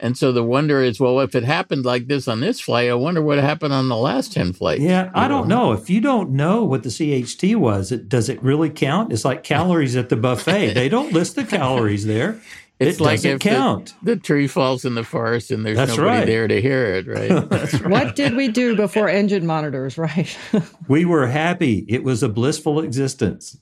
And 0.00 0.16
so 0.16 0.30
the 0.30 0.44
wonder 0.44 0.80
is, 0.80 1.00
well, 1.00 1.18
if 1.20 1.34
it 1.34 1.42
happened 1.42 1.84
like 1.84 2.06
this 2.06 2.28
on 2.28 2.40
this 2.40 2.60
flight, 2.60 2.88
I 2.88 2.94
wonder 2.94 3.20
what 3.20 3.38
happened 3.38 3.72
on 3.72 3.88
the 3.88 3.96
last 3.96 4.32
10 4.32 4.52
flights. 4.52 4.80
Yeah, 4.80 5.10
I 5.12 5.26
don't 5.26 5.48
know. 5.48 5.72
If 5.72 5.90
you 5.90 6.00
don't 6.00 6.30
know 6.30 6.62
what 6.64 6.84
the 6.84 6.88
CHT 6.88 7.56
was, 7.56 7.90
it, 7.90 8.08
does 8.08 8.28
it 8.28 8.40
really 8.42 8.70
count? 8.70 9.12
It's 9.12 9.24
like 9.24 9.42
calories 9.42 9.96
at 9.96 10.08
the 10.08 10.16
buffet. 10.16 10.72
they 10.74 10.88
don't 10.88 11.12
list 11.12 11.34
the 11.34 11.44
calories 11.44 12.06
there. 12.06 12.40
It's 12.80 13.00
it 13.00 13.02
like 13.02 13.24
if 13.24 13.40
count. 13.40 13.94
The, 14.04 14.14
the, 14.14 14.20
tree 14.20 14.46
falls 14.46 14.84
in 14.84 14.94
the 14.94 15.02
forest 15.02 15.50
and 15.50 15.66
there's 15.66 15.76
That's 15.76 15.96
nobody 15.96 16.18
right. 16.18 16.26
there 16.26 16.46
to 16.46 16.62
hear 16.62 16.84
it, 16.94 17.08
right? 17.08 17.30
right? 17.50 17.86
What 17.88 18.14
did 18.14 18.36
we 18.36 18.46
do 18.46 18.76
before 18.76 19.08
engine 19.08 19.44
monitors, 19.44 19.98
right? 19.98 20.38
we 20.86 21.04
were 21.04 21.26
happy. 21.26 21.84
It 21.88 22.04
was 22.04 22.22
a 22.22 22.28
blissful 22.28 22.78
existence. 22.78 23.58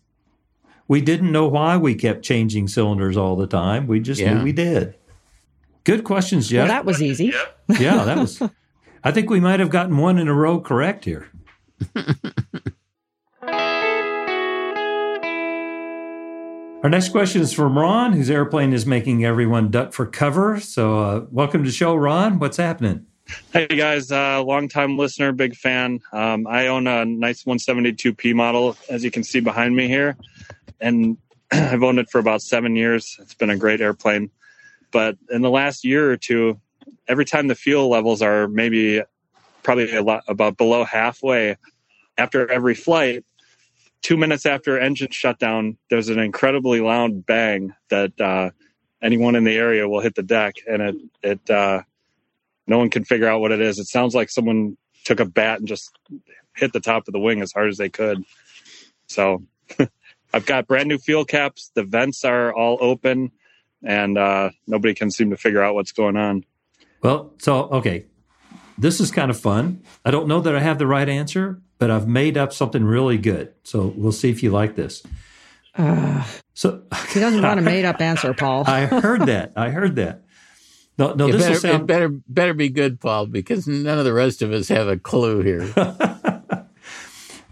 We 0.86 1.00
didn't 1.00 1.32
know 1.32 1.48
why 1.48 1.78
we 1.78 1.94
kept 1.94 2.26
changing 2.26 2.68
cylinders 2.68 3.16
all 3.16 3.36
the 3.36 3.46
time. 3.46 3.86
We 3.86 4.00
just 4.00 4.20
yeah. 4.20 4.34
knew 4.34 4.44
we 4.44 4.52
did. 4.52 4.94
Good 5.86 6.02
questions, 6.02 6.48
Jeff. 6.48 6.68
Well, 6.68 6.76
that 6.76 6.84
was 6.84 7.00
easy. 7.00 7.32
yeah, 7.78 8.02
that 8.02 8.18
was. 8.18 8.42
I 9.04 9.12
think 9.12 9.30
we 9.30 9.38
might 9.38 9.60
have 9.60 9.70
gotten 9.70 9.96
one 9.96 10.18
in 10.18 10.26
a 10.26 10.34
row 10.34 10.58
correct 10.58 11.04
here. 11.04 11.30
Our 16.82 16.90
next 16.90 17.10
question 17.10 17.40
is 17.40 17.52
from 17.52 17.78
Ron, 17.78 18.14
whose 18.14 18.28
airplane 18.28 18.72
is 18.72 18.84
making 18.84 19.24
everyone 19.24 19.70
duck 19.70 19.92
for 19.92 20.06
cover. 20.06 20.58
So, 20.58 20.98
uh, 20.98 21.26
welcome 21.30 21.62
to 21.62 21.68
the 21.70 21.74
show, 21.74 21.94
Ron. 21.94 22.40
What's 22.40 22.56
happening? 22.56 23.06
Hey 23.52 23.68
guys, 23.68 24.10
uh, 24.10 24.42
long 24.42 24.68
time 24.68 24.98
listener, 24.98 25.30
big 25.30 25.54
fan. 25.54 26.00
Um, 26.12 26.48
I 26.48 26.66
own 26.66 26.88
a 26.88 27.04
nice 27.04 27.44
172P 27.44 28.34
model, 28.34 28.76
as 28.90 29.04
you 29.04 29.12
can 29.12 29.22
see 29.22 29.38
behind 29.38 29.76
me 29.76 29.86
here, 29.86 30.16
and 30.80 31.16
I've 31.52 31.84
owned 31.84 32.00
it 32.00 32.10
for 32.10 32.18
about 32.18 32.42
seven 32.42 32.74
years. 32.74 33.16
It's 33.20 33.34
been 33.34 33.50
a 33.50 33.56
great 33.56 33.80
airplane. 33.80 34.30
But 34.96 35.18
in 35.28 35.42
the 35.42 35.50
last 35.50 35.84
year 35.84 36.10
or 36.10 36.16
two, 36.16 36.58
every 37.06 37.26
time 37.26 37.48
the 37.48 37.54
fuel 37.54 37.90
levels 37.90 38.22
are 38.22 38.48
maybe 38.48 39.02
probably 39.62 39.94
a 39.94 40.00
lot 40.02 40.24
about 40.26 40.56
below 40.56 40.84
halfway 40.84 41.58
after 42.16 42.50
every 42.50 42.74
flight, 42.74 43.22
two 44.00 44.16
minutes 44.16 44.46
after 44.46 44.80
engine 44.80 45.10
shutdown, 45.10 45.76
there's 45.90 46.08
an 46.08 46.18
incredibly 46.18 46.80
loud 46.80 47.26
bang 47.26 47.74
that 47.90 48.18
uh, 48.18 48.52
anyone 49.02 49.36
in 49.36 49.44
the 49.44 49.54
area 49.54 49.86
will 49.86 50.00
hit 50.00 50.14
the 50.14 50.22
deck, 50.22 50.54
and 50.66 50.80
it 50.80 50.96
it 51.22 51.50
uh, 51.50 51.82
no 52.66 52.78
one 52.78 52.88
can 52.88 53.04
figure 53.04 53.28
out 53.28 53.42
what 53.42 53.52
it 53.52 53.60
is. 53.60 53.78
It 53.78 53.88
sounds 53.88 54.14
like 54.14 54.30
someone 54.30 54.78
took 55.04 55.20
a 55.20 55.26
bat 55.26 55.58
and 55.58 55.68
just 55.68 55.90
hit 56.54 56.72
the 56.72 56.80
top 56.80 57.06
of 57.06 57.12
the 57.12 57.20
wing 57.20 57.42
as 57.42 57.52
hard 57.52 57.68
as 57.68 57.76
they 57.76 57.90
could. 57.90 58.24
So 59.08 59.42
I've 60.32 60.46
got 60.46 60.66
brand 60.66 60.88
new 60.88 60.96
fuel 60.96 61.26
caps. 61.26 61.70
The 61.74 61.84
vents 61.84 62.24
are 62.24 62.50
all 62.50 62.78
open 62.80 63.32
and 63.86 64.18
uh, 64.18 64.50
nobody 64.66 64.94
can 64.94 65.10
seem 65.10 65.30
to 65.30 65.36
figure 65.36 65.62
out 65.62 65.74
what's 65.74 65.92
going 65.92 66.16
on. 66.16 66.44
Well, 67.02 67.32
so 67.38 67.68
okay, 67.70 68.06
this 68.76 69.00
is 69.00 69.10
kind 69.10 69.30
of 69.30 69.38
fun. 69.38 69.82
I 70.04 70.10
don't 70.10 70.28
know 70.28 70.40
that 70.40 70.54
I 70.54 70.60
have 70.60 70.78
the 70.78 70.86
right 70.86 71.08
answer, 71.08 71.60
but 71.78 71.90
I've 71.90 72.08
made 72.08 72.36
up 72.36 72.52
something 72.52 72.84
really 72.84 73.18
good. 73.18 73.54
So 73.62 73.92
we'll 73.96 74.12
see 74.12 74.30
if 74.30 74.42
you 74.42 74.50
like 74.50 74.74
this. 74.76 75.02
Uh, 75.76 76.24
so 76.54 76.82
he 77.10 77.20
doesn't 77.20 77.42
want 77.42 77.60
a 77.60 77.62
made 77.62 77.84
up 77.84 78.00
answer, 78.00 78.34
Paul. 78.38 78.64
I 78.66 78.86
heard 78.86 79.26
that. 79.26 79.52
I 79.56 79.70
heard 79.70 79.96
that. 79.96 80.22
No, 80.98 81.12
no, 81.12 81.30
this 81.30 81.42
better, 81.42 81.58
sound... 81.58 81.86
better 81.86 82.08
better 82.08 82.54
be 82.54 82.70
good, 82.70 83.00
Paul, 83.00 83.26
because 83.26 83.66
none 83.68 83.98
of 83.98 84.04
the 84.04 84.14
rest 84.14 84.40
of 84.40 84.52
us 84.52 84.68
have 84.68 84.88
a 84.88 84.96
clue 84.96 85.42
here. 85.42 85.72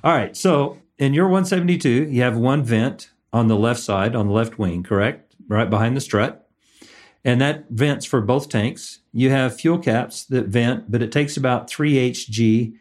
All 0.03 0.13
right. 0.13 0.37
So 0.37 0.79
in 0.99 1.15
your 1.15 1.27
172, 1.27 2.09
you 2.11 2.23
have 2.23 2.37
one 2.37 2.63
vent 2.63 3.11
on 3.33 3.49
the 3.49 3.57
left 3.57 3.81
side, 3.81 4.15
on 4.15 4.29
the 4.29 4.33
left 4.33 4.59
wing, 4.59 4.83
correct? 4.83 5.24
Right 5.49 5.69
behind 5.69 5.97
the 5.97 6.01
strut. 6.01 6.49
And 7.25 7.41
that 7.41 7.67
vents 7.71 8.05
for 8.05 8.21
both 8.21 8.49
tanks. 8.49 9.01
You 9.13 9.31
have 9.31 9.59
fuel 9.59 9.79
caps 9.79 10.25
that 10.27 10.47
vent, 10.47 10.91
but 10.91 11.03
it 11.03 11.11
takes 11.11 11.37
about 11.37 11.71
3 11.71 11.95
Hg 12.13 12.75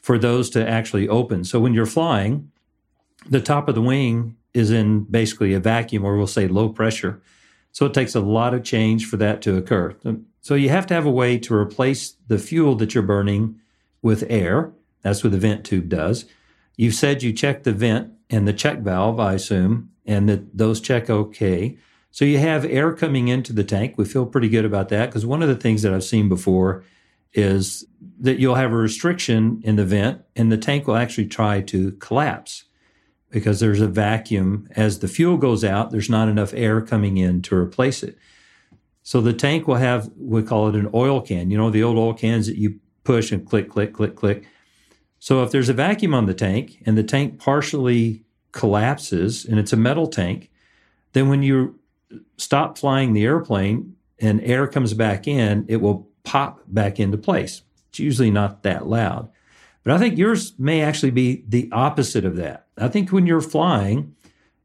for 0.00 0.18
those 0.18 0.48
to 0.50 0.66
actually 0.66 1.08
open. 1.08 1.44
So 1.44 1.60
when 1.60 1.74
you're 1.74 1.86
flying, 1.86 2.50
the 3.28 3.40
top 3.40 3.68
of 3.68 3.74
the 3.74 3.82
wing 3.82 4.36
is 4.54 4.70
in 4.70 5.04
basically 5.04 5.52
a 5.52 5.60
vacuum, 5.60 6.04
or 6.04 6.16
we'll 6.16 6.26
say 6.26 6.48
low 6.48 6.68
pressure. 6.68 7.22
So 7.70 7.86
it 7.86 7.94
takes 7.94 8.14
a 8.14 8.20
lot 8.20 8.54
of 8.54 8.64
change 8.64 9.06
for 9.06 9.16
that 9.18 9.42
to 9.42 9.56
occur. 9.56 9.96
So 10.40 10.54
you 10.54 10.70
have 10.70 10.86
to 10.88 10.94
have 10.94 11.06
a 11.06 11.10
way 11.10 11.38
to 11.38 11.54
replace 11.54 12.16
the 12.28 12.38
fuel 12.38 12.74
that 12.76 12.94
you're 12.94 13.02
burning 13.02 13.60
with 14.02 14.24
air. 14.28 14.72
That's 15.02 15.22
what 15.22 15.32
the 15.32 15.38
vent 15.38 15.64
tube 15.64 15.88
does. 15.88 16.24
You've 16.76 16.94
said 16.94 17.22
you 17.22 17.32
check 17.32 17.62
the 17.62 17.72
vent 17.72 18.12
and 18.28 18.48
the 18.48 18.52
check 18.52 18.80
valve, 18.80 19.20
I 19.20 19.34
assume, 19.34 19.90
and 20.04 20.28
that 20.28 20.56
those 20.56 20.80
check 20.80 21.08
okay. 21.08 21.78
So 22.12 22.26
you 22.26 22.38
have 22.38 22.66
air 22.66 22.92
coming 22.92 23.28
into 23.28 23.54
the 23.54 23.64
tank. 23.64 23.94
We 23.96 24.04
feel 24.04 24.26
pretty 24.26 24.50
good 24.50 24.66
about 24.66 24.90
that 24.90 25.06
because 25.06 25.26
one 25.26 25.42
of 25.42 25.48
the 25.48 25.56
things 25.56 25.80
that 25.82 25.94
I've 25.94 26.04
seen 26.04 26.28
before 26.28 26.84
is 27.32 27.86
that 28.20 28.38
you'll 28.38 28.54
have 28.54 28.70
a 28.70 28.76
restriction 28.76 29.62
in 29.64 29.76
the 29.76 29.84
vent 29.86 30.20
and 30.36 30.52
the 30.52 30.58
tank 30.58 30.86
will 30.86 30.96
actually 30.96 31.26
try 31.26 31.62
to 31.62 31.92
collapse 31.92 32.64
because 33.30 33.60
there's 33.60 33.80
a 33.80 33.88
vacuum. 33.88 34.68
As 34.76 34.98
the 34.98 35.08
fuel 35.08 35.38
goes 35.38 35.64
out, 35.64 35.90
there's 35.90 36.10
not 36.10 36.28
enough 36.28 36.52
air 36.52 36.82
coming 36.82 37.16
in 37.16 37.40
to 37.42 37.56
replace 37.56 38.02
it. 38.02 38.18
So 39.02 39.22
the 39.22 39.32
tank 39.32 39.66
will 39.66 39.76
have, 39.76 40.10
we 40.18 40.42
call 40.42 40.68
it 40.68 40.76
an 40.76 40.90
oil 40.92 41.22
can. 41.22 41.50
You 41.50 41.56
know, 41.56 41.70
the 41.70 41.82
old 41.82 41.96
oil 41.96 42.12
cans 42.12 42.46
that 42.46 42.58
you 42.58 42.78
push 43.04 43.32
and 43.32 43.48
click, 43.48 43.70
click, 43.70 43.94
click, 43.94 44.14
click. 44.14 44.46
So 45.18 45.42
if 45.42 45.50
there's 45.50 45.70
a 45.70 45.74
vacuum 45.74 46.12
on 46.12 46.26
the 46.26 46.34
tank 46.34 46.82
and 46.84 46.98
the 46.98 47.02
tank 47.02 47.38
partially 47.40 48.22
collapses 48.52 49.46
and 49.46 49.58
it's 49.58 49.72
a 49.72 49.78
metal 49.78 50.06
tank, 50.06 50.50
then 51.14 51.30
when 51.30 51.42
you 51.42 51.78
stop 52.36 52.78
flying 52.78 53.12
the 53.12 53.24
airplane 53.24 53.96
and 54.20 54.40
air 54.42 54.66
comes 54.66 54.94
back 54.94 55.26
in, 55.26 55.64
it 55.68 55.76
will 55.76 56.08
pop 56.24 56.62
back 56.68 57.00
into 57.00 57.18
place. 57.18 57.62
It's 57.90 57.98
usually 57.98 58.30
not 58.30 58.62
that 58.62 58.86
loud. 58.86 59.30
But 59.82 59.94
I 59.94 59.98
think 59.98 60.16
yours 60.16 60.54
may 60.58 60.80
actually 60.80 61.10
be 61.10 61.44
the 61.48 61.68
opposite 61.72 62.24
of 62.24 62.36
that. 62.36 62.66
I 62.78 62.88
think 62.88 63.10
when 63.10 63.26
you're 63.26 63.40
flying, 63.40 64.14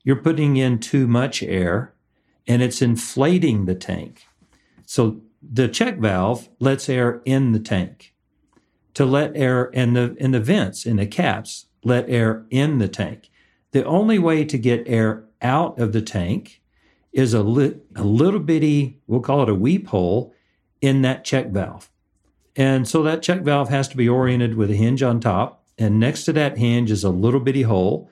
you're 0.03 0.15
putting 0.15 0.57
in 0.57 0.79
too 0.79 1.07
much 1.07 1.41
air 1.41 1.93
and 2.47 2.61
it's 2.61 2.81
inflating 2.81 3.65
the 3.65 3.75
tank. 3.75 4.25
So 4.85 5.21
the 5.41 5.67
check 5.67 5.97
valve 5.97 6.49
lets 6.59 6.87
air 6.87 7.21
in 7.25 7.51
the 7.51 7.59
tank. 7.59 8.13
To 8.93 9.05
let 9.05 9.35
air 9.35 9.65
in 9.65 9.93
the 9.93 10.15
in 10.15 10.31
the 10.31 10.39
vents 10.39 10.85
in 10.85 10.95
the 10.95 11.05
caps 11.05 11.67
let 11.83 12.09
air 12.09 12.45
in 12.49 12.79
the 12.79 12.87
tank. 12.87 13.29
The 13.71 13.83
only 13.85 14.17
way 14.17 14.43
to 14.45 14.57
get 14.57 14.87
air 14.87 15.25
out 15.41 15.79
of 15.79 15.91
the 15.91 16.01
tank 16.01 16.61
is 17.11 17.33
a, 17.33 17.43
li- 17.43 17.79
a 17.95 18.03
little 18.03 18.39
bitty, 18.39 18.99
we'll 19.07 19.21
call 19.21 19.43
it 19.43 19.49
a 19.49 19.55
weep 19.55 19.87
hole 19.87 20.33
in 20.81 21.01
that 21.01 21.23
check 21.23 21.47
valve. 21.49 21.89
And 22.55 22.87
so 22.87 23.03
that 23.03 23.21
check 23.21 23.41
valve 23.41 23.69
has 23.69 23.87
to 23.89 23.97
be 23.97 24.09
oriented 24.09 24.55
with 24.55 24.71
a 24.71 24.75
hinge 24.75 25.03
on 25.03 25.19
top. 25.19 25.63
And 25.77 25.99
next 25.99 26.25
to 26.25 26.33
that 26.33 26.57
hinge 26.57 26.89
is 26.89 27.03
a 27.03 27.09
little 27.09 27.39
bitty 27.39 27.61
hole. 27.63 28.09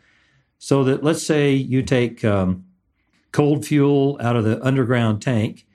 So 0.57 0.83
that 0.83 1.03
let's 1.03 1.23
say 1.23 1.53
you 1.53 1.81
take 1.81 2.23
um, 2.23 2.65
cold 3.31 3.65
fuel 3.65 4.17
out 4.21 4.35
of 4.35 4.43
the 4.43 4.63
underground 4.63 5.21
tank 5.21 5.65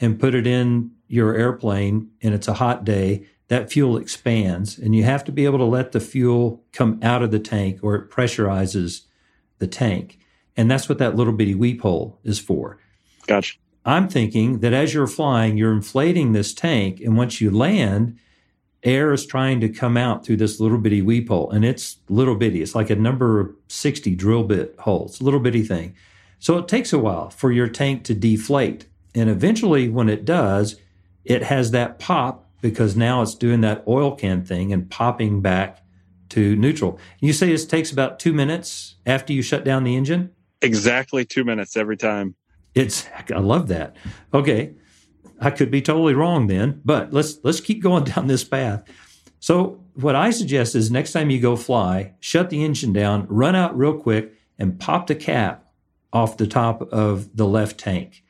and 0.00 0.20
put 0.20 0.34
it 0.34 0.46
in 0.46 0.92
your 1.08 1.34
airplane 1.34 2.10
and 2.22 2.34
it's 2.34 2.48
a 2.48 2.54
hot 2.54 2.84
day, 2.84 3.26
that 3.48 3.72
fuel 3.72 3.96
expands. 3.96 4.78
And 4.78 4.94
you 4.94 5.04
have 5.04 5.24
to 5.24 5.32
be 5.32 5.46
able 5.46 5.58
to 5.58 5.64
let 5.64 5.92
the 5.92 6.00
fuel 6.00 6.62
come 6.72 7.00
out 7.02 7.22
of 7.22 7.30
the 7.30 7.38
tank 7.38 7.80
or 7.82 7.94
it 7.96 8.10
pressurizes 8.10 9.06
the 9.58 9.66
tank. 9.66 10.18
And 10.58 10.68
that's 10.68 10.88
what 10.88 10.98
that 10.98 11.14
little 11.14 11.32
bitty 11.32 11.54
weep 11.54 11.82
hole 11.82 12.18
is 12.24 12.40
for. 12.40 12.78
Gotcha. 13.28 13.56
I'm 13.84 14.08
thinking 14.08 14.58
that 14.58 14.74
as 14.74 14.92
you're 14.92 15.06
flying, 15.06 15.56
you're 15.56 15.72
inflating 15.72 16.32
this 16.32 16.52
tank, 16.52 17.00
and 17.00 17.16
once 17.16 17.40
you 17.40 17.50
land, 17.50 18.18
air 18.82 19.12
is 19.12 19.24
trying 19.24 19.60
to 19.60 19.68
come 19.68 19.96
out 19.96 20.26
through 20.26 20.36
this 20.36 20.58
little 20.58 20.78
bitty 20.78 21.00
weep 21.00 21.28
hole, 21.28 21.48
and 21.50 21.64
it's 21.64 21.98
little 22.08 22.34
bitty. 22.34 22.60
It's 22.60 22.74
like 22.74 22.90
a 22.90 22.96
number 22.96 23.54
60 23.68 24.14
drill 24.16 24.42
bit 24.42 24.74
hole. 24.80 25.06
It's 25.06 25.20
a 25.20 25.24
little 25.24 25.40
bitty 25.40 25.62
thing. 25.62 25.94
So 26.40 26.58
it 26.58 26.66
takes 26.66 26.92
a 26.92 26.98
while 26.98 27.30
for 27.30 27.52
your 27.52 27.68
tank 27.68 28.02
to 28.04 28.14
deflate. 28.14 28.86
And 29.14 29.30
eventually, 29.30 29.88
when 29.88 30.08
it 30.08 30.24
does, 30.24 30.76
it 31.24 31.44
has 31.44 31.70
that 31.70 32.00
pop 32.00 32.46
because 32.60 32.96
now 32.96 33.22
it's 33.22 33.36
doing 33.36 33.60
that 33.60 33.84
oil 33.86 34.14
can 34.14 34.44
thing 34.44 34.72
and 34.72 34.90
popping 34.90 35.40
back 35.40 35.82
to 36.30 36.56
neutral. 36.56 36.98
You 37.20 37.32
say 37.32 37.48
this 37.48 37.64
takes 37.64 37.92
about 37.92 38.18
two 38.18 38.32
minutes 38.32 38.96
after 39.06 39.32
you 39.32 39.40
shut 39.40 39.64
down 39.64 39.84
the 39.84 39.96
engine? 39.96 40.32
Exactly 40.62 41.24
two 41.24 41.44
minutes 41.44 41.76
every 41.76 41.96
time. 41.96 42.34
It's 42.74 43.06
I 43.34 43.38
love 43.38 43.68
that. 43.68 43.96
Okay. 44.32 44.74
I 45.40 45.50
could 45.50 45.70
be 45.70 45.80
totally 45.80 46.14
wrong 46.14 46.48
then, 46.48 46.80
but 46.84 47.12
let's 47.12 47.38
let's 47.44 47.60
keep 47.60 47.82
going 47.82 48.04
down 48.12 48.26
this 48.26 48.44
path. 48.44 48.84
So 49.40 49.84
what 49.94 50.16
I 50.16 50.30
suggest 50.30 50.74
is 50.74 50.90
next 50.90 51.12
time 51.12 51.30
you 51.30 51.40
go 51.40 51.56
fly, 51.56 52.14
shut 52.20 52.50
the 52.50 52.64
engine 52.64 52.92
down, 52.92 53.26
run 53.28 53.54
out 53.54 53.76
real 53.76 53.94
quick, 53.94 54.32
and 54.58 54.78
pop 54.78 55.06
the 55.06 55.14
cap 55.14 55.64
off 56.12 56.36
the 56.36 56.46
top 56.46 56.82
of 56.92 57.36
the 57.36 57.46
left 57.46 57.78
tank. 57.78 58.24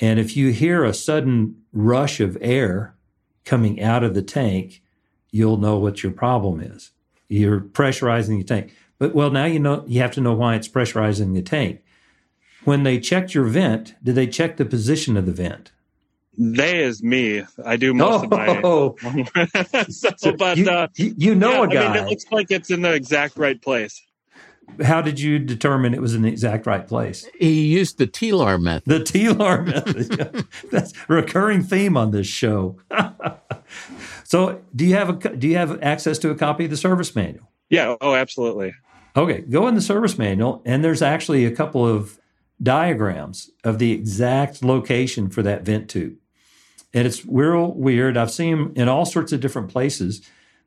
And 0.00 0.18
if 0.18 0.36
you 0.36 0.50
hear 0.50 0.84
a 0.84 0.92
sudden 0.92 1.62
rush 1.72 2.20
of 2.20 2.36
air 2.40 2.96
coming 3.44 3.80
out 3.80 4.02
of 4.02 4.14
the 4.14 4.22
tank, 4.22 4.82
you'll 5.30 5.56
know 5.56 5.78
what 5.78 6.02
your 6.02 6.12
problem 6.12 6.60
is. 6.60 6.90
You're 7.28 7.60
pressurizing 7.60 8.38
the 8.38 8.44
tank. 8.44 8.74
But 9.04 9.14
well, 9.14 9.30
now 9.30 9.44
you 9.44 9.58
know 9.58 9.84
you 9.86 10.00
have 10.00 10.12
to 10.12 10.22
know 10.22 10.32
why 10.32 10.54
it's 10.54 10.66
pressurizing 10.66 11.34
the 11.34 11.42
tank. 11.42 11.82
When 12.64 12.84
they 12.84 12.98
checked 12.98 13.34
your 13.34 13.44
vent, 13.44 13.94
did 14.02 14.14
they 14.14 14.26
check 14.26 14.56
the 14.56 14.64
position 14.64 15.18
of 15.18 15.26
the 15.26 15.32
vent? 15.32 15.72
They 16.38 16.82
is 16.82 17.02
me. 17.02 17.44
I 17.66 17.76
do 17.76 17.92
most 17.92 18.26
oh. 18.32 18.96
of 18.96 19.02
my. 19.02 19.84
so, 19.90 20.34
but 20.34 20.56
you, 20.56 20.70
uh, 20.70 20.88
you 20.96 21.34
know 21.34 21.52
yeah, 21.52 21.64
a 21.64 21.68
guy. 21.68 21.84
I 21.84 21.94
mean, 21.96 22.04
it 22.04 22.08
looks 22.08 22.24
like 22.32 22.50
it's 22.50 22.70
in 22.70 22.80
the 22.80 22.94
exact 22.94 23.36
right 23.36 23.60
place. 23.60 24.00
How 24.82 25.02
did 25.02 25.20
you 25.20 25.38
determine 25.38 25.92
it 25.92 26.00
was 26.00 26.14
in 26.14 26.22
the 26.22 26.28
exact 26.28 26.66
right 26.66 26.88
place? 26.88 27.28
He 27.38 27.66
used 27.66 27.98
the 27.98 28.06
TLAR 28.06 28.58
method. 28.58 28.88
The 28.88 29.00
TLAR 29.00 29.66
method. 29.66 30.46
That's 30.70 30.94
a 30.94 31.12
recurring 31.12 31.62
theme 31.62 31.98
on 31.98 32.10
this 32.12 32.26
show. 32.26 32.78
so, 34.24 34.62
do 34.74 34.86
you 34.86 34.94
have 34.94 35.10
a 35.10 35.36
do 35.36 35.46
you 35.46 35.58
have 35.58 35.82
access 35.82 36.16
to 36.20 36.30
a 36.30 36.34
copy 36.34 36.64
of 36.64 36.70
the 36.70 36.78
service 36.78 37.14
manual? 37.14 37.50
Yeah. 37.68 37.96
Oh, 38.00 38.14
absolutely. 38.14 38.72
Okay, 39.16 39.42
go 39.42 39.68
in 39.68 39.76
the 39.76 39.80
service 39.80 40.18
manual, 40.18 40.60
and 40.64 40.82
there's 40.82 41.02
actually 41.02 41.44
a 41.44 41.54
couple 41.54 41.86
of 41.86 42.18
diagrams 42.62 43.50
of 43.62 43.78
the 43.78 43.92
exact 43.92 44.64
location 44.64 45.28
for 45.28 45.42
that 45.42 45.62
vent 45.62 45.88
tube. 45.88 46.16
And 46.92 47.06
it's 47.06 47.24
real 47.26 47.72
weird. 47.72 48.16
I've 48.16 48.30
seen 48.30 48.56
them 48.56 48.72
in 48.76 48.88
all 48.88 49.04
sorts 49.04 49.32
of 49.32 49.40
different 49.40 49.68
places, 49.68 50.22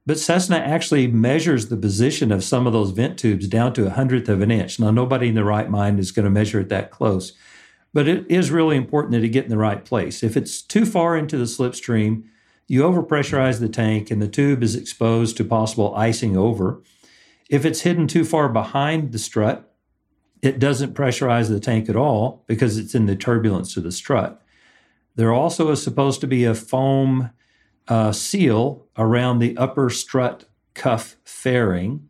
but 0.05 0.19
Cessna 0.19 0.57
actually 0.57 1.07
measures 1.07 1.67
the 1.67 1.75
position 1.75 2.31
of 2.31 2.43
some 2.43 2.65
of 2.65 2.73
those 2.73 2.91
vent 2.91 3.19
tubes 3.19 3.47
down 3.47 3.73
to 3.73 3.87
a 3.87 3.91
hundredth 3.91 4.29
of 4.29 4.41
an 4.41 4.51
inch. 4.51 4.79
Now, 4.79 4.91
nobody 4.91 5.29
in 5.29 5.35
their 5.35 5.43
right 5.43 5.69
mind 5.69 5.99
is 5.99 6.11
going 6.11 6.23
to 6.23 6.31
measure 6.31 6.61
it 6.61 6.69
that 6.69 6.91
close, 6.91 7.33
but 7.93 8.07
it 8.07 8.25
is 8.29 8.51
really 8.51 8.77
important 8.77 9.11
that 9.13 9.23
it 9.23 9.29
get 9.29 9.43
in 9.43 9.49
the 9.49 9.57
right 9.57 9.83
place. 9.83 10.23
If 10.23 10.37
it's 10.37 10.61
too 10.61 10.85
far 10.85 11.17
into 11.17 11.37
the 11.37 11.43
slipstream, 11.43 12.23
you 12.67 12.83
overpressurize 12.83 13.59
the 13.59 13.69
tank 13.69 14.11
and 14.11 14.21
the 14.21 14.27
tube 14.27 14.63
is 14.63 14.75
exposed 14.75 15.35
to 15.37 15.43
possible 15.43 15.93
icing 15.95 16.37
over. 16.37 16.81
If 17.49 17.65
it's 17.65 17.81
hidden 17.81 18.07
too 18.07 18.25
far 18.25 18.49
behind 18.49 19.11
the 19.11 19.19
strut, 19.19 19.73
it 20.41 20.59
doesn't 20.59 20.93
pressurize 20.93 21.49
the 21.49 21.59
tank 21.59 21.89
at 21.89 21.95
all 21.95 22.43
because 22.47 22.77
it's 22.77 22.93
in 22.93 23.05
the 23.05 23.15
turbulence 23.15 23.75
of 23.77 23.83
the 23.83 23.91
strut. 23.91 24.41
There 25.15 25.33
also 25.33 25.71
is 25.71 25.81
supposed 25.81 26.21
to 26.21 26.27
be 26.27 26.43
a 26.43 26.53
foam 26.53 27.31
uh, 27.87 28.11
seal 28.11 28.85
around 28.97 29.39
the 29.39 29.57
upper 29.57 29.89
strut 29.89 30.45
cuff 30.73 31.17
fairing. 31.23 32.09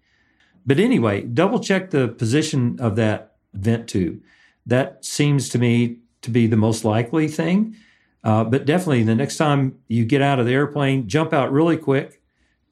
But 0.66 0.80
anyway, 0.80 1.22
double 1.22 1.60
check 1.60 1.92
the 1.92 2.10
position 2.10 2.78
of 2.80 2.96
that 2.98 3.36
vent 3.54 3.88
tube. 3.88 4.22
That 4.66 5.06
seems 5.06 5.48
to 5.50 5.60
me 5.60 6.00
to 6.22 6.30
be 6.30 6.48
the 6.48 6.58
most 6.58 6.84
likely 6.84 7.28
thing. 7.28 7.76
Uh, 8.24 8.44
but 8.44 8.66
definitely, 8.66 9.04
the 9.04 9.16
next 9.16 9.38
time 9.38 9.78
you 9.88 10.04
get 10.04 10.22
out 10.22 10.40
of 10.40 10.46
the 10.46 10.54
airplane, 10.54 11.08
jump 11.08 11.32
out 11.32 11.52
really 11.52 11.78
quick 11.78 12.22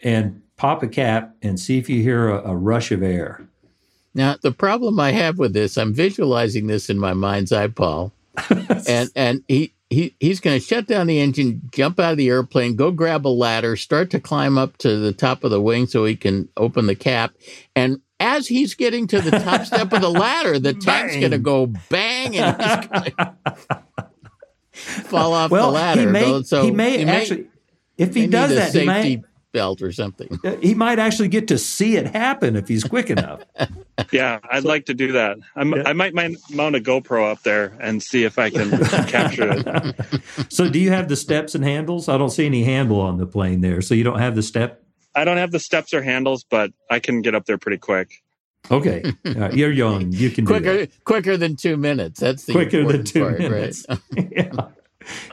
and 0.03 0.41
pop 0.58 0.84
a 0.84 0.88
cap 0.88 1.36
and 1.41 1.60
see 1.60 1.78
if 1.78 1.89
you 1.89 2.01
hear 2.01 2.30
a, 2.30 2.51
a 2.51 2.56
rush 2.56 2.91
of 2.91 3.03
air. 3.03 3.47
Now, 4.14 4.38
the 4.41 4.51
problem 4.51 4.99
I 4.99 5.12
have 5.12 5.38
with 5.38 5.53
this, 5.53 5.78
I'm 5.78 5.93
visualizing 5.93 6.68
this 6.68 6.89
in 6.89 6.97
my 6.97 7.14
mind's 7.14 7.51
eye, 7.51 7.68
Paul. 7.68 8.14
and 8.88 9.10
and 9.16 9.43
he, 9.47 9.74
he 9.89 10.16
he's 10.20 10.39
going 10.39 10.60
to 10.60 10.66
shut 10.66 10.88
down 10.88 11.08
the 11.08 11.20
engine, 11.20 11.62
jump 11.72 11.99
out 11.99 12.12
of 12.12 12.18
the 12.18 12.30
airplane, 12.30 12.76
go 12.76 12.91
grab 12.91 13.26
a 13.26 13.30
ladder, 13.30 13.76
start 13.76 14.10
to 14.12 14.20
climb 14.20 14.58
up 14.58 14.78
to 14.78 14.97
the 14.97 15.14
top 15.14 15.43
of 15.43 15.51
the 15.51 15.62
wing 15.62 15.86
so 15.86 16.06
he 16.06 16.16
can 16.16 16.49
open 16.58 16.88
the 16.88 16.95
cap. 16.95 17.34
And 17.76 18.01
as 18.20 18.47
he's 18.47 18.74
getting 18.74 19.08
to 19.08 19.22
the 19.22 19.32
top 19.32 19.66
step 19.66 19.91
of 19.93 20.01
the 20.01 20.10
ladder, 20.12 20.60
the 20.60 20.74
tank's 20.74 21.16
going 21.16 21.32
to 21.32 21.38
go 21.38 21.68
bang 21.89 22.38
and 22.38 22.62
he's 22.62 22.88
going 22.88 23.14
to 23.14 24.03
fall 25.03 25.34
off 25.34 25.51
well, 25.51 25.68
the 25.68 25.74
ladder. 25.74 26.01
He 26.01 26.08
may, 26.08 26.43
so 26.43 26.64
he 26.64 26.72
may 26.72 26.97
he 26.99 27.03
actually, 27.06 27.47
if 27.97 28.16
he 28.16 28.28
does 28.28 28.56
that, 28.56 28.74
he 28.74 28.86
may, 28.86 29.24
belt 29.56 29.82
or 29.82 29.91
something. 29.91 30.38
he 30.62 30.74
might 30.76 30.99
actually 30.99 31.30
get 31.30 31.47
to 31.47 31.58
see 31.58 31.95
it 31.95 32.08
happen 32.08 32.56
if 32.56 32.68
he's 32.68 32.84
quick 32.84 33.10
enough. 33.10 33.41
Yeah, 34.12 34.39
I'd 34.51 34.66
like 34.66 34.86
to 34.88 34.93
do 34.93 35.14
that. 35.14 35.38
I'm, 35.56 35.72
Yeah. 35.74 35.84
I 35.86 35.93
might 35.93 36.14
mi- 36.14 36.36
mount 36.51 36.76
a 36.76 36.82
GoPro 36.82 37.32
up 37.32 37.43
there 37.43 37.78
and 37.80 38.03
see 38.03 38.26
if 38.26 38.38
I 38.38 38.49
can 38.49 38.70
capture 39.08 39.49
it. 39.56 39.95
so, 40.51 40.70
do 40.70 40.80
you 40.80 40.89
have 40.91 41.08
the 41.08 41.16
steps 41.16 41.56
and 41.56 41.64
handles? 41.64 42.10
I 42.10 42.18
don't 42.18 42.30
see 42.30 42.45
any 42.45 42.66
handle 42.66 42.99
on 42.99 43.18
the 43.18 43.26
plane 43.26 43.62
there. 43.62 43.80
So, 43.82 43.95
you 43.95 44.03
don't 44.03 44.20
have 44.20 44.36
the 44.36 44.43
step? 44.43 44.84
I 45.16 45.24
don't 45.24 45.38
have 45.38 45.51
the 45.51 45.60
steps 45.62 45.93
or 45.93 46.01
handles, 46.01 46.43
but 46.43 46.72
I 46.91 46.99
can 46.99 47.22
get 47.22 47.36
up 47.36 47.45
there 47.45 47.58
pretty 47.58 47.78
quick. 47.78 48.22
Okay. 48.70 49.01
All 49.26 49.34
right, 49.34 49.38
uh, 49.53 49.56
You're 49.56 49.72
young. 49.72 50.12
You 50.12 50.30
can 50.30 50.43
do 50.43 50.53
that. 50.60 50.62
quicker 50.64 50.88
quicker 51.06 51.38
than 51.38 51.56
two 51.56 51.78
minutes. 51.78 52.20
That's 52.20 52.43
the 52.43 52.51
quicker 52.51 52.84
than 52.86 53.06
two 53.06 53.22
part, 53.22 53.39
minutes. 53.39 53.86
Right? 53.89 53.99
yeah. 54.30 54.51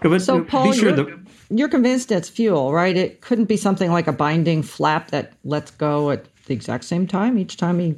But 0.03 0.23
So, 0.23 0.39
be 0.41 0.45
Paul, 0.51 0.73
sure 0.73 0.89
you're, 0.91 0.97
the, 0.97 1.22
you're 1.59 1.69
convinced 1.69 2.11
it's 2.11 2.29
fuel, 2.29 2.73
right? 2.73 2.97
It 2.97 3.21
couldn't 3.21 3.45
be 3.47 3.57
something 3.57 3.91
like 3.91 4.07
a 4.07 4.13
binding 4.13 4.63
flap 4.63 5.11
that 5.11 5.33
lets 5.45 5.71
go 5.71 6.11
at 6.11 6.27
the 6.47 6.55
exact 6.55 6.85
same 6.85 7.07
time 7.07 7.39
each 7.39 7.57
time 7.57 7.79
he. 7.79 7.97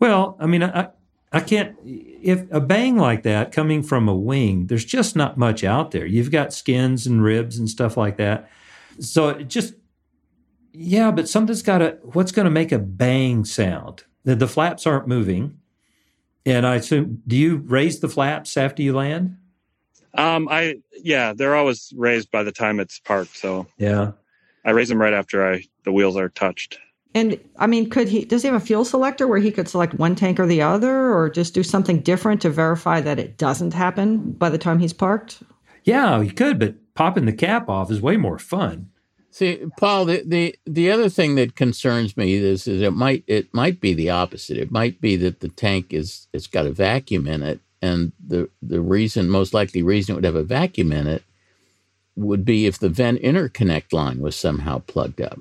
well, 0.00 0.36
I 0.40 0.46
mean, 0.46 0.62
I, 0.62 0.88
I 1.32 1.40
can't, 1.40 1.76
if 1.84 2.50
a 2.52 2.60
bang 2.60 2.96
like 2.96 3.22
that 3.24 3.52
coming 3.52 3.82
from 3.82 4.08
a 4.08 4.14
wing, 4.14 4.66
there's 4.68 4.84
just 4.84 5.16
not 5.16 5.36
much 5.36 5.64
out 5.64 5.90
there. 5.90 6.06
You've 6.06 6.30
got 6.30 6.52
skins 6.52 7.06
and 7.06 7.22
ribs 7.22 7.58
and 7.58 7.68
stuff 7.68 7.96
like 7.96 8.16
that. 8.18 8.48
So 9.00 9.30
it 9.30 9.48
just, 9.48 9.74
yeah, 10.72 11.10
but 11.10 11.28
something's 11.28 11.62
got 11.62 11.78
to, 11.78 11.98
what's 12.02 12.32
going 12.32 12.44
to 12.44 12.50
make 12.50 12.72
a 12.72 12.78
bang 12.78 13.44
sound? 13.44 14.04
The, 14.24 14.34
the 14.34 14.48
flaps 14.48 14.86
aren't 14.86 15.08
moving. 15.08 15.58
And 16.46 16.66
I 16.66 16.76
assume, 16.76 17.22
do 17.26 17.36
you 17.36 17.56
raise 17.56 18.00
the 18.00 18.08
flaps 18.08 18.56
after 18.56 18.82
you 18.82 18.94
land? 18.94 19.36
Um, 20.16 20.48
I 20.50 20.76
yeah, 21.02 21.32
they're 21.32 21.56
always 21.56 21.92
raised 21.96 22.30
by 22.30 22.42
the 22.42 22.52
time 22.52 22.80
it's 22.80 22.98
parked. 23.00 23.36
So 23.36 23.66
Yeah. 23.78 24.12
I 24.64 24.70
raise 24.70 24.88
them 24.88 25.00
right 25.00 25.12
after 25.12 25.46
I 25.46 25.64
the 25.84 25.92
wheels 25.92 26.16
are 26.16 26.28
touched. 26.28 26.78
And 27.14 27.38
I 27.58 27.66
mean, 27.68 27.90
could 27.90 28.08
he? 28.08 28.24
Does 28.24 28.42
he 28.42 28.48
have 28.48 28.60
a 28.60 28.64
fuel 28.64 28.84
selector 28.84 29.28
where 29.28 29.38
he 29.38 29.52
could 29.52 29.68
select 29.68 29.94
one 29.94 30.16
tank 30.16 30.40
or 30.40 30.46
the 30.46 30.62
other, 30.62 31.12
or 31.14 31.30
just 31.30 31.54
do 31.54 31.62
something 31.62 32.00
different 32.00 32.42
to 32.42 32.50
verify 32.50 33.00
that 33.00 33.20
it 33.20 33.38
doesn't 33.38 33.72
happen 33.72 34.32
by 34.32 34.48
the 34.50 34.58
time 34.58 34.80
he's 34.80 34.92
parked? 34.92 35.42
Yeah, 35.84 36.20
you 36.20 36.32
could, 36.32 36.58
but 36.58 36.74
popping 36.94 37.26
the 37.26 37.32
cap 37.32 37.68
off 37.68 37.90
is 37.90 38.00
way 38.00 38.16
more 38.16 38.38
fun. 38.38 38.90
See, 39.30 39.64
Paul, 39.78 40.04
the, 40.04 40.22
the, 40.24 40.56
the 40.64 40.92
other 40.92 41.08
thing 41.08 41.34
that 41.34 41.56
concerns 41.56 42.16
me 42.16 42.34
is, 42.34 42.68
is 42.68 42.80
it 42.80 42.92
might 42.92 43.24
it 43.26 43.52
might 43.52 43.80
be 43.80 43.92
the 43.92 44.10
opposite. 44.10 44.56
It 44.56 44.70
might 44.70 45.00
be 45.00 45.16
that 45.16 45.40
the 45.40 45.48
tank 45.48 45.92
is 45.92 46.28
it's 46.32 46.46
got 46.46 46.66
a 46.66 46.72
vacuum 46.72 47.26
in 47.26 47.42
it, 47.42 47.60
and 47.84 48.12
the 48.26 48.50
the 48.62 48.80
reason, 48.80 49.30
most 49.30 49.54
likely 49.54 49.82
reason 49.82 50.14
it 50.14 50.16
would 50.16 50.24
have 50.24 50.36
a 50.36 50.44
vacuum 50.44 50.92
in 50.92 51.06
it, 51.06 51.24
would 52.16 52.44
be 52.44 52.66
if 52.66 52.78
the 52.78 52.90
vent 52.90 53.22
interconnect 53.22 53.92
line 53.92 54.20
was 54.20 54.36
somehow 54.36 54.80
plugged 54.80 55.20
up 55.20 55.40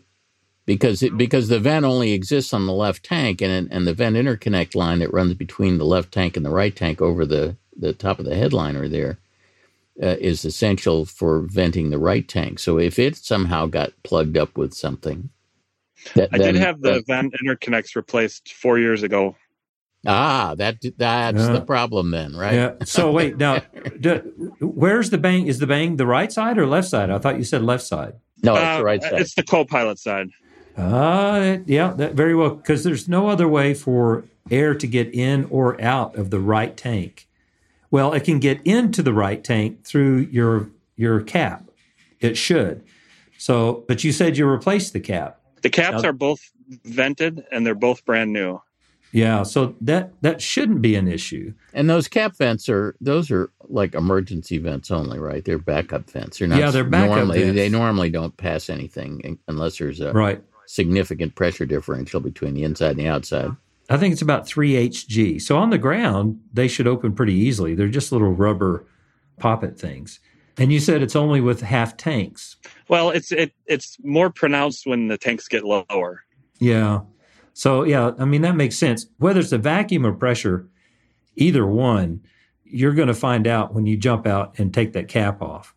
because 0.65 1.03
it, 1.03 1.17
because 1.17 1.49
the 1.49 1.59
vent 1.59 1.85
only 1.85 2.13
exists 2.13 2.53
on 2.53 2.67
the 2.67 2.73
left 2.73 3.03
tank 3.03 3.41
and 3.41 3.71
and 3.71 3.87
the 3.87 3.93
vent 3.95 4.17
interconnect 4.17 4.75
line 4.75 4.99
that 4.99 5.13
runs 5.13 5.35
between 5.35 5.77
the 5.79 5.85
left 5.85 6.11
tank 6.13 6.37
and 6.37 6.45
the 6.45 6.51
right 6.51 6.75
tank 6.75 7.01
over 7.01 7.25
the 7.25 7.57
the 7.77 7.93
top 7.93 8.19
of 8.19 8.25
the 8.25 8.35
headliner 8.35 8.89
there 8.89 9.19
uh, 10.01 10.17
is 10.19 10.45
essential 10.45 11.05
for 11.05 11.41
venting 11.41 11.89
the 11.89 11.99
right 11.99 12.27
tank. 12.27 12.59
So 12.59 12.79
if 12.79 12.99
it 12.99 13.17
somehow 13.17 13.67
got 13.67 13.93
plugged 14.03 14.37
up 14.37 14.57
with 14.57 14.73
something, 14.73 15.29
that, 16.15 16.31
I 16.33 16.37
then, 16.37 16.53
did 16.53 16.55
have 16.55 16.81
the 16.81 17.03
vent 17.07 17.35
interconnects 17.43 17.95
replaced 17.95 18.53
four 18.53 18.79
years 18.79 19.03
ago. 19.03 19.35
Ah, 20.06 20.54
that 20.58 20.78
that's 20.97 21.38
yeah. 21.38 21.54
the 21.54 21.62
problem 21.62 22.12
then, 22.12 22.36
right? 22.36 22.54
Yeah. 22.54 22.74
So 22.84 23.12
wait, 23.12 23.38
now, 23.38 23.62
do, 23.99 24.56
where's 24.60 25.10
the 25.10 25.18
bang? 25.18 25.47
Is 25.47 25.60
the 25.60 25.68
bang 25.68 25.95
the 25.95 26.06
right 26.06 26.32
side 26.32 26.58
or 26.58 26.68
left 26.68 26.89
side? 26.89 27.10
I 27.10 27.20
thought 27.20 27.38
you 27.38 27.43
said 27.43 27.64
left 27.64 27.84
side. 27.84 28.16
No, 28.41 28.56
it's 28.56 28.64
uh, 28.64 28.78
the 28.80 28.84
right 28.84 29.01
side. 29.01 29.22
It's 29.22 29.36
the 29.36 29.43
co-pilot 29.43 29.99
side. 29.99 30.30
Uh, 30.76 31.58
yeah, 31.66 31.93
that 31.93 32.14
very 32.14 32.36
well, 32.36 32.49
because 32.49 32.84
there's 32.84 33.08
no 33.08 33.28
other 33.30 33.47
way 33.47 33.74
for 33.74 34.26
air 34.51 34.76
to 34.76 34.88
get 34.88 35.14
in 35.14 35.45
or 35.49 35.80
out 35.82 36.16
of 36.16 36.30
the 36.30 36.39
right 36.39 36.76
tank. 36.76 37.28
Well, 37.89 38.14
it 38.14 38.24
can 38.24 38.39
get 38.39 38.60
into 38.66 39.01
the 39.04 39.14
right 39.14 39.43
tank 39.43 39.86
through 39.86 40.28
your 40.32 40.70
your 40.95 41.22
cap. 41.22 41.70
It 42.20 42.38
should. 42.38 42.84
So, 43.38 43.84
but 43.88 44.04
you 44.04 44.12
said 44.12 44.38
you 44.38 44.45
replaced 44.47 44.93
the 44.93 44.99
cap. 44.99 45.39
The 45.62 45.70
caps 45.70 46.04
now, 46.04 46.10
are 46.10 46.14
both 46.14 46.51
vented 46.84 47.43
and 47.51 47.66
they're 47.66 47.76
both 47.76 48.06
brand 48.06 48.34
new. 48.34 48.62
Yeah, 49.14 49.43
so 49.43 49.76
that 49.82 50.11
that 50.22 50.41
shouldn't 50.41 50.82
be 50.82 50.95
an 50.95 51.07
issue. 51.07 51.53
And 51.74 51.88
those 51.88 52.07
cap 52.07 52.36
vents 52.36 52.68
are 52.68 52.95
those 52.99 53.30
are 53.30 53.51
like 53.70 53.93
emergency 53.93 54.57
vents 54.57 54.89
only, 54.89 55.20
right? 55.20 55.45
They're 55.45 55.59
backup 55.59 56.09
vents. 56.09 56.39
They're 56.39 56.47
not. 56.47 56.57
Yeah, 56.57 56.72
they're 56.72 56.84
backup 56.84 57.18
normally, 57.18 57.43
vents. 57.43 57.55
They 57.55 57.70
normally 57.70 58.09
don't 58.09 58.36
pass 58.36 58.72
anything 58.72 59.38
unless 59.47 59.78
there's 59.78 60.01
a 60.01 60.11
right 60.14 60.41
significant 60.66 61.36
pressure 61.36 61.66
differential 61.66 62.20
between 62.20 62.55
the 62.55 62.64
inside 62.64 62.91
and 62.91 62.99
the 62.99 63.07
outside. 63.07 63.51
I 63.89 63.97
think 63.97 64.14
it's 64.14 64.22
about 64.22 64.47
3 64.47 64.89
Hg. 64.89 65.41
So 65.41 65.57
on 65.57 65.70
the 65.70 65.78
ground, 65.78 66.39
they 66.51 66.68
should 66.68 66.88
open 66.88 67.14
pretty 67.14 67.34
easily. 67.34 67.76
They're 67.76 67.89
just 67.89 68.11
little 68.11 68.32
rubber 68.32 68.88
poppet 69.38 69.78
things. 69.80 70.20
And 70.57 70.72
you 70.72 70.80
said 70.80 71.03
it's 71.03 71.16
only 71.16 71.41
with 71.41 71.61
half 71.61 71.97
tanks. 71.97 72.55
Well, 72.88 73.09
it's 73.09 73.32
it 73.32 73.53
it's 73.68 73.97
more 74.03 74.30
pronounced 74.30 74.88
when 74.88 75.07
the 75.07 75.18
tanks 75.18 75.47
get 75.47 75.64
lower. 75.64 76.24
Yeah. 76.59 77.01
So 77.54 77.84
yeah, 77.84 78.12
I 78.18 78.26
mean 78.26 78.41
that 78.41 78.56
makes 78.56 78.78
sense. 78.78 79.08
Whether 79.18 79.39
it's 79.39 79.51
a 79.51 79.58
vacuum 79.58 80.06
or 80.06 80.14
pressure, 80.14 80.68
either 81.36 81.66
one, 81.66 82.22
you're 82.64 82.93
going 82.93 83.08
to 83.08 83.14
find 83.14 83.47
out 83.47 83.74
when 83.74 83.86
you 83.86 83.95
jump 83.95 84.26
out 84.26 84.58
and 84.58 84.74
take 84.74 84.93
that 84.93 85.08
cap 85.08 85.41
off. 85.41 85.76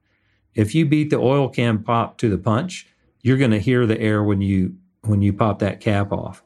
If 0.55 0.75
you 0.75 0.87
beat 0.87 1.11
the 1.11 1.19
oil 1.19 1.49
can 1.51 1.83
pop 1.83 2.17
to 2.19 2.31
the 2.31 2.39
punch, 2.39 2.87
you're 3.21 3.37
going 3.37 3.51
to 3.51 3.59
hear 3.59 3.87
the 3.87 4.01
air 4.01 4.23
when 4.23 4.41
you 4.41 4.77
when 5.03 5.23
you 5.23 5.33
pop 5.33 5.59
that 5.61 5.81
cap 5.81 6.13
off. 6.13 6.43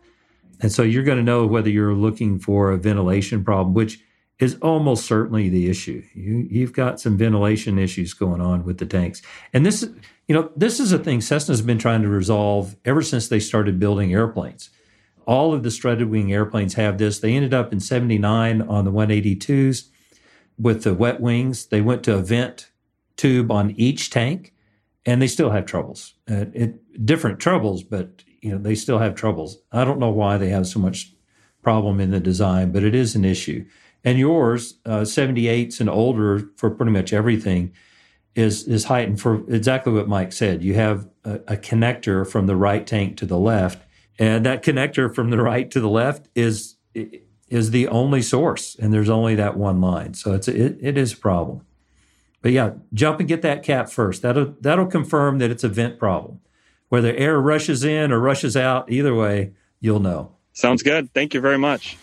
And 0.61 0.71
so 0.71 0.83
you're 0.83 1.05
going 1.05 1.19
to 1.19 1.25
know 1.25 1.47
whether 1.47 1.71
you're 1.71 1.95
looking 1.95 2.39
for 2.39 2.71
a 2.71 2.77
ventilation 2.77 3.45
problem, 3.45 3.73
which 3.73 4.01
is 4.39 4.57
almost 4.63 5.07
certainly 5.07 5.49
the 5.49 5.69
issue. 5.69 6.03
You, 6.15 6.47
you've 6.51 6.73
got 6.73 7.01
some 7.01 7.17
ventilation 7.17 7.79
issues 7.79 8.15
going 8.15 8.41
on 8.41 8.65
with 8.65 8.79
the 8.79 8.87
tanks. 8.87 9.23
And 9.53 9.65
this, 9.65 9.89
you 10.27 10.35
know, 10.35 10.51
this 10.57 10.81
is 10.81 10.93
a 10.93 10.99
thing 10.99 11.21
Cessna's 11.21 11.63
been 11.63 11.79
trying 11.79 12.03
to 12.03 12.09
resolve 12.09 12.77
ever 12.85 13.03
since 13.03 13.29
they 13.29 13.41
started 13.41 13.79
building 13.79 14.13
airplanes. 14.13 14.71
All 15.27 15.53
of 15.53 15.63
the 15.63 15.71
strutted 15.71 16.11
wing 16.11 16.33
airplanes 16.33 16.75
have 16.75 16.99
this. 16.99 17.21
They 17.21 17.35
ended 17.35 17.55
up 17.55 17.73
in 17.73 17.81
79 17.81 18.63
on 18.63 18.85
the 18.85 18.93
182s 18.93 19.89
with 20.59 20.85
the 20.85 20.95
wet 20.95 21.21
wings. 21.21 21.67
They 21.67 21.81
went 21.81 22.03
to 22.05 22.15
a 22.15 22.23
vent 22.23 22.71
tube 23.17 23.51
on 23.51 23.73
each 23.73 24.11
tank 24.11 24.55
and 25.07 25.21
they 25.21 25.27
still 25.27 25.51
have 25.51 25.67
troubles. 25.67 26.15
Uh, 26.31 26.47
it, 26.53 27.05
different 27.07 27.41
troubles, 27.41 27.83
but 27.83 28.25
you 28.41 28.53
know 28.53 28.59
they 28.59 28.75
still 28.75 28.99
have 28.99 29.15
troubles. 29.15 29.59
I 29.73 29.85
don't 29.85 29.99
know 29.99 30.11
why 30.11 30.37
they 30.37 30.49
have 30.51 30.67
so 30.67 30.81
much 30.81 31.13
problem 31.63 32.01
in 32.01 32.11
the 32.11 32.21
design, 32.21 32.73
but 32.73 32.85
it 32.85 32.95
is 32.95 33.15
an 33.15 33.25
issue. 33.25 33.67
And 34.05 34.19
yours, 34.19 34.79
uh, 34.87 35.01
78s 35.01 35.81
and 35.81 35.91
older 35.91 36.49
for 36.57 36.71
pretty 36.71 36.93
much 36.93 37.13
everything, 37.13 37.73
is 38.35 38.67
is 38.67 38.85
heightened 38.85 39.21
for 39.21 39.43
exactly 39.53 39.93
what 39.93 40.09
Mike 40.09 40.33
said. 40.33 40.63
You 40.63 40.75
have 40.75 41.09
a, 41.25 41.35
a 41.49 41.57
connector 41.57 42.27
from 42.27 42.47
the 42.47 42.57
right 42.57 42.87
tank 42.87 43.17
to 43.19 43.27
the 43.27 43.39
left, 43.39 43.85
and 44.21 44.45
that 44.45 44.63
connector 44.63 45.13
from 45.13 45.31
the 45.31 45.43
right 45.43 45.69
to 45.71 45.81
the 45.81 45.89
left 45.89 46.29
is 46.35 46.77
is 47.49 47.71
the 47.73 47.89
only 47.89 48.23
source, 48.23 48.77
and 48.77 48.93
there's 48.93 49.09
only 49.09 49.35
that 49.35 49.57
one 49.57 49.81
line. 49.81 50.15
So 50.15 50.35
it's 50.35 50.47
it, 50.47 50.77
it 50.81 50.99
is 50.99 51.15
a 51.15 51.17
problem. 51.17 51.63
But 52.43 52.53
yeah, 52.53 52.73
jump 52.95 53.19
and 53.19 53.29
get 53.29 53.43
that 53.43 53.63
cap 53.63 53.91
first. 53.91 54.23
That'll 54.23 54.55
that'll 54.61 54.87
confirm 54.87 55.39
that 55.39 55.51
it's 55.51 55.65
a 55.65 55.69
vent 55.69 55.99
problem. 55.99 56.41
Whether 56.91 57.15
air 57.15 57.41
rushes 57.41 57.83
in 57.83 58.13
or 58.13 58.21
rushes 58.21 58.57
out, 58.57 58.93
either 58.93 59.15
way, 59.15 59.53
you'll 59.81 60.01
know. 60.01 60.37
Sounds 60.53 60.83
good. 60.83 61.13
Thank 61.15 61.33
you 61.33 61.41
very 61.41 61.59
much. 61.59 61.97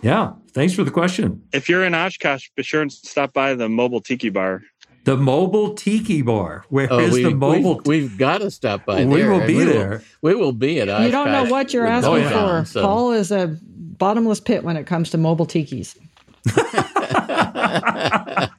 Yeah, 0.00 0.34
thanks 0.52 0.74
for 0.74 0.84
the 0.84 0.92
question. 0.92 1.42
If 1.52 1.68
you're 1.68 1.84
in 1.84 1.92
Oshkosh, 1.92 2.50
be 2.54 2.62
sure 2.62 2.82
and 2.82 2.92
stop 2.92 3.32
by 3.32 3.54
the 3.54 3.68
mobile 3.68 4.00
tiki 4.00 4.28
bar. 4.28 4.62
The 5.08 5.16
mobile 5.16 5.72
tiki 5.72 6.20
bar. 6.20 6.66
Where 6.68 6.92
oh, 6.92 6.98
is 6.98 7.14
we, 7.14 7.22
the 7.22 7.30
mobile? 7.30 7.80
We've, 7.86 8.10
we've, 8.10 8.18
got 8.18 8.42
to 8.42 8.50
stop 8.50 8.84
by. 8.84 8.96
There. 8.96 9.06
We 9.06 9.22
there, 9.22 9.32
will 9.32 9.46
be 9.46 9.56
we 9.56 9.64
there. 9.64 10.02
Will, 10.20 10.30
we 10.34 10.34
will 10.34 10.52
be 10.52 10.82
at. 10.82 10.90
Oshkosh 10.90 11.06
you 11.06 11.10
don't 11.10 11.32
know 11.32 11.46
what 11.46 11.72
you're 11.72 11.86
asking 11.86 12.28
for. 12.28 12.66
So. 12.66 12.82
Paul 12.82 13.12
is 13.12 13.32
a 13.32 13.56
bottomless 13.62 14.38
pit 14.38 14.64
when 14.64 14.76
it 14.76 14.86
comes 14.86 15.08
to 15.12 15.16
mobile 15.16 15.46
tikis. 15.46 15.96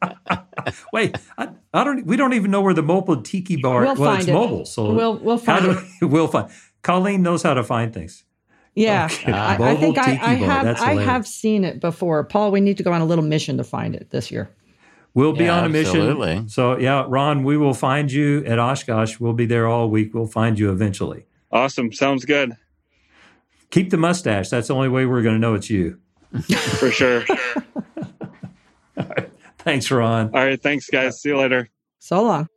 Wait, 0.91 1.15
I, 1.37 1.49
I, 1.71 1.83
don't. 1.83 2.07
We 2.07 2.17
don't 2.17 2.33
even 2.33 2.49
know 2.49 2.61
where 2.61 2.73
the 2.73 2.81
mobile 2.81 3.21
tiki 3.21 3.57
bar. 3.57 3.83
We'll, 3.83 3.95
well, 3.95 4.15
it's 4.15 4.27
it. 4.27 4.33
mobile, 4.33 4.65
so 4.65 4.91
we'll 4.91 5.19
we'll 5.19 5.37
find 5.37 5.67
it. 5.67 5.77
We, 6.01 6.07
we'll 6.07 6.27
find. 6.27 6.49
Colleen 6.81 7.21
knows 7.21 7.43
how 7.43 7.53
to 7.53 7.63
find 7.63 7.93
things. 7.93 8.23
Yeah, 8.73 9.07
okay. 9.11 9.31
I, 9.31 9.73
I, 9.73 9.75
think 9.75 9.99
I, 9.99 10.13
I 10.13 10.33
have 10.33 10.81
I 10.81 10.95
have 10.95 11.27
seen 11.27 11.63
it 11.63 11.79
before. 11.79 12.23
Paul, 12.23 12.51
we 12.51 12.59
need 12.59 12.77
to 12.77 12.83
go 12.83 12.91
on 12.91 13.01
a 13.01 13.05
little 13.05 13.23
mission 13.23 13.57
to 13.57 13.63
find 13.63 13.95
it 13.95 14.09
this 14.09 14.31
year. 14.31 14.49
We'll 15.13 15.33
be 15.33 15.45
yeah, 15.45 15.57
on 15.59 15.65
a 15.65 15.69
mission. 15.69 16.01
Absolutely. 16.01 16.47
So 16.47 16.77
yeah, 16.77 17.05
Ron, 17.07 17.43
we 17.43 17.57
will 17.57 17.73
find 17.73 18.11
you 18.11 18.43
at 18.45 18.59
Oshkosh. 18.59 19.19
We'll 19.19 19.33
be 19.33 19.45
there 19.45 19.67
all 19.67 19.89
week. 19.89 20.13
We'll 20.13 20.27
find 20.27 20.57
you 20.59 20.71
eventually. 20.71 21.25
Awesome. 21.51 21.91
Sounds 21.91 22.25
good. 22.25 22.53
Keep 23.71 23.89
the 23.89 23.97
mustache. 23.97 24.49
That's 24.49 24.67
the 24.67 24.75
only 24.75 24.89
way 24.89 25.05
we're 25.05 25.21
going 25.21 25.35
to 25.35 25.39
know 25.39 25.53
it's 25.55 25.69
you. 25.69 25.99
For 26.79 26.91
sure. 26.91 27.25
Thanks, 29.59 29.91
Ron. 29.91 30.27
All 30.33 30.45
right. 30.45 30.61
Thanks, 30.61 30.89
guys. 30.89 31.21
See 31.21 31.29
you 31.29 31.37
later. 31.37 31.69
So 31.99 32.23
long. 32.23 32.47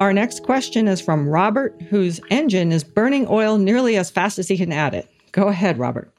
Our 0.00 0.12
next 0.12 0.42
question 0.42 0.88
is 0.88 1.00
from 1.00 1.28
Robert, 1.28 1.80
whose 1.88 2.20
engine 2.30 2.70
is 2.70 2.84
burning 2.84 3.26
oil 3.28 3.56
nearly 3.56 3.96
as 3.96 4.10
fast 4.10 4.38
as 4.38 4.46
he 4.46 4.58
can 4.58 4.70
add 4.70 4.94
it. 4.94 5.08
Go 5.32 5.48
ahead, 5.48 5.78
Robert. 5.78 6.12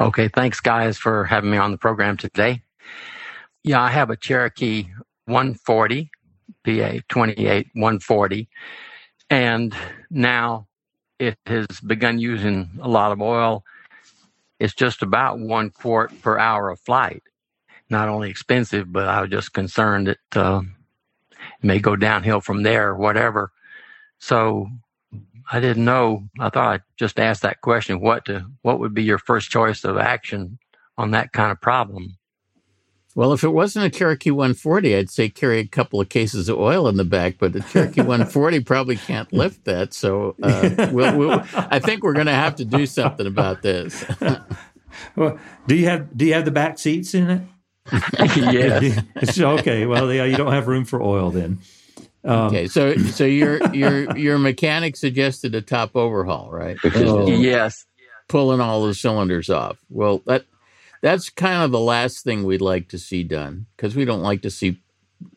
Okay. 0.00 0.28
Thanks, 0.28 0.60
guys, 0.60 0.98
for 0.98 1.24
having 1.24 1.50
me 1.50 1.58
on 1.58 1.70
the 1.72 1.78
program 1.78 2.16
today. 2.16 2.62
Yeah, 3.62 3.82
I 3.82 3.88
have 3.90 4.10
a 4.10 4.16
Cherokee 4.16 4.88
140, 5.26 6.10
PA 6.64 6.98
28 7.08 7.68
140, 7.74 8.48
and 9.28 9.74
now 10.10 10.66
it 11.18 11.36
has 11.46 11.66
begun 11.86 12.18
using 12.18 12.70
a 12.80 12.88
lot 12.88 13.12
of 13.12 13.20
oil 13.20 13.64
it's 14.60 14.74
just 14.74 15.02
about 15.02 15.38
one 15.40 15.70
quart 15.70 16.12
per 16.20 16.38
hour 16.38 16.68
of 16.68 16.78
flight. 16.78 17.22
Not 17.88 18.08
only 18.08 18.30
expensive, 18.30 18.92
but 18.92 19.08
I 19.08 19.22
was 19.22 19.30
just 19.30 19.54
concerned 19.54 20.06
that 20.06 20.36
uh, 20.36 20.60
it 21.32 21.64
may 21.64 21.78
go 21.80 21.96
downhill 21.96 22.42
from 22.42 22.62
there 22.62 22.90
or 22.90 22.96
whatever. 22.96 23.50
So 24.18 24.68
I 25.50 25.60
didn't 25.60 25.84
know. 25.84 26.28
I 26.38 26.50
thought 26.50 26.74
I'd 26.74 26.82
just 26.96 27.18
ask 27.18 27.42
that 27.42 27.60
question: 27.60 28.00
what 28.00 28.24
to, 28.26 28.46
what 28.62 28.80
would 28.80 28.94
be 28.94 29.02
your 29.02 29.18
first 29.18 29.50
choice 29.50 29.84
of 29.84 29.96
action 29.96 30.58
on 30.98 31.12
that 31.12 31.32
kind 31.32 31.52
of 31.52 31.60
problem? 31.60 32.16
Well, 33.16 33.32
if 33.32 33.42
it 33.42 33.48
wasn't 33.48 33.86
a 33.86 33.90
Cherokee 33.90 34.30
140, 34.30 34.94
I'd 34.94 35.10
say 35.10 35.28
carry 35.28 35.58
a 35.58 35.66
couple 35.66 36.00
of 36.00 36.08
cases 36.08 36.48
of 36.48 36.58
oil 36.58 36.86
in 36.86 36.96
the 36.96 37.04
back, 37.04 37.38
but 37.38 37.52
the 37.52 37.60
Cherokee 37.60 38.02
140 38.02 38.60
probably 38.60 38.96
can't 38.96 39.32
lift 39.32 39.64
that. 39.64 39.92
So 39.92 40.36
uh, 40.42 40.90
we'll, 40.92 41.18
we'll, 41.18 41.44
I 41.52 41.80
think 41.80 42.04
we're 42.04 42.12
going 42.12 42.26
to 42.26 42.32
have 42.32 42.54
to 42.56 42.64
do 42.64 42.86
something 42.86 43.26
about 43.26 43.62
this. 43.62 44.04
well, 45.16 45.38
do 45.66 45.74
you 45.74 45.86
have 45.86 46.16
do 46.16 46.24
you 46.24 46.34
have 46.34 46.44
the 46.44 46.52
back 46.52 46.78
seats 46.78 47.14
in 47.14 47.30
it? 47.30 47.42
yeah. 48.36 49.00
okay. 49.58 49.86
Well, 49.86 50.12
yeah, 50.12 50.24
you 50.24 50.36
don't 50.36 50.52
have 50.52 50.68
room 50.68 50.84
for 50.84 51.02
oil 51.02 51.30
then. 51.30 51.58
Um, 52.24 52.48
Okay, 52.48 52.68
so 52.68 52.94
so 52.96 53.24
your 53.24 53.60
your 53.72 54.16
your 54.16 54.38
mechanic 54.38 54.96
suggested 54.96 55.54
a 55.54 55.62
top 55.62 55.96
overhaul, 55.96 56.50
right? 56.52 56.76
Which 56.84 56.94
Oh. 56.96 57.26
Yes. 57.26 57.86
pulling 58.28 58.60
all 58.60 58.84
the 58.86 58.94
cylinders 58.94 59.48
off. 59.50 59.78
Well, 59.88 60.22
that 60.26 60.44
that's 61.02 61.30
kind 61.30 61.62
of 61.62 61.70
the 61.70 61.80
last 61.80 62.22
thing 62.24 62.44
we'd 62.44 62.60
like 62.60 62.88
to 62.88 62.98
see 62.98 63.22
done 63.22 63.66
because 63.76 63.96
we 63.96 64.04
don't 64.04 64.22
like 64.22 64.42
to 64.42 64.50
see 64.50 64.80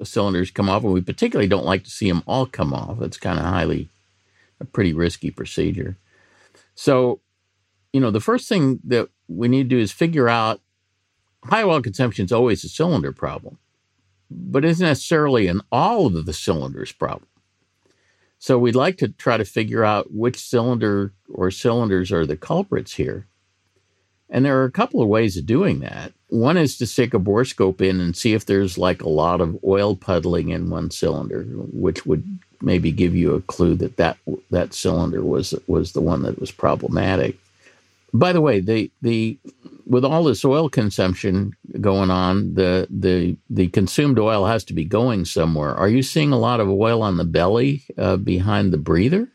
cylinders 0.03 0.51
come 0.51 0.69
off, 0.69 0.83
and 0.83 0.93
we 0.93 1.01
particularly 1.01 1.47
don't 1.47 1.65
like 1.65 1.83
to 1.85 1.89
see 1.89 2.09
them 2.09 2.23
all 2.27 2.45
come 2.45 2.73
off. 2.73 3.01
It's 3.01 3.17
kind 3.17 3.39
of 3.39 3.45
highly 3.45 3.87
a 4.59 4.65
pretty 4.65 4.93
risky 4.93 5.31
procedure. 5.31 5.97
So, 6.75 7.19
you 7.93 7.99
know, 8.01 8.11
the 8.11 8.19
first 8.19 8.49
thing 8.49 8.79
that 8.85 9.09
we 9.27 9.47
need 9.47 9.63
to 9.69 9.75
do 9.75 9.79
is 9.79 9.91
figure 9.91 10.27
out 10.27 10.59
high 11.45 11.63
oil 11.63 11.81
consumption 11.81 12.25
is 12.25 12.31
always 12.31 12.63
a 12.63 12.69
cylinder 12.69 13.11
problem, 13.11 13.57
but 14.35 14.65
isn't 14.65 14.85
necessarily 14.85 15.47
an 15.47 15.61
all 15.71 16.07
of 16.07 16.25
the 16.25 16.33
cylinders 16.33 16.91
problem. 16.91 17.27
So 18.39 18.57
we'd 18.59 18.75
like 18.75 18.97
to 18.97 19.07
try 19.07 19.37
to 19.37 19.45
figure 19.45 19.85
out 19.85 20.11
which 20.13 20.37
cylinder 20.37 21.13
or 21.29 21.49
cylinders 21.49 22.11
are 22.11 22.25
the 22.25 22.35
culprits 22.35 22.95
here. 22.95 23.27
And 24.29 24.43
there 24.43 24.59
are 24.59 24.65
a 24.65 24.71
couple 24.71 25.01
of 25.01 25.07
ways 25.07 25.37
of 25.37 25.45
doing 25.45 25.79
that. 25.79 26.11
One 26.27 26.57
is 26.57 26.77
to 26.79 26.87
stick 26.87 27.13
a 27.13 27.19
borescope 27.19 27.81
in 27.81 28.01
and 28.01 28.17
see 28.17 28.33
if 28.33 28.45
there's 28.45 28.77
like 28.77 29.01
a 29.01 29.09
lot 29.09 29.41
of 29.41 29.57
oil 29.63 29.95
puddling 29.95 30.49
in 30.49 30.69
one 30.69 30.89
cylinder, 30.89 31.43
which 31.71 32.05
would 32.05 32.39
maybe 32.61 32.91
give 32.91 33.15
you 33.15 33.35
a 33.35 33.41
clue 33.41 33.75
that 33.75 33.97
that, 33.97 34.17
that 34.49 34.73
cylinder 34.73 35.23
was 35.23 35.53
was 35.67 35.91
the 35.91 36.01
one 36.01 36.23
that 36.23 36.39
was 36.39 36.51
problematic. 36.51 37.37
By 38.13 38.31
the 38.31 38.41
way, 38.41 38.59
the 38.59 38.91
the 39.01 39.39
with 39.85 40.05
all 40.05 40.23
this 40.23 40.45
oil 40.45 40.69
consumption 40.69 41.53
going 41.81 42.11
on, 42.11 42.53
the 42.53 42.87
the 42.89 43.37
the 43.49 43.67
consumed 43.69 44.19
oil 44.19 44.45
has 44.45 44.63
to 44.65 44.73
be 44.73 44.85
going 44.85 45.25
somewhere. 45.25 45.73
Are 45.73 45.89
you 45.89 46.03
seeing 46.03 46.31
a 46.31 46.37
lot 46.37 46.59
of 46.59 46.69
oil 46.69 47.01
on 47.01 47.17
the 47.17 47.25
belly 47.25 47.83
uh, 47.97 48.17
behind 48.17 48.71
the 48.71 48.77
breather? 48.77 49.29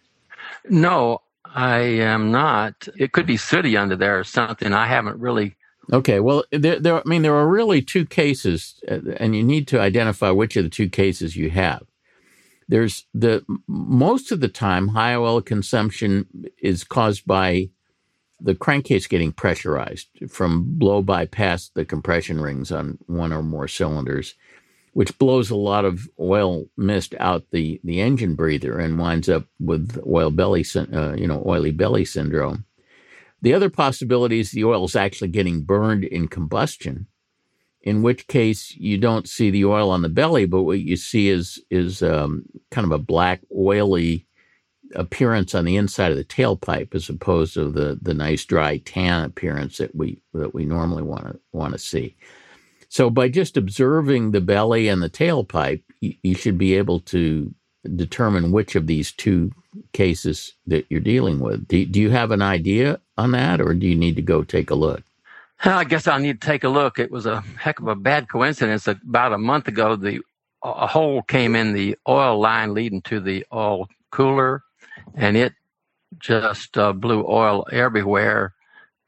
No, 0.69 1.23
I 1.45 1.79
am 1.79 2.31
not. 2.31 2.89
It 2.97 3.13
could 3.13 3.27
be 3.27 3.37
sooty 3.37 3.77
under 3.77 3.97
there 3.97 4.19
or 4.19 4.25
something. 4.25 4.73
I 4.73 4.87
haven't 4.87 5.19
really. 5.19 5.57
Okay, 5.93 6.21
well, 6.21 6.45
there, 6.53 6.79
there. 6.79 6.97
I 6.97 7.03
mean, 7.05 7.23
there 7.23 7.35
are 7.35 7.49
really 7.49 7.81
two 7.83 8.05
cases, 8.05 8.81
uh, 8.89 8.99
and 9.17 9.35
you 9.35 9.43
need 9.43 9.67
to 9.69 9.81
identify 9.81 10.31
which 10.31 10.57
of 10.57 10.65
the 10.65 10.71
two 10.71 10.89
cases 10.89 11.35
you 11.35 11.51
have. 11.51 11.83
There's 12.69 13.07
the 13.15 13.45
most 13.67 14.31
of 14.31 14.41
the 14.41 14.49
time, 14.49 14.89
high 14.89 15.15
oil 15.15 15.41
consumption 15.41 16.27
is 16.59 16.85
caused 16.85 17.27
by 17.27 17.71
the 18.41 18.55
crankcase 18.55 19.07
getting 19.07 19.33
pressurized 19.33 20.09
from 20.29 20.79
blow 20.79 21.03
by 21.03 21.27
past 21.27 21.75
the 21.75 21.85
compression 21.85 22.41
rings 22.41 22.71
on 22.71 22.99
one 23.07 23.33
or 23.33 23.43
more 23.43 23.67
cylinders, 23.67 24.35
which 24.93 25.19
blows 25.19 25.51
a 25.51 25.57
lot 25.57 25.85
of 25.85 26.09
oil 26.21 26.67
mist 26.77 27.15
out 27.19 27.45
the, 27.51 27.81
the 27.85 28.01
engine 28.01 28.35
breather 28.35 28.79
and 28.79 28.99
winds 28.99 29.29
up 29.29 29.45
with 29.59 30.01
oil 30.07 30.31
belly, 30.31 30.65
uh, 30.77 31.15
you 31.15 31.27
know, 31.27 31.43
oily 31.47 31.73
belly 31.73 32.05
syndrome. 32.05 32.65
The 33.43 33.55
other 33.55 33.71
possibility 33.71 34.41
is 34.41 34.51
the 34.51 34.65
oil 34.65 34.85
is 34.85 34.97
actually 34.97 35.29
getting 35.29 35.63
burned 35.63 36.05
in 36.05 36.29
combustion, 36.29 37.07
in 37.83 38.03
which 38.03 38.27
case 38.27 38.75
you 38.77 38.99
don't 38.99 39.29
see 39.29 39.51
the 39.51 39.65
oil 39.65 39.91
on 39.91 40.03
the 40.03 40.09
belly, 40.09 40.45
but 40.45 40.63
what 40.63 40.81
you 40.81 40.97
see 40.97 41.29
is 41.29 41.63
is 41.71 42.03
um, 42.03 42.45
kind 42.71 42.85
of 42.85 42.93
a 42.93 42.99
black, 42.99 43.41
oily 43.57 44.28
appearance 44.95 45.55
on 45.55 45.65
the 45.65 45.77
inside 45.77 46.11
of 46.11 46.19
the 46.19 46.25
tailpipe, 46.25 46.95
as 46.95 47.09
opposed 47.09 47.55
to 47.55 47.71
the 47.71 47.99
the 48.01 48.15
nice 48.15 48.45
dry 48.45 48.79
tan 48.79 49.25
appearance 49.25 49.79
that 49.79 49.95
we 49.95 50.21
that 50.35 50.55
we 50.55 50.65
normally 50.65 51.03
want 51.03 51.27
to 51.27 51.39
want 51.53 51.73
to 51.73 51.79
see. 51.79 52.17
So 52.89 53.11
by 53.11 53.29
just 53.29 53.57
observing 53.57 54.31
the 54.31 54.41
belly 54.41 54.89
and 54.89 55.03
the 55.03 55.11
tailpipe, 55.11 55.83
you, 56.01 56.15
you 56.23 56.35
should 56.35 56.57
be 56.57 56.75
able 56.75 57.01
to 57.01 57.55
determine 57.97 58.51
which 58.51 58.75
of 58.75 58.87
these 58.87 59.13
two 59.13 59.53
cases 59.93 60.55
that 60.67 60.87
you're 60.89 61.01
dealing 61.01 61.39
with. 61.41 61.69
Do, 61.69 61.85
do 61.85 62.01
you 62.01 62.11
have 62.11 62.31
an 62.31 62.43
idea 62.43 63.01
on 63.17 63.33
that, 63.33 63.61
or 63.61 63.75
do 63.75 63.87
you 63.87 63.95
need 63.95 64.17
to 64.17 64.23
go 64.23 64.43
take 64.43 64.71
a 64.71 64.75
look? 64.75 65.03
I 65.65 65.85
guess 65.85 66.07
I'll 66.07 66.21
need 66.21 66.41
to 66.41 66.47
take 66.47 66.65
a 66.65 66.69
look. 66.69 66.99
It 66.99 67.11
was 67.11 67.27
a 67.27 67.41
heck 67.59 67.81
of 67.81 67.89
a 67.89 67.97
bad 67.97 68.29
coincidence. 68.29 68.87
About 68.87 69.33
a 69.33 69.39
month 69.39 69.69
ago, 69.69 69.97
the 69.97 70.21
a 70.63 70.87
hole 70.87 71.23
came 71.23 71.55
in 71.55 71.73
the 71.73 71.97
oil 72.09 72.41
line 72.41 72.75
leading 72.75 73.03
to 73.03 73.21
the 73.21 73.47
oil 73.53 73.89
cooler, 74.11 74.63
and 75.15 75.37
it 75.37 75.53
just 76.19 76.77
uh, 76.79 76.93
blew 76.93 77.25
oil 77.29 77.67
everywhere 77.71 78.55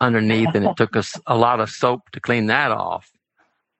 underneath, 0.01 0.49
and 0.55 0.65
it 0.65 0.77
took 0.77 0.97
us 0.97 1.19
a 1.27 1.37
lot 1.37 1.61
of 1.61 1.71
soap 1.71 2.11
to 2.13 2.21
clean 2.21 2.47
that 2.47 2.71
off 2.71 3.11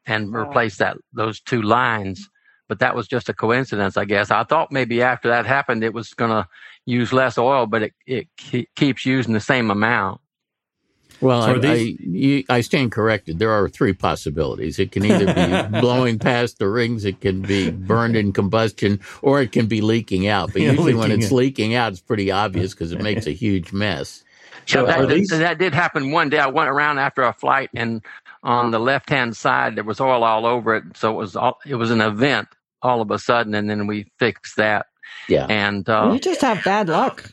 and 0.07 0.35
replace 0.35 0.77
that 0.79 0.97
those 1.13 1.41
two 1.41 1.63
lines. 1.63 2.29
But 2.69 2.79
that 2.79 2.95
was 2.95 3.09
just 3.09 3.29
a 3.29 3.35
coincidence, 3.35 3.97
I 3.97 4.05
guess. 4.05 4.31
I 4.31 4.45
thought 4.45 4.71
maybe 4.71 5.03
after 5.03 5.29
that 5.29 5.45
happened, 5.45 5.83
it 5.83 5.93
was 5.93 6.15
going 6.15 6.31
to 6.31 6.47
use 6.87 7.13
less 7.13 7.37
oil, 7.37 7.67
but 7.67 7.83
it 7.83 7.93
it 8.07 8.29
ke- 8.39 8.69
keeps 8.77 9.05
using 9.05 9.35
the 9.35 9.41
same 9.41 9.71
amount. 9.71 10.21
Well, 11.21 11.43
So 11.43 11.55
I, 11.55 11.59
these- 11.59 11.99
I, 12.01 12.03
you, 12.03 12.45
I 12.49 12.61
stand 12.63 12.93
corrected. 12.93 13.39
There 13.39 13.51
are 13.51 13.69
three 13.69 13.93
possibilities. 13.93 14.79
It 14.79 14.93
can 14.93 15.05
either 15.05 15.27
be 15.73 15.81
blowing 15.81 16.19
past 16.19 16.59
the 16.59 16.69
rings, 16.69 17.05
it 17.05 17.21
can 17.21 17.43
be 17.43 17.71
burned 17.71 18.17
in 18.17 18.33
combustion, 18.33 19.01
or 19.23 19.41
it 19.43 19.53
can 19.53 19.67
be 19.67 19.81
leaking 19.81 20.27
out. 20.29 20.53
But 20.53 20.63
Yeah, 20.63 20.71
usually, 20.73 20.95
when 20.95 21.11
it's 21.11 21.27
out. 21.27 21.33
leaking 21.33 21.75
out, 21.75 21.93
it's 21.93 22.01
pretty 22.01 22.31
obvious 22.31 22.73
because 22.73 22.93
it 22.93 23.03
makes 23.03 23.27
a 23.27 23.33
huge 23.33 23.73
mess. 23.73 24.25
So 24.67 24.87
yeah, 24.87 24.97
are 24.99 25.07
that, 25.07 25.15
these- 25.15 25.29
that 25.31 25.59
did 25.59 25.75
happen 25.75 26.11
one 26.11 26.29
day. 26.31 26.39
I 26.39 26.47
went 26.47 26.69
around 26.71 26.99
after 26.99 27.23
a 27.23 27.33
flight, 27.33 27.71
and 27.75 28.03
on 28.43 28.71
the 28.71 28.79
left 28.79 29.11
hand 29.11 29.37
side 29.37 29.77
there 29.77 29.85
was 29.85 30.01
oil 30.01 30.25
all 30.25 30.47
over 30.47 30.75
it. 30.77 30.85
So 30.97 31.13
it 31.13 31.17
was 31.17 31.37
all, 31.37 31.59
it 31.67 31.75
was 31.75 31.91
an 31.91 32.01
event 32.01 32.49
all 32.83 33.03
of 33.03 33.11
a 33.11 33.19
sudden, 33.19 33.55
and 33.55 33.69
then 33.69 33.87
we 33.87 34.11
fixed 34.19 34.57
that. 34.57 34.87
Yeah. 35.29 35.45
And 35.51 35.87
uh, 35.89 36.11
you 36.15 36.19
just 36.21 36.41
have 36.41 36.65
bad 36.65 36.89
luck. 36.89 37.31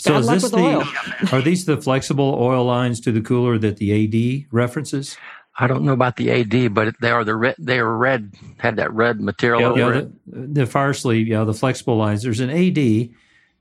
So 0.00 0.12
Bad 0.12 0.20
is 0.20 0.26
luck 0.26 0.34
this 0.36 0.42
with 0.44 0.52
the 0.52 0.58
oil. 0.58 0.84
are 1.32 1.42
these 1.42 1.66
the 1.66 1.76
flexible 1.76 2.36
oil 2.40 2.64
lines 2.64 3.00
to 3.00 3.12
the 3.12 3.20
cooler 3.20 3.58
that 3.58 3.76
the 3.76 4.44
AD 4.44 4.46
references? 4.50 5.16
I 5.58 5.66
don't 5.66 5.84
know 5.84 5.92
about 5.92 6.16
the 6.16 6.30
AD, 6.30 6.72
but 6.72 6.94
they 7.02 7.10
are 7.10 7.22
the 7.22 7.36
red. 7.36 7.56
They 7.58 7.78
are 7.78 7.96
red. 7.96 8.34
Had 8.56 8.76
that 8.76 8.92
red 8.94 9.20
material 9.20 9.72
over 9.72 9.78
Yeah, 9.78 9.98
it. 9.98 10.10
the, 10.26 10.60
the 10.62 10.66
fire 10.66 10.94
sleeve, 10.94 11.26
yeah, 11.28 11.44
the 11.44 11.52
flexible 11.52 11.96
lines. 11.96 12.22
There's 12.22 12.40
an 12.40 12.48
AD 12.48 13.10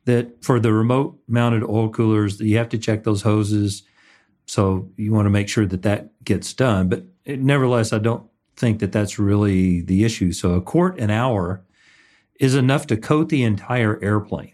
that 0.06 0.42
for 0.44 0.62
the 0.62 0.72
remote 0.72 1.20
mounted 1.28 1.64
oil 1.64 1.90
coolers, 1.90 2.40
you 2.40 2.58
have 2.58 2.70
to 2.70 2.78
check 2.78 3.04
those 3.04 3.22
hoses. 3.22 3.84
So 4.46 4.90
you 4.96 5.12
want 5.12 5.26
to 5.26 5.30
make 5.30 5.50
sure 5.50 5.66
that 5.66 5.82
that 5.82 6.24
gets 6.24 6.54
done. 6.54 6.88
But 6.88 7.04
it, 7.26 7.42
nevertheless, 7.42 7.92
I 7.92 8.00
don't 8.00 8.24
think 8.56 8.80
that 8.80 8.94
that's 8.94 9.20
really 9.20 9.82
the 9.82 10.06
issue. 10.06 10.32
So 10.32 10.54
a 10.54 10.62
quart 10.62 11.00
an 11.00 11.12
hour 11.12 11.62
is 12.40 12.56
enough 12.56 12.88
to 12.88 12.98
coat 12.98 13.28
the 13.28 13.44
entire 13.44 14.02
airplane. 14.02 14.54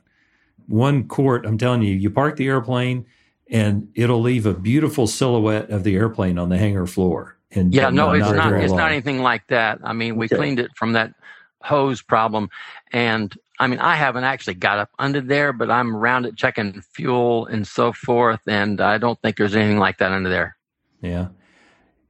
One 0.68 1.08
quart, 1.08 1.46
I'm 1.46 1.58
telling 1.58 1.82
you, 1.82 1.94
you 1.94 2.10
park 2.10 2.38
the 2.38 2.48
airplane 2.48 3.06
and 3.50 3.90
it'll 3.94 4.22
leave 4.22 4.46
a 4.46 4.54
beautiful 4.54 5.06
silhouette 5.08 5.70
of 5.70 5.84
the 5.84 5.96
airplane 5.96 6.40
on 6.40 6.50
the 6.50 6.58
hangar 6.58 6.88
floor. 6.88 7.38
And 7.52 7.74
Yeah, 7.74 7.90
no, 7.90 8.12
it's 8.12 8.26
not. 8.28 8.50
very 8.50 8.64
It's 8.64 8.74
not 8.74 8.92
anything 8.92 9.20
like 9.22 9.46
that. 9.48 9.80
I 9.84 9.94
mean, 9.94 10.16
we 10.16 10.26
Okay. 10.26 10.36
cleaned 10.36 10.60
it 10.60 10.72
from 10.76 10.94
that 10.94 11.14
hose 11.62 12.02
problem, 12.02 12.50
and 12.92 13.34
I 13.60 13.68
mean, 13.68 13.80
I 13.80 13.96
haven't 13.96 14.26
actually 14.26 14.56
got 14.56 14.80
up 14.80 14.90
under 15.00 15.22
there, 15.22 15.54
but 15.54 15.72
I'm 15.72 15.96
around 15.96 16.26
it 16.26 16.36
checking 16.36 16.82
fuel 16.94 17.46
and 17.46 17.66
so 17.66 17.94
forth, 17.94 18.42
and 18.48 18.82
I 18.82 18.98
don't 18.98 19.20
think 19.22 19.38
there's 19.38 19.56
anything 19.56 19.80
like 19.80 19.98
that 20.00 20.12
under 20.12 20.30
there. 20.30 20.58
Yeah. 21.02 21.30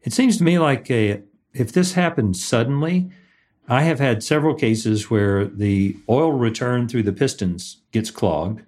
It 0.02 0.14
seems 0.14 0.38
to 0.38 0.44
me 0.44 0.58
like 0.58 0.90
a, 0.90 1.22
if 1.54 1.72
this 1.72 1.94
happens 1.94 2.44
suddenly, 2.44 3.12
I 3.68 3.82
have 3.84 4.00
had 4.00 4.24
several 4.24 4.54
cases 4.54 5.10
where 5.10 5.46
the 5.46 5.98
oil 6.08 6.32
return 6.32 6.88
through 6.88 7.04
the 7.04 7.14
pistons 7.14 7.82
gets 7.92 8.12
clogged, 8.12 8.62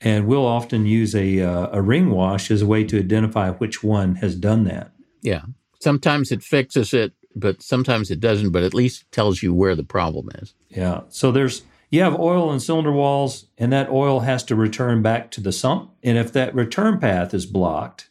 and 0.00 0.26
we'll 0.26 0.46
often 0.46 0.86
use 0.86 1.14
a, 1.14 1.40
uh, 1.40 1.68
a 1.72 1.82
ring 1.82 2.10
wash 2.10 2.50
as 2.50 2.62
a 2.62 2.66
way 2.66 2.84
to 2.84 2.98
identify 2.98 3.50
which 3.50 3.82
one 3.82 4.16
has 4.16 4.34
done 4.34 4.64
that. 4.64 4.92
Yeah. 5.20 5.42
Sometimes 5.80 6.32
it 6.32 6.42
fixes 6.42 6.94
it, 6.94 7.12
but 7.36 7.62
sometimes 7.62 8.10
it 8.10 8.20
doesn't, 8.20 8.50
but 8.50 8.62
at 8.62 8.74
least 8.74 9.10
tells 9.12 9.42
you 9.42 9.52
where 9.52 9.76
the 9.76 9.84
problem 9.84 10.28
is. 10.36 10.54
Yeah. 10.68 11.02
So 11.08 11.30
there's, 11.30 11.62
you 11.90 12.00
have 12.02 12.18
oil 12.18 12.52
in 12.52 12.60
cylinder 12.60 12.92
walls, 12.92 13.46
and 13.58 13.72
that 13.72 13.90
oil 13.90 14.20
has 14.20 14.42
to 14.44 14.56
return 14.56 15.02
back 15.02 15.30
to 15.32 15.40
the 15.40 15.52
sump. 15.52 15.90
And 16.02 16.16
if 16.16 16.32
that 16.32 16.54
return 16.54 16.98
path 16.98 17.34
is 17.34 17.46
blocked, 17.46 18.08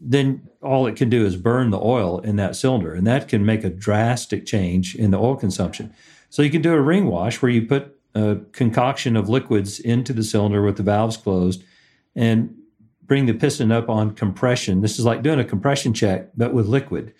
then 0.00 0.48
all 0.62 0.86
it 0.86 0.96
can 0.96 1.08
do 1.08 1.24
is 1.24 1.36
burn 1.36 1.70
the 1.70 1.80
oil 1.80 2.18
in 2.18 2.36
that 2.36 2.56
cylinder, 2.56 2.92
and 2.92 3.06
that 3.06 3.28
can 3.28 3.44
make 3.44 3.64
a 3.64 3.70
drastic 3.70 4.46
change 4.46 4.94
in 4.94 5.10
the 5.10 5.18
oil 5.18 5.36
consumption. 5.36 5.92
So 6.30 6.42
you 6.42 6.50
can 6.50 6.62
do 6.62 6.72
a 6.72 6.80
ring 6.80 7.06
wash 7.06 7.40
where 7.40 7.50
you 7.50 7.66
put 7.66 7.98
a 8.14 8.38
concoction 8.52 9.16
of 9.16 9.28
liquids 9.28 9.78
into 9.78 10.12
the 10.12 10.24
cylinder 10.24 10.62
with 10.62 10.76
the 10.76 10.82
valves 10.82 11.16
closed 11.16 11.62
and 12.14 12.54
bring 13.02 13.26
the 13.26 13.34
piston 13.34 13.70
up 13.70 13.88
on 13.88 14.14
compression. 14.14 14.80
This 14.80 14.98
is 14.98 15.04
like 15.04 15.22
doing 15.22 15.38
a 15.38 15.44
compression 15.44 15.94
check, 15.94 16.30
but 16.36 16.52
with 16.52 16.66
liquid. 16.66 17.14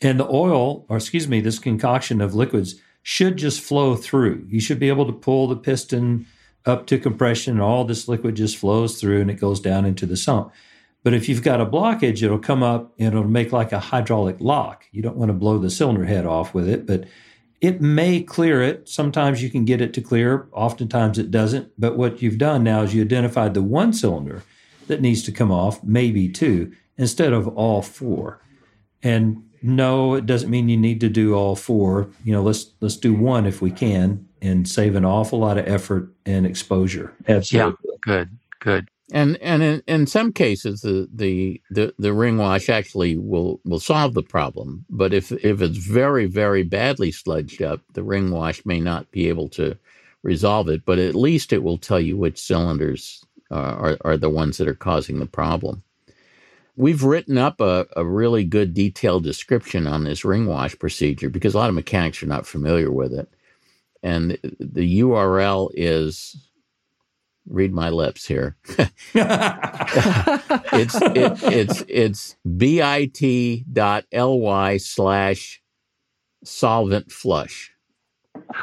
And 0.00 0.18
the 0.18 0.28
oil, 0.28 0.86
or 0.88 0.96
excuse 0.96 1.28
me, 1.28 1.40
this 1.40 1.58
concoction 1.58 2.20
of 2.20 2.34
liquids 2.34 2.80
should 3.02 3.36
just 3.36 3.60
flow 3.60 3.96
through. 3.96 4.46
You 4.48 4.60
should 4.60 4.78
be 4.78 4.88
able 4.88 5.06
to 5.06 5.12
pull 5.12 5.48
the 5.48 5.56
piston 5.56 6.26
up 6.64 6.86
to 6.86 6.98
compression, 6.98 7.54
and 7.54 7.62
all 7.62 7.84
this 7.84 8.08
liquid 8.08 8.36
just 8.36 8.56
flows 8.56 9.00
through 9.00 9.20
and 9.20 9.30
it 9.30 9.40
goes 9.40 9.60
down 9.60 9.84
into 9.84 10.06
the 10.06 10.16
sump. 10.16 10.52
But 11.02 11.14
if 11.14 11.28
you've 11.28 11.42
got 11.42 11.60
a 11.60 11.66
blockage, 11.66 12.22
it'll 12.22 12.38
come 12.38 12.62
up 12.62 12.92
and 12.98 13.08
it'll 13.08 13.24
make 13.24 13.52
like 13.52 13.72
a 13.72 13.80
hydraulic 13.80 14.36
lock. 14.40 14.84
You 14.92 15.02
don't 15.02 15.16
want 15.16 15.30
to 15.30 15.34
blow 15.34 15.58
the 15.58 15.70
cylinder 15.70 16.04
head 16.04 16.26
off 16.26 16.52
with 16.52 16.68
it, 16.68 16.86
but 16.86 17.04
it 17.60 17.80
may 17.80 18.22
clear 18.22 18.62
it. 18.62 18.88
Sometimes 18.88 19.42
you 19.42 19.50
can 19.50 19.64
get 19.64 19.80
it 19.80 19.94
to 19.94 20.00
clear, 20.00 20.48
oftentimes 20.52 21.18
it 21.18 21.30
doesn't. 21.30 21.72
But 21.78 21.96
what 21.96 22.22
you've 22.22 22.38
done 22.38 22.64
now 22.64 22.82
is 22.82 22.94
you 22.94 23.02
identified 23.02 23.54
the 23.54 23.62
one 23.62 23.92
cylinder 23.92 24.42
that 24.88 25.00
needs 25.00 25.22
to 25.24 25.32
come 25.32 25.52
off, 25.52 25.82
maybe 25.84 26.28
two, 26.28 26.72
instead 26.96 27.32
of 27.32 27.48
all 27.48 27.82
four. 27.82 28.42
And 29.02 29.44
no, 29.62 30.14
it 30.14 30.26
doesn't 30.26 30.50
mean 30.50 30.68
you 30.68 30.76
need 30.76 31.00
to 31.00 31.08
do 31.08 31.34
all 31.34 31.54
four. 31.54 32.10
You 32.24 32.32
know, 32.32 32.42
let's 32.42 32.72
let's 32.80 32.96
do 32.96 33.12
one 33.14 33.46
if 33.46 33.60
we 33.60 33.70
can 33.70 34.26
and 34.40 34.66
save 34.66 34.96
an 34.96 35.04
awful 35.04 35.38
lot 35.38 35.58
of 35.58 35.68
effort 35.68 36.12
and 36.24 36.46
exposure. 36.46 37.14
Absolutely. 37.28 37.76
Yeah, 37.82 37.92
good, 38.00 38.38
good. 38.60 38.88
And 39.12 39.36
and 39.38 39.62
in, 39.62 39.82
in 39.86 40.06
some 40.06 40.32
cases 40.32 40.82
the, 40.82 41.08
the 41.12 41.60
the 41.70 41.94
the 41.98 42.12
ring 42.12 42.38
wash 42.38 42.68
actually 42.68 43.16
will 43.16 43.60
will 43.64 43.80
solve 43.80 44.14
the 44.14 44.22
problem. 44.22 44.84
But 44.88 45.12
if 45.12 45.32
if 45.32 45.60
it's 45.60 45.78
very 45.78 46.26
very 46.26 46.62
badly 46.62 47.10
sludged 47.10 47.60
up, 47.60 47.80
the 47.94 48.02
ring 48.02 48.30
wash 48.30 48.64
may 48.64 48.80
not 48.80 49.10
be 49.10 49.28
able 49.28 49.48
to 49.50 49.76
resolve 50.22 50.68
it. 50.68 50.84
But 50.84 50.98
at 50.98 51.14
least 51.14 51.52
it 51.52 51.62
will 51.62 51.78
tell 51.78 52.00
you 52.00 52.16
which 52.16 52.40
cylinders 52.40 53.24
uh, 53.50 53.54
are 53.54 53.98
are 54.02 54.16
the 54.16 54.30
ones 54.30 54.58
that 54.58 54.68
are 54.68 54.74
causing 54.74 55.18
the 55.18 55.26
problem. 55.26 55.82
We've 56.76 57.02
written 57.02 57.36
up 57.36 57.60
a, 57.60 57.86
a 57.96 58.04
really 58.04 58.44
good 58.44 58.74
detailed 58.74 59.24
description 59.24 59.86
on 59.86 60.04
this 60.04 60.24
ring 60.24 60.46
wash 60.46 60.78
procedure 60.78 61.28
because 61.28 61.54
a 61.54 61.58
lot 61.58 61.68
of 61.68 61.74
mechanics 61.74 62.22
are 62.22 62.26
not 62.26 62.46
familiar 62.46 62.90
with 62.90 63.12
it. 63.12 63.28
And 64.02 64.38
the 64.58 65.00
URL 65.00 65.70
is 65.74 66.49
read 67.48 67.72
my 67.72 67.90
lips 67.90 68.26
here. 68.26 68.56
it's 69.14 70.94
it, 70.94 71.42
it's 71.42 71.84
it's 71.88 72.36
bit.ly 72.56 73.64
slash 74.76 75.62
solvent 76.44 77.12
flush. 77.12 77.72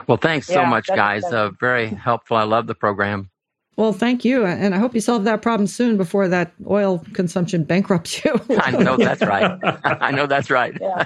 Well, 0.08 0.18
thanks 0.18 0.48
so 0.48 0.66
much, 0.66 0.88
guys. 0.88 1.24
Uh, 1.26 1.52
very 1.60 1.88
helpful. 1.88 2.38
I 2.38 2.44
love 2.44 2.68
the 2.68 2.76
program. 2.76 3.30
Well, 3.76 3.94
thank 3.94 4.26
you. 4.26 4.44
And 4.44 4.74
I 4.74 4.80
hope 4.80 4.96
you 4.96 5.02
solve 5.02 5.24
that 5.26 5.44
problem 5.44 5.68
soon 5.68 5.98
before 5.98 6.28
that 6.28 6.52
oil 6.68 7.06
consumption 7.14 7.64
bankrupts 7.64 8.26
you. 8.26 8.34
I 8.60 8.72
know 8.72 8.98
that's 8.98 9.22
right. 9.22 9.60
I 9.84 10.10
know 10.12 10.26
that's 10.26 10.50
right. 10.50 10.76
Yeah. 10.82 11.06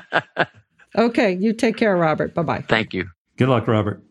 okay. 0.97 1.33
You 1.33 1.51
take 1.53 1.75
care, 1.75 1.97
Robert. 1.97 2.33
Bye 2.33 2.43
bye. 2.43 2.63
Thank 2.69 2.93
you. 2.93 3.09
Good 3.37 3.49
luck, 3.49 3.67
Robert. 3.67 4.01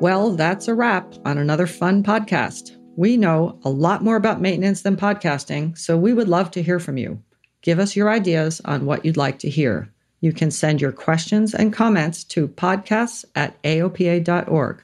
Well, 0.00 0.32
that's 0.32 0.68
a 0.68 0.74
wrap 0.74 1.14
on 1.24 1.38
another 1.38 1.66
fun 1.66 2.02
podcast. 2.02 2.76
We 2.96 3.16
know 3.16 3.58
a 3.64 3.70
lot 3.70 4.04
more 4.04 4.16
about 4.16 4.42
maintenance 4.42 4.82
than 4.82 4.96
podcasting, 4.96 5.76
so 5.76 5.96
we 5.96 6.12
would 6.12 6.28
love 6.28 6.50
to 6.50 6.62
hear 6.62 6.78
from 6.78 6.98
you. 6.98 7.22
Give 7.62 7.78
us 7.78 7.96
your 7.96 8.10
ideas 8.10 8.60
on 8.66 8.84
what 8.84 9.04
you'd 9.06 9.16
like 9.16 9.38
to 9.40 9.48
hear. 9.48 9.90
You 10.20 10.32
can 10.32 10.50
send 10.50 10.82
your 10.82 10.92
questions 10.92 11.54
and 11.54 11.72
comments 11.72 12.24
to 12.24 12.46
podcasts 12.46 13.24
at 13.34 13.60
aopa.org. 13.62 14.82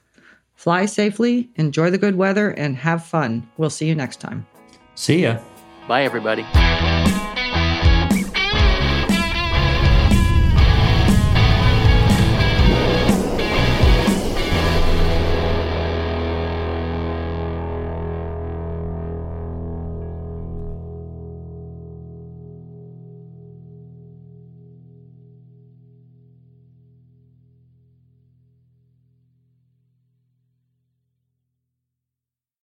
Fly 0.54 0.86
safely, 0.86 1.50
enjoy 1.56 1.90
the 1.90 1.98
good 1.98 2.16
weather, 2.16 2.50
and 2.50 2.74
have 2.76 3.04
fun. 3.04 3.46
We'll 3.58 3.70
see 3.70 3.88
you 3.88 3.94
next 3.94 4.20
time. 4.20 4.46
See 4.94 5.22
ya. 5.24 5.40
Bye, 5.88 6.04
everybody. 6.04 6.46